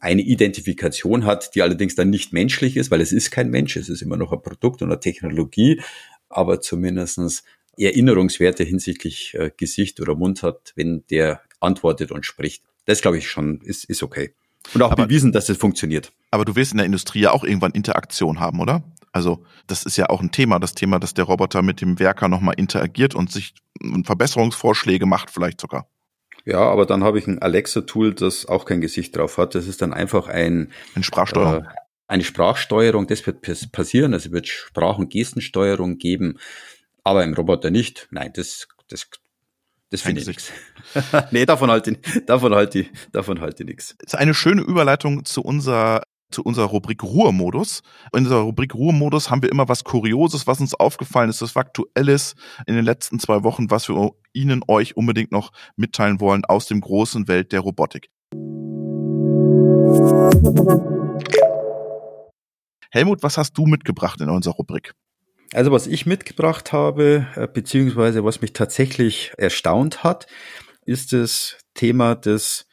eine 0.02 0.22
Identifikation 0.22 1.24
hat, 1.24 1.54
die 1.54 1.62
allerdings 1.62 1.94
dann 1.94 2.10
nicht 2.10 2.32
menschlich 2.32 2.76
ist, 2.76 2.90
weil 2.90 3.00
es 3.00 3.12
ist 3.12 3.30
kein 3.30 3.50
Mensch, 3.50 3.76
es 3.76 3.88
ist 3.88 4.02
immer 4.02 4.16
noch 4.16 4.32
ein 4.32 4.42
Produkt 4.42 4.82
und 4.82 4.90
eine 4.90 4.98
Technologie, 4.98 5.80
aber 6.28 6.60
zumindestens 6.60 7.44
Erinnerungswerte 7.78 8.64
hinsichtlich 8.64 9.34
äh, 9.34 9.52
Gesicht 9.56 10.00
oder 10.00 10.16
Mund 10.16 10.42
hat, 10.42 10.72
wenn 10.74 11.04
der 11.08 11.40
antwortet 11.60 12.10
und 12.10 12.26
spricht. 12.26 12.64
Das 12.84 13.00
glaube 13.00 13.18
ich 13.18 13.28
schon, 13.28 13.60
ist, 13.60 13.84
ist 13.84 14.02
okay. 14.02 14.34
Und 14.74 14.82
auch 14.82 14.90
aber, 14.90 15.06
bewiesen, 15.06 15.30
dass 15.30 15.48
es 15.48 15.56
funktioniert. 15.56 16.12
Aber 16.32 16.44
du 16.44 16.56
willst 16.56 16.72
in 16.72 16.78
der 16.78 16.86
Industrie 16.86 17.20
ja 17.20 17.30
auch 17.30 17.44
irgendwann 17.44 17.72
Interaktion 17.72 18.40
haben, 18.40 18.58
oder? 18.58 18.82
Also 19.12 19.44
das 19.68 19.84
ist 19.84 19.96
ja 19.96 20.10
auch 20.10 20.20
ein 20.20 20.32
Thema, 20.32 20.58
das 20.58 20.74
Thema, 20.74 20.98
dass 20.98 21.14
der 21.14 21.26
Roboter 21.26 21.62
mit 21.62 21.80
dem 21.80 22.00
Werker 22.00 22.28
nochmal 22.28 22.54
interagiert 22.56 23.14
und 23.14 23.30
sich 23.30 23.54
Verbesserungsvorschläge 24.04 25.06
macht, 25.06 25.30
vielleicht 25.30 25.60
sogar. 25.60 25.86
Ja, 26.44 26.60
aber 26.60 26.86
dann 26.86 27.04
habe 27.04 27.18
ich 27.18 27.26
ein 27.26 27.40
Alexa-Tool, 27.40 28.14
das 28.14 28.46
auch 28.46 28.64
kein 28.64 28.80
Gesicht 28.80 29.16
drauf 29.16 29.38
hat. 29.38 29.54
Das 29.54 29.66
ist 29.66 29.82
dann 29.82 29.92
einfach 29.92 30.28
ein 30.28 30.72
eine 30.94 31.04
Sprachsteuerung. 31.04 31.64
Äh, 31.64 31.68
eine 32.08 32.24
Sprachsteuerung, 32.24 33.06
das 33.06 33.26
wird 33.26 33.40
passieren. 33.72 34.12
Also 34.12 34.32
wird 34.32 34.48
Sprach- 34.48 34.98
und 34.98 35.10
Gestensteuerung 35.10 35.98
geben, 35.98 36.38
aber 37.04 37.24
im 37.24 37.34
Roboter 37.34 37.70
nicht. 37.70 38.08
Nein, 38.10 38.32
das, 38.34 38.68
das, 38.88 39.08
das 39.90 40.02
finde 40.02 40.20
ich 40.20 40.26
nichts. 40.26 40.52
nee, 41.30 41.46
davon 41.46 41.70
halte 41.70 41.92
ich, 41.92 42.26
davon 42.26 42.54
halte 42.54 42.80
ich, 42.80 42.90
davon 43.12 43.40
halte 43.40 43.62
ich 43.62 43.68
nichts. 43.68 43.96
Eine 44.12 44.34
schöne 44.34 44.62
Überleitung 44.62 45.24
zu 45.24 45.42
unserer 45.42 46.02
zu 46.32 46.42
unserer 46.42 46.66
Rubrik 46.66 47.02
Ruhemodus. 47.02 47.82
In 48.12 48.24
unserer 48.24 48.40
Rubrik 48.40 48.74
Ruhemodus 48.74 49.30
haben 49.30 49.42
wir 49.42 49.50
immer 49.50 49.68
was 49.68 49.84
Kurioses, 49.84 50.46
was 50.46 50.60
uns 50.60 50.74
aufgefallen 50.74 51.30
ist, 51.30 51.42
was 51.42 51.56
Aktuelles 51.56 52.34
in 52.66 52.74
den 52.74 52.84
letzten 52.84 53.18
zwei 53.18 53.42
Wochen, 53.44 53.70
was 53.70 53.88
wir 53.88 54.12
Ihnen 54.32 54.62
euch 54.66 54.96
unbedingt 54.96 55.32
noch 55.32 55.52
mitteilen 55.76 56.20
wollen 56.20 56.44
aus 56.44 56.66
dem 56.66 56.80
großen 56.80 57.28
Welt 57.28 57.52
der 57.52 57.60
Robotik. 57.60 58.10
Helmut, 62.90 63.22
was 63.22 63.38
hast 63.38 63.56
du 63.56 63.66
mitgebracht 63.66 64.20
in 64.20 64.28
unserer 64.28 64.54
Rubrik? 64.54 64.94
Also 65.52 65.70
was 65.70 65.86
ich 65.86 66.06
mitgebracht 66.06 66.72
habe, 66.72 67.26
äh, 67.36 67.46
beziehungsweise 67.46 68.24
was 68.24 68.40
mich 68.40 68.52
tatsächlich 68.52 69.32
erstaunt 69.36 70.02
hat, 70.02 70.26
ist 70.84 71.12
das 71.12 71.58
Thema 71.74 72.14
des 72.14 72.66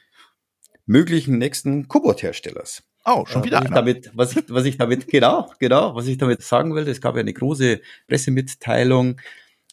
möglichen 0.86 1.38
nächsten 1.38 1.88
Cobot-Herstellers. 1.88 2.84
Oh, 3.06 3.26
schon 3.26 3.44
wieder. 3.44 3.60
Was 3.60 3.66
ich, 3.66 3.72
damit, 3.72 4.12
was, 4.14 4.36
ich, 4.36 4.44
was 4.50 4.66
ich 4.66 4.78
damit, 4.78 5.08
genau, 5.08 5.52
genau, 5.60 5.96
was 5.96 6.08
ich 6.08 6.18
damit 6.18 6.42
sagen 6.42 6.76
will, 6.76 6.88
es 6.88 7.02
gab 7.02 7.16
ja 7.16 7.22
eine 7.22 7.34
große 7.34 7.82
Pressemitteilung, 8.08 9.20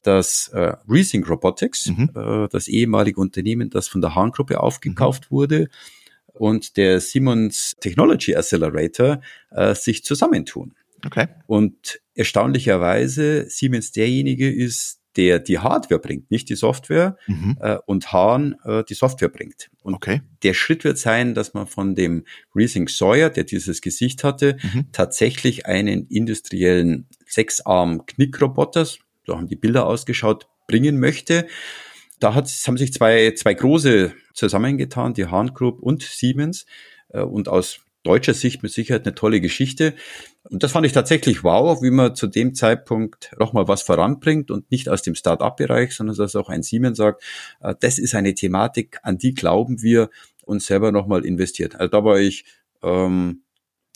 dass 0.03 0.49
äh, 0.49 0.75
Resync 0.89 1.29
Robotics, 1.29 1.87
mhm. 1.87 2.11
äh, 2.15 2.49
das 2.49 2.69
ehemalige 2.69 3.21
Unternehmen, 3.21 3.71
das 3.71 3.89
von 3.89 4.01
der 4.01 4.15
Hahn-Gruppe 4.15 4.61
aufgekauft 4.61 5.31
mhm. 5.31 5.35
wurde, 5.35 5.69
und 6.33 6.77
der 6.77 7.01
Siemens 7.01 7.77
Technology 7.81 8.37
Accelerator 8.37 9.21
äh, 9.51 9.75
sich 9.75 10.05
zusammentun. 10.05 10.75
Okay. 11.05 11.29
Und 11.47 12.01
erstaunlicherweise 12.15 13.49
Siemens 13.49 13.93
derjenige 13.93 14.51
ist, 14.51 15.01
der 15.17 15.39
die 15.39 15.59
Hardware 15.59 16.01
bringt, 16.01 16.31
nicht 16.31 16.49
die 16.49 16.55
Software, 16.55 17.17
mhm. 17.27 17.57
äh, 17.61 17.79
und 17.87 18.13
Hahn 18.13 18.57
äh, 18.65 18.85
die 18.85 18.95
Software 18.95 19.29
bringt. 19.29 19.71
Und 19.83 19.95
okay. 19.95 20.23
der 20.43 20.55
Schritt 20.55 20.85
wird 20.85 20.99
sein, 20.99 21.35
dass 21.35 21.55
man 21.55 21.67
von 21.67 21.95
dem 21.95 22.25
Resync 22.55 22.91
Sawyer, 22.91 23.31
der 23.31 23.45
dieses 23.45 23.81
Gesicht 23.81 24.25
hatte, 24.25 24.57
mhm. 24.63 24.87
tatsächlich 24.93 25.67
einen 25.67 26.07
industriellen 26.09 27.07
Sechsarm-Knickroboter, 27.27 28.85
so 28.85 29.37
haben 29.37 29.49
die 29.49 29.57
Bilder 29.57 29.87
ausgeschaut, 29.87 30.47
bringen 30.69 31.01
möchte. 31.01 31.47
Da 32.21 32.35
hat, 32.35 32.49
haben 32.67 32.77
sich 32.77 32.93
zwei, 32.93 33.33
zwei 33.33 33.55
große 33.55 34.13
zusammengetan, 34.35 35.15
die 35.15 35.27
Hahn 35.27 35.55
Group 35.55 35.81
und 35.81 36.03
Siemens. 36.03 36.67
Äh, 37.09 37.23
und 37.23 37.49
aus 37.49 37.81
deutscher 38.03 38.35
Sicht 38.35 38.63
mit 38.63 38.73
Sicherheit 38.73 39.05
eine 39.05 39.15
tolle 39.15 39.41
Geschichte. 39.41 39.95
Und 40.51 40.63
das 40.63 40.73
fand 40.73 40.87
ich 40.87 40.93
tatsächlich 40.93 41.45
wow, 41.45 41.83
wie 41.83 41.91
man 41.91 42.15
zu 42.15 42.27
dem 42.27 42.55
Zeitpunkt 42.55 43.33
nochmal 43.39 43.69
was 43.69 43.83
voranbringt 43.83 44.51
und 44.51 44.71
nicht 44.71 44.89
aus 44.89 45.03
dem 45.03 45.15
Start-up-Bereich, 45.15 45.95
sondern 45.95 46.17
dass 46.17 46.37
auch 46.37 46.49
ein 46.49 46.63
Siemens 46.63 46.99
sagt, 46.99 47.23
äh, 47.61 47.75
das 47.81 47.99
ist 47.99 48.15
eine 48.15 48.35
Thematik, 48.35 48.99
an 49.03 49.19
die 49.19 49.35
glauben 49.35 49.83
wir 49.83 50.11
und 50.45 50.63
selber 50.63 50.93
nochmal 50.93 51.25
investiert. 51.25 51.75
Also 51.75 51.91
da 51.91 52.05
war 52.05 52.19
ich 52.19 52.45
ähm, 52.83 53.43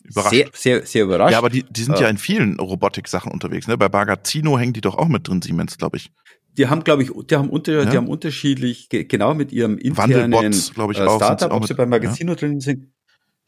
Überrascht. 0.03 0.31
Sehr, 0.31 0.49
sehr, 0.55 0.87
sehr 0.87 1.05
überrascht. 1.05 1.33
Ja, 1.33 1.39
aber 1.39 1.51
die, 1.51 1.63
die 1.63 1.83
sind 1.83 1.99
äh, 1.99 2.03
ja 2.03 2.09
in 2.09 2.19
vielen 2.19 2.59
Robotik-Sachen 2.59 3.31
unterwegs. 3.31 3.69
Ne? 3.69 3.77
Bei 3.77 3.89
Bagazino 3.89 4.59
hängen 4.59 4.73
die 4.73 4.81
doch 4.81 4.97
auch 4.97 5.09
mit 5.09 5.29
drin, 5.29 5.43
Siemens, 5.43 5.77
glaube 5.77 5.99
ich. 5.99 6.11
Die 6.57 6.69
haben, 6.69 6.83
glaube 6.83 7.03
ich, 7.03 7.11
die 7.29 7.37
haben, 7.37 7.51
unter, 7.51 7.73
ja. 7.73 7.85
die 7.85 7.97
haben 7.97 8.09
unterschiedlich, 8.09 8.89
genau 8.89 9.35
mit 9.35 9.53
ihrem 9.53 9.79
internen 9.79 10.33
ich, 10.33 10.77
äh, 10.77 11.03
auch, 11.03 11.17
Startup, 11.17 11.53
ob 11.53 11.67
sie 11.67 11.75
beim 11.75 11.91
Magazino 11.91 12.33
ja. 12.33 12.37
drin 12.37 12.61
sind, 12.61 12.89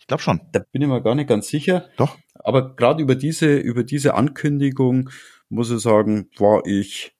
ich 0.02 0.08
glaube 0.08 0.20
schon. 0.20 0.40
Da 0.50 0.64
bin 0.72 0.82
ich 0.82 0.88
mir 0.88 1.00
gar 1.00 1.14
nicht 1.14 1.28
ganz 1.28 1.46
sicher. 1.46 1.88
Doch. 1.96 2.18
Aber 2.34 2.74
gerade 2.74 3.00
über 3.00 3.14
diese, 3.14 3.56
über 3.56 3.84
diese 3.84 4.14
Ankündigung, 4.14 5.10
muss 5.48 5.70
ich 5.70 5.80
sagen, 5.80 6.28
war 6.38 6.66
ich 6.66 7.14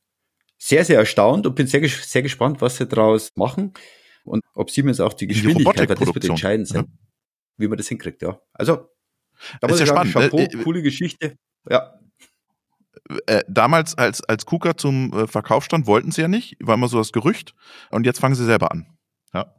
sehr, 0.58 0.84
sehr 0.84 0.98
erstaunt 0.98 1.46
und 1.46 1.54
bin 1.54 1.68
sehr, 1.68 1.88
sehr 1.88 2.22
gespannt, 2.22 2.60
was 2.60 2.78
sie 2.78 2.88
daraus 2.88 3.30
machen 3.36 3.72
und 4.24 4.42
ob 4.54 4.72
Siemens 4.72 4.98
auch 4.98 5.12
die 5.12 5.28
Geschwindigkeit, 5.28 5.88
weil 5.90 5.96
das 5.96 6.12
wird 6.12 6.24
entscheidend 6.24 6.66
sein, 6.66 6.86
ja. 6.88 6.98
wie 7.56 7.68
man 7.68 7.78
das 7.78 7.86
hinkriegt, 7.86 8.20
ja. 8.20 8.40
Also, 8.52 8.88
da 9.60 9.68
ist 9.68 9.78
ja 9.78 9.86
sagen, 9.86 10.08
spannend. 10.08 10.32
Chapeau, 10.32 10.38
äh, 10.38 10.64
coole 10.64 10.82
Geschichte, 10.82 11.36
ja. 11.70 12.00
Äh, 13.26 13.42
damals, 13.48 13.96
als, 13.96 14.24
als 14.24 14.44
KUKA 14.44 14.76
zum 14.76 15.12
äh, 15.12 15.26
Verkauf 15.28 15.64
stand, 15.64 15.86
wollten 15.86 16.10
sie 16.10 16.22
ja 16.22 16.28
nicht, 16.28 16.56
war 16.60 16.74
immer 16.74 16.88
so 16.88 16.98
das 16.98 17.12
Gerücht 17.12 17.54
und 17.90 18.06
jetzt 18.06 18.18
fangen 18.18 18.34
sie 18.34 18.44
selber 18.44 18.72
an. 18.72 18.86
Ja. 19.32 19.54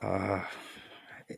Ah 0.00 0.44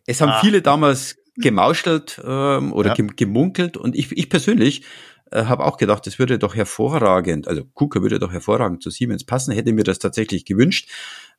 es 0.07 0.21
haben 0.21 0.31
ah. 0.31 0.41
viele 0.41 0.63
damals 0.63 1.17
gemauschelt 1.37 2.21
ähm, 2.25 2.73
oder 2.73 2.97
ja. 2.97 3.07
gemunkelt 3.17 3.77
und 3.77 3.95
ich, 3.95 4.13
ich 4.13 4.31
persönlich 4.31 4.83
äh, 5.31 5.45
habe 5.45 5.65
auch 5.65 5.77
gedacht, 5.77 6.07
das 6.07 6.19
würde 6.19 6.39
doch 6.39 6.55
hervorragend, 6.55 7.49
also 7.49 7.65
KUKA 7.65 8.03
würde 8.03 8.19
doch 8.19 8.33
hervorragend 8.33 8.83
zu 8.83 8.91
Siemens 8.91 9.25
passen, 9.25 9.53
hätte 9.53 9.73
mir 9.73 9.85
das 9.85 9.99
tatsächlich 9.99 10.45
gewünscht. 10.45 10.89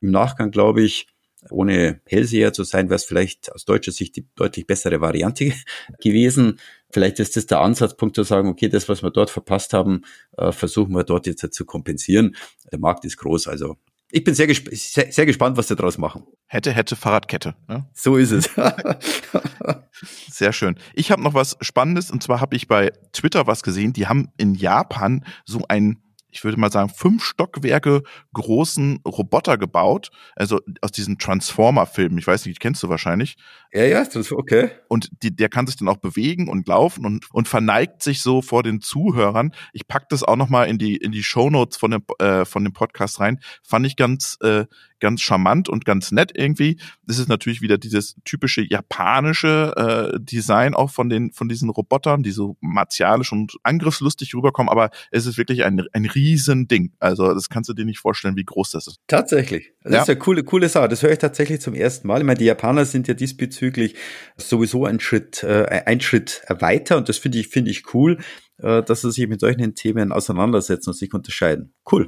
Im 0.01 0.11
Nachgang 0.11 0.51
glaube 0.51 0.83
ich, 0.83 1.07
ohne 1.49 2.01
Hellseher 2.05 2.51
zu 2.51 2.63
sein, 2.63 2.89
wäre 2.89 2.95
es 2.95 3.05
vielleicht 3.05 3.53
aus 3.53 3.65
deutscher 3.65 3.91
Sicht 3.91 4.15
die 4.15 4.27
deutlich 4.35 4.67
bessere 4.67 5.01
Variante 5.01 5.53
gewesen. 6.01 6.59
vielleicht 6.91 7.19
ist 7.19 7.35
das 7.35 7.45
der 7.45 7.61
Ansatzpunkt 7.61 8.15
zu 8.15 8.23
sagen, 8.23 8.49
okay, 8.49 8.69
das, 8.69 8.89
was 8.89 9.03
wir 9.03 9.11
dort 9.11 9.29
verpasst 9.29 9.73
haben, 9.73 10.03
äh, 10.37 10.51
versuchen 10.51 10.93
wir 10.93 11.03
dort 11.03 11.27
jetzt 11.27 11.53
zu 11.53 11.65
kompensieren. 11.65 12.35
Der 12.71 12.79
Markt 12.79 13.05
ist 13.05 13.17
groß, 13.17 13.47
also 13.47 13.77
ich 14.11 14.23
bin 14.23 14.33
sehr, 14.33 14.47
gesp 14.47 14.69
sehr, 14.71 15.11
sehr, 15.11 15.25
gespannt, 15.25 15.57
was 15.57 15.67
sie 15.67 15.75
daraus 15.75 15.97
machen. 15.97 16.23
Hätte, 16.45 16.71
hätte, 16.71 16.95
Fahrradkette. 16.95 17.55
Ne? 17.67 17.85
So 17.93 18.15
ist 18.15 18.31
es. 18.31 18.49
sehr 20.31 20.53
schön. 20.53 20.77
Ich 20.93 21.11
habe 21.11 21.21
noch 21.21 21.33
was 21.33 21.57
Spannendes 21.61 22.09
und 22.09 22.23
zwar 22.23 22.39
habe 22.39 22.55
ich 22.55 22.67
bei 22.67 22.91
Twitter 23.11 23.47
was 23.47 23.63
gesehen. 23.63 23.93
Die 23.93 24.07
haben 24.07 24.29
in 24.37 24.55
Japan 24.55 25.25
so 25.45 25.63
ein 25.67 26.01
ich 26.37 26.43
würde 26.43 26.59
mal 26.59 26.71
sagen, 26.71 26.89
fünf 26.89 27.23
Stockwerke 27.23 28.03
großen 28.33 28.99
Roboter 29.07 29.57
gebaut. 29.57 30.11
Also 30.35 30.61
aus 30.81 30.91
diesen 30.91 31.17
Transformer-Filmen. 31.17 32.19
Ich 32.19 32.27
weiß 32.27 32.45
nicht, 32.45 32.59
kennst 32.59 32.83
du 32.83 32.89
wahrscheinlich. 32.89 33.37
Ja, 33.73 33.83
ja, 33.83 34.03
das 34.03 34.15
ist 34.15 34.31
okay. 34.31 34.69
Und 34.87 35.09
die, 35.23 35.35
der 35.35 35.49
kann 35.49 35.65
sich 35.65 35.77
dann 35.77 35.87
auch 35.89 35.97
bewegen 35.97 36.47
und 36.47 36.67
laufen 36.67 37.05
und, 37.05 37.25
und 37.33 37.47
verneigt 37.47 38.03
sich 38.03 38.21
so 38.21 38.41
vor 38.41 38.61
den 38.61 38.81
Zuhörern. 38.81 39.51
Ich 39.73 39.87
pack 39.87 40.09
das 40.09 40.23
auch 40.23 40.35
nochmal 40.35 40.67
in 40.67 40.77
die, 40.77 40.95
in 40.95 41.11
die 41.11 41.23
Shownotes 41.23 41.77
von 41.77 41.91
dem, 41.91 42.03
äh, 42.19 42.45
von 42.45 42.63
dem 42.63 42.73
Podcast 42.73 43.19
rein. 43.19 43.39
Fand 43.63 43.87
ich 43.87 43.95
ganz, 43.95 44.37
äh, 44.41 44.65
ganz 44.99 45.21
charmant 45.21 45.69
und 45.69 45.85
ganz 45.85 46.11
nett 46.11 46.31
irgendwie. 46.33 46.79
Das 47.05 47.19
ist 47.19 47.29
natürlich 47.29 47.61
wieder 47.61 47.77
dieses 47.77 48.15
typische 48.25 48.61
japanische 48.61 49.73
äh, 50.15 50.19
Design 50.19 50.73
auch 50.73 50.89
von 50.89 51.09
den 51.09 51.31
von 51.31 51.49
diesen 51.49 51.69
Robotern, 51.69 52.23
die 52.23 52.31
so 52.31 52.57
martialisch 52.61 53.31
und 53.31 53.57
angriffslustig 53.63 54.33
rüberkommen, 54.33 54.69
aber 54.69 54.89
es 55.11 55.25
ist 55.25 55.37
wirklich 55.37 55.63
ein, 55.63 55.83
ein 55.93 56.05
Riesending. 56.27 56.91
Also 56.99 57.33
das 57.33 57.49
kannst 57.49 57.69
du 57.69 57.73
dir 57.73 57.85
nicht 57.85 57.99
vorstellen, 57.99 58.35
wie 58.35 58.43
groß 58.43 58.71
das 58.71 58.87
ist. 58.87 58.99
Tatsächlich. 59.07 59.73
Das 59.83 59.93
ja. 59.93 60.01
ist 60.01 60.09
eine 60.09 60.19
coole, 60.19 60.43
coole 60.43 60.69
Sache. 60.69 60.87
Das 60.87 61.03
höre 61.03 61.11
ich 61.11 61.19
tatsächlich 61.19 61.61
zum 61.61 61.73
ersten 61.73 62.07
Mal. 62.07 62.19
Ich 62.19 62.25
meine, 62.25 62.37
die 62.39 62.45
Japaner 62.45 62.85
sind 62.85 63.07
ja 63.07 63.13
diesbezüglich 63.13 63.95
sowieso 64.37 64.85
ein 64.85 64.99
Schritt, 64.99 65.43
äh, 65.43 65.83
ein 65.85 66.01
Schritt 66.01 66.41
weiter 66.49 66.97
und 66.97 67.09
das 67.09 67.17
finde 67.17 67.39
ich, 67.39 67.47
finde 67.47 67.71
ich 67.71 67.93
cool, 67.93 68.17
äh, 68.57 68.83
dass 68.83 69.01
sie 69.01 69.11
sich 69.11 69.27
mit 69.27 69.39
solchen 69.39 69.75
Themen 69.75 70.11
auseinandersetzen 70.11 70.89
und 70.89 70.95
sich 70.95 71.13
unterscheiden. 71.13 71.73
Cool. 71.89 72.07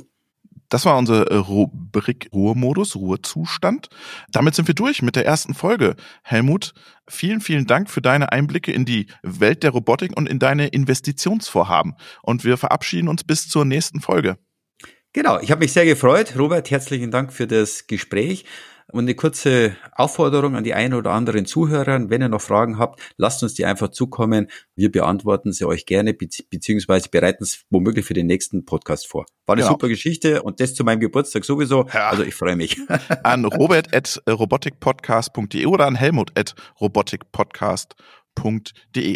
Das 0.69 0.85
war 0.85 0.97
unsere 0.97 1.39
Rubrik 1.39 2.29
Ruhemodus, 2.31 2.95
Ruhezustand. 2.95 3.89
Damit 4.31 4.55
sind 4.55 4.67
wir 4.67 4.75
durch 4.75 5.01
mit 5.01 5.15
der 5.15 5.25
ersten 5.25 5.55
Folge. 5.55 5.95
Helmut, 6.23 6.73
vielen, 7.07 7.41
vielen 7.41 7.65
Dank 7.65 7.89
für 7.89 8.01
deine 8.01 8.31
Einblicke 8.31 8.71
in 8.71 8.85
die 8.85 9.07
Welt 9.23 9.63
der 9.63 9.71
Robotik 9.71 10.15
und 10.15 10.29
in 10.29 10.37
deine 10.37 10.67
Investitionsvorhaben. 10.67 11.95
Und 12.21 12.45
wir 12.45 12.57
verabschieden 12.57 13.07
uns 13.07 13.23
bis 13.23 13.49
zur 13.49 13.65
nächsten 13.65 13.99
Folge. 13.99 14.37
Genau, 15.11 15.39
ich 15.39 15.49
habe 15.49 15.61
mich 15.61 15.73
sehr 15.73 15.85
gefreut. 15.85 16.35
Robert, 16.37 16.69
herzlichen 16.69 17.09
Dank 17.09 17.33
für 17.33 17.47
das 17.47 17.87
Gespräch. 17.87 18.45
Und 18.91 19.01
eine 19.01 19.13
kurze 19.13 19.75
Aufforderung 19.91 20.55
an 20.55 20.63
die 20.63 20.73
einen 20.73 20.95
oder 20.95 21.11
anderen 21.11 21.45
Zuhörer, 21.45 22.09
wenn 22.09 22.21
ihr 22.21 22.29
noch 22.29 22.41
Fragen 22.41 22.79
habt, 22.79 22.99
lasst 23.17 23.43
uns 23.43 23.53
die 23.53 23.65
einfach 23.65 23.89
zukommen. 23.89 24.47
Wir 24.75 24.91
beantworten 24.91 25.51
sie 25.51 25.65
euch 25.65 25.85
gerne, 25.85 26.13
beziehungsweise 26.13 27.09
bereiten 27.09 27.43
es 27.43 27.65
womöglich 27.69 28.05
für 28.05 28.15
den 28.15 28.25
nächsten 28.25 28.65
Podcast 28.65 29.07
vor. 29.07 29.25
War 29.45 29.53
eine 29.53 29.61
ja. 29.63 29.67
super 29.67 29.89
Geschichte 29.89 30.41
und 30.41 30.59
das 30.59 30.73
zu 30.73 30.83
meinem 30.83 30.99
Geburtstag 30.99 31.45
sowieso. 31.45 31.85
Ja. 31.93 32.09
Also 32.09 32.23
ich 32.23 32.33
freue 32.33 32.55
mich. 32.55 32.79
An 33.23 33.45
robert.robotikpodcast.de 33.45 35.65
oder 35.65 35.85
an 35.85 35.93
helmut.robotikpodcast.de. 35.95 38.18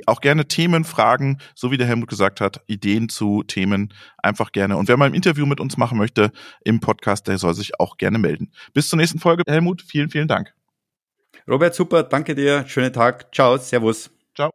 Auch 0.06 0.22
gerne 0.22 0.48
Themen, 0.48 0.84
Fragen, 0.84 1.38
so 1.56 1.72
wie 1.72 1.78
der 1.78 1.88
Helmut 1.88 2.10
gesagt 2.10 2.42
hat, 2.42 2.62
Ideen 2.68 3.08
zu 3.08 3.44
Themen, 3.44 3.94
einfach 4.18 4.52
gerne. 4.52 4.76
Und 4.78 4.90
wer 4.90 4.98
mal 4.98 5.06
ein 5.06 5.14
Interview 5.14 5.46
mit 5.46 5.60
uns 5.60 5.78
machen 5.78 5.98
möchte 5.98 6.32
im 6.64 6.80
Podcast, 6.80 7.28
der 7.28 7.38
soll 7.38 7.54
sich 7.54 7.80
auch 7.80 7.98
gerne 7.98 8.18
melden. 8.18 8.52
Bis 8.74 8.90
zur 8.90 8.98
nächsten 8.98 9.20
Folge, 9.20 9.44
Helmut. 9.48 9.82
Vielen, 9.82 10.10
vielen 10.10 10.28
Dank. 10.28 10.54
Robert, 11.50 11.74
super. 11.74 12.04
Danke 12.04 12.36
dir. 12.36 12.66
Schönen 12.68 12.92
Tag. 12.92 13.34
Ciao. 13.34 13.58
Servus. 13.58 14.10
Ciao. 14.36 14.52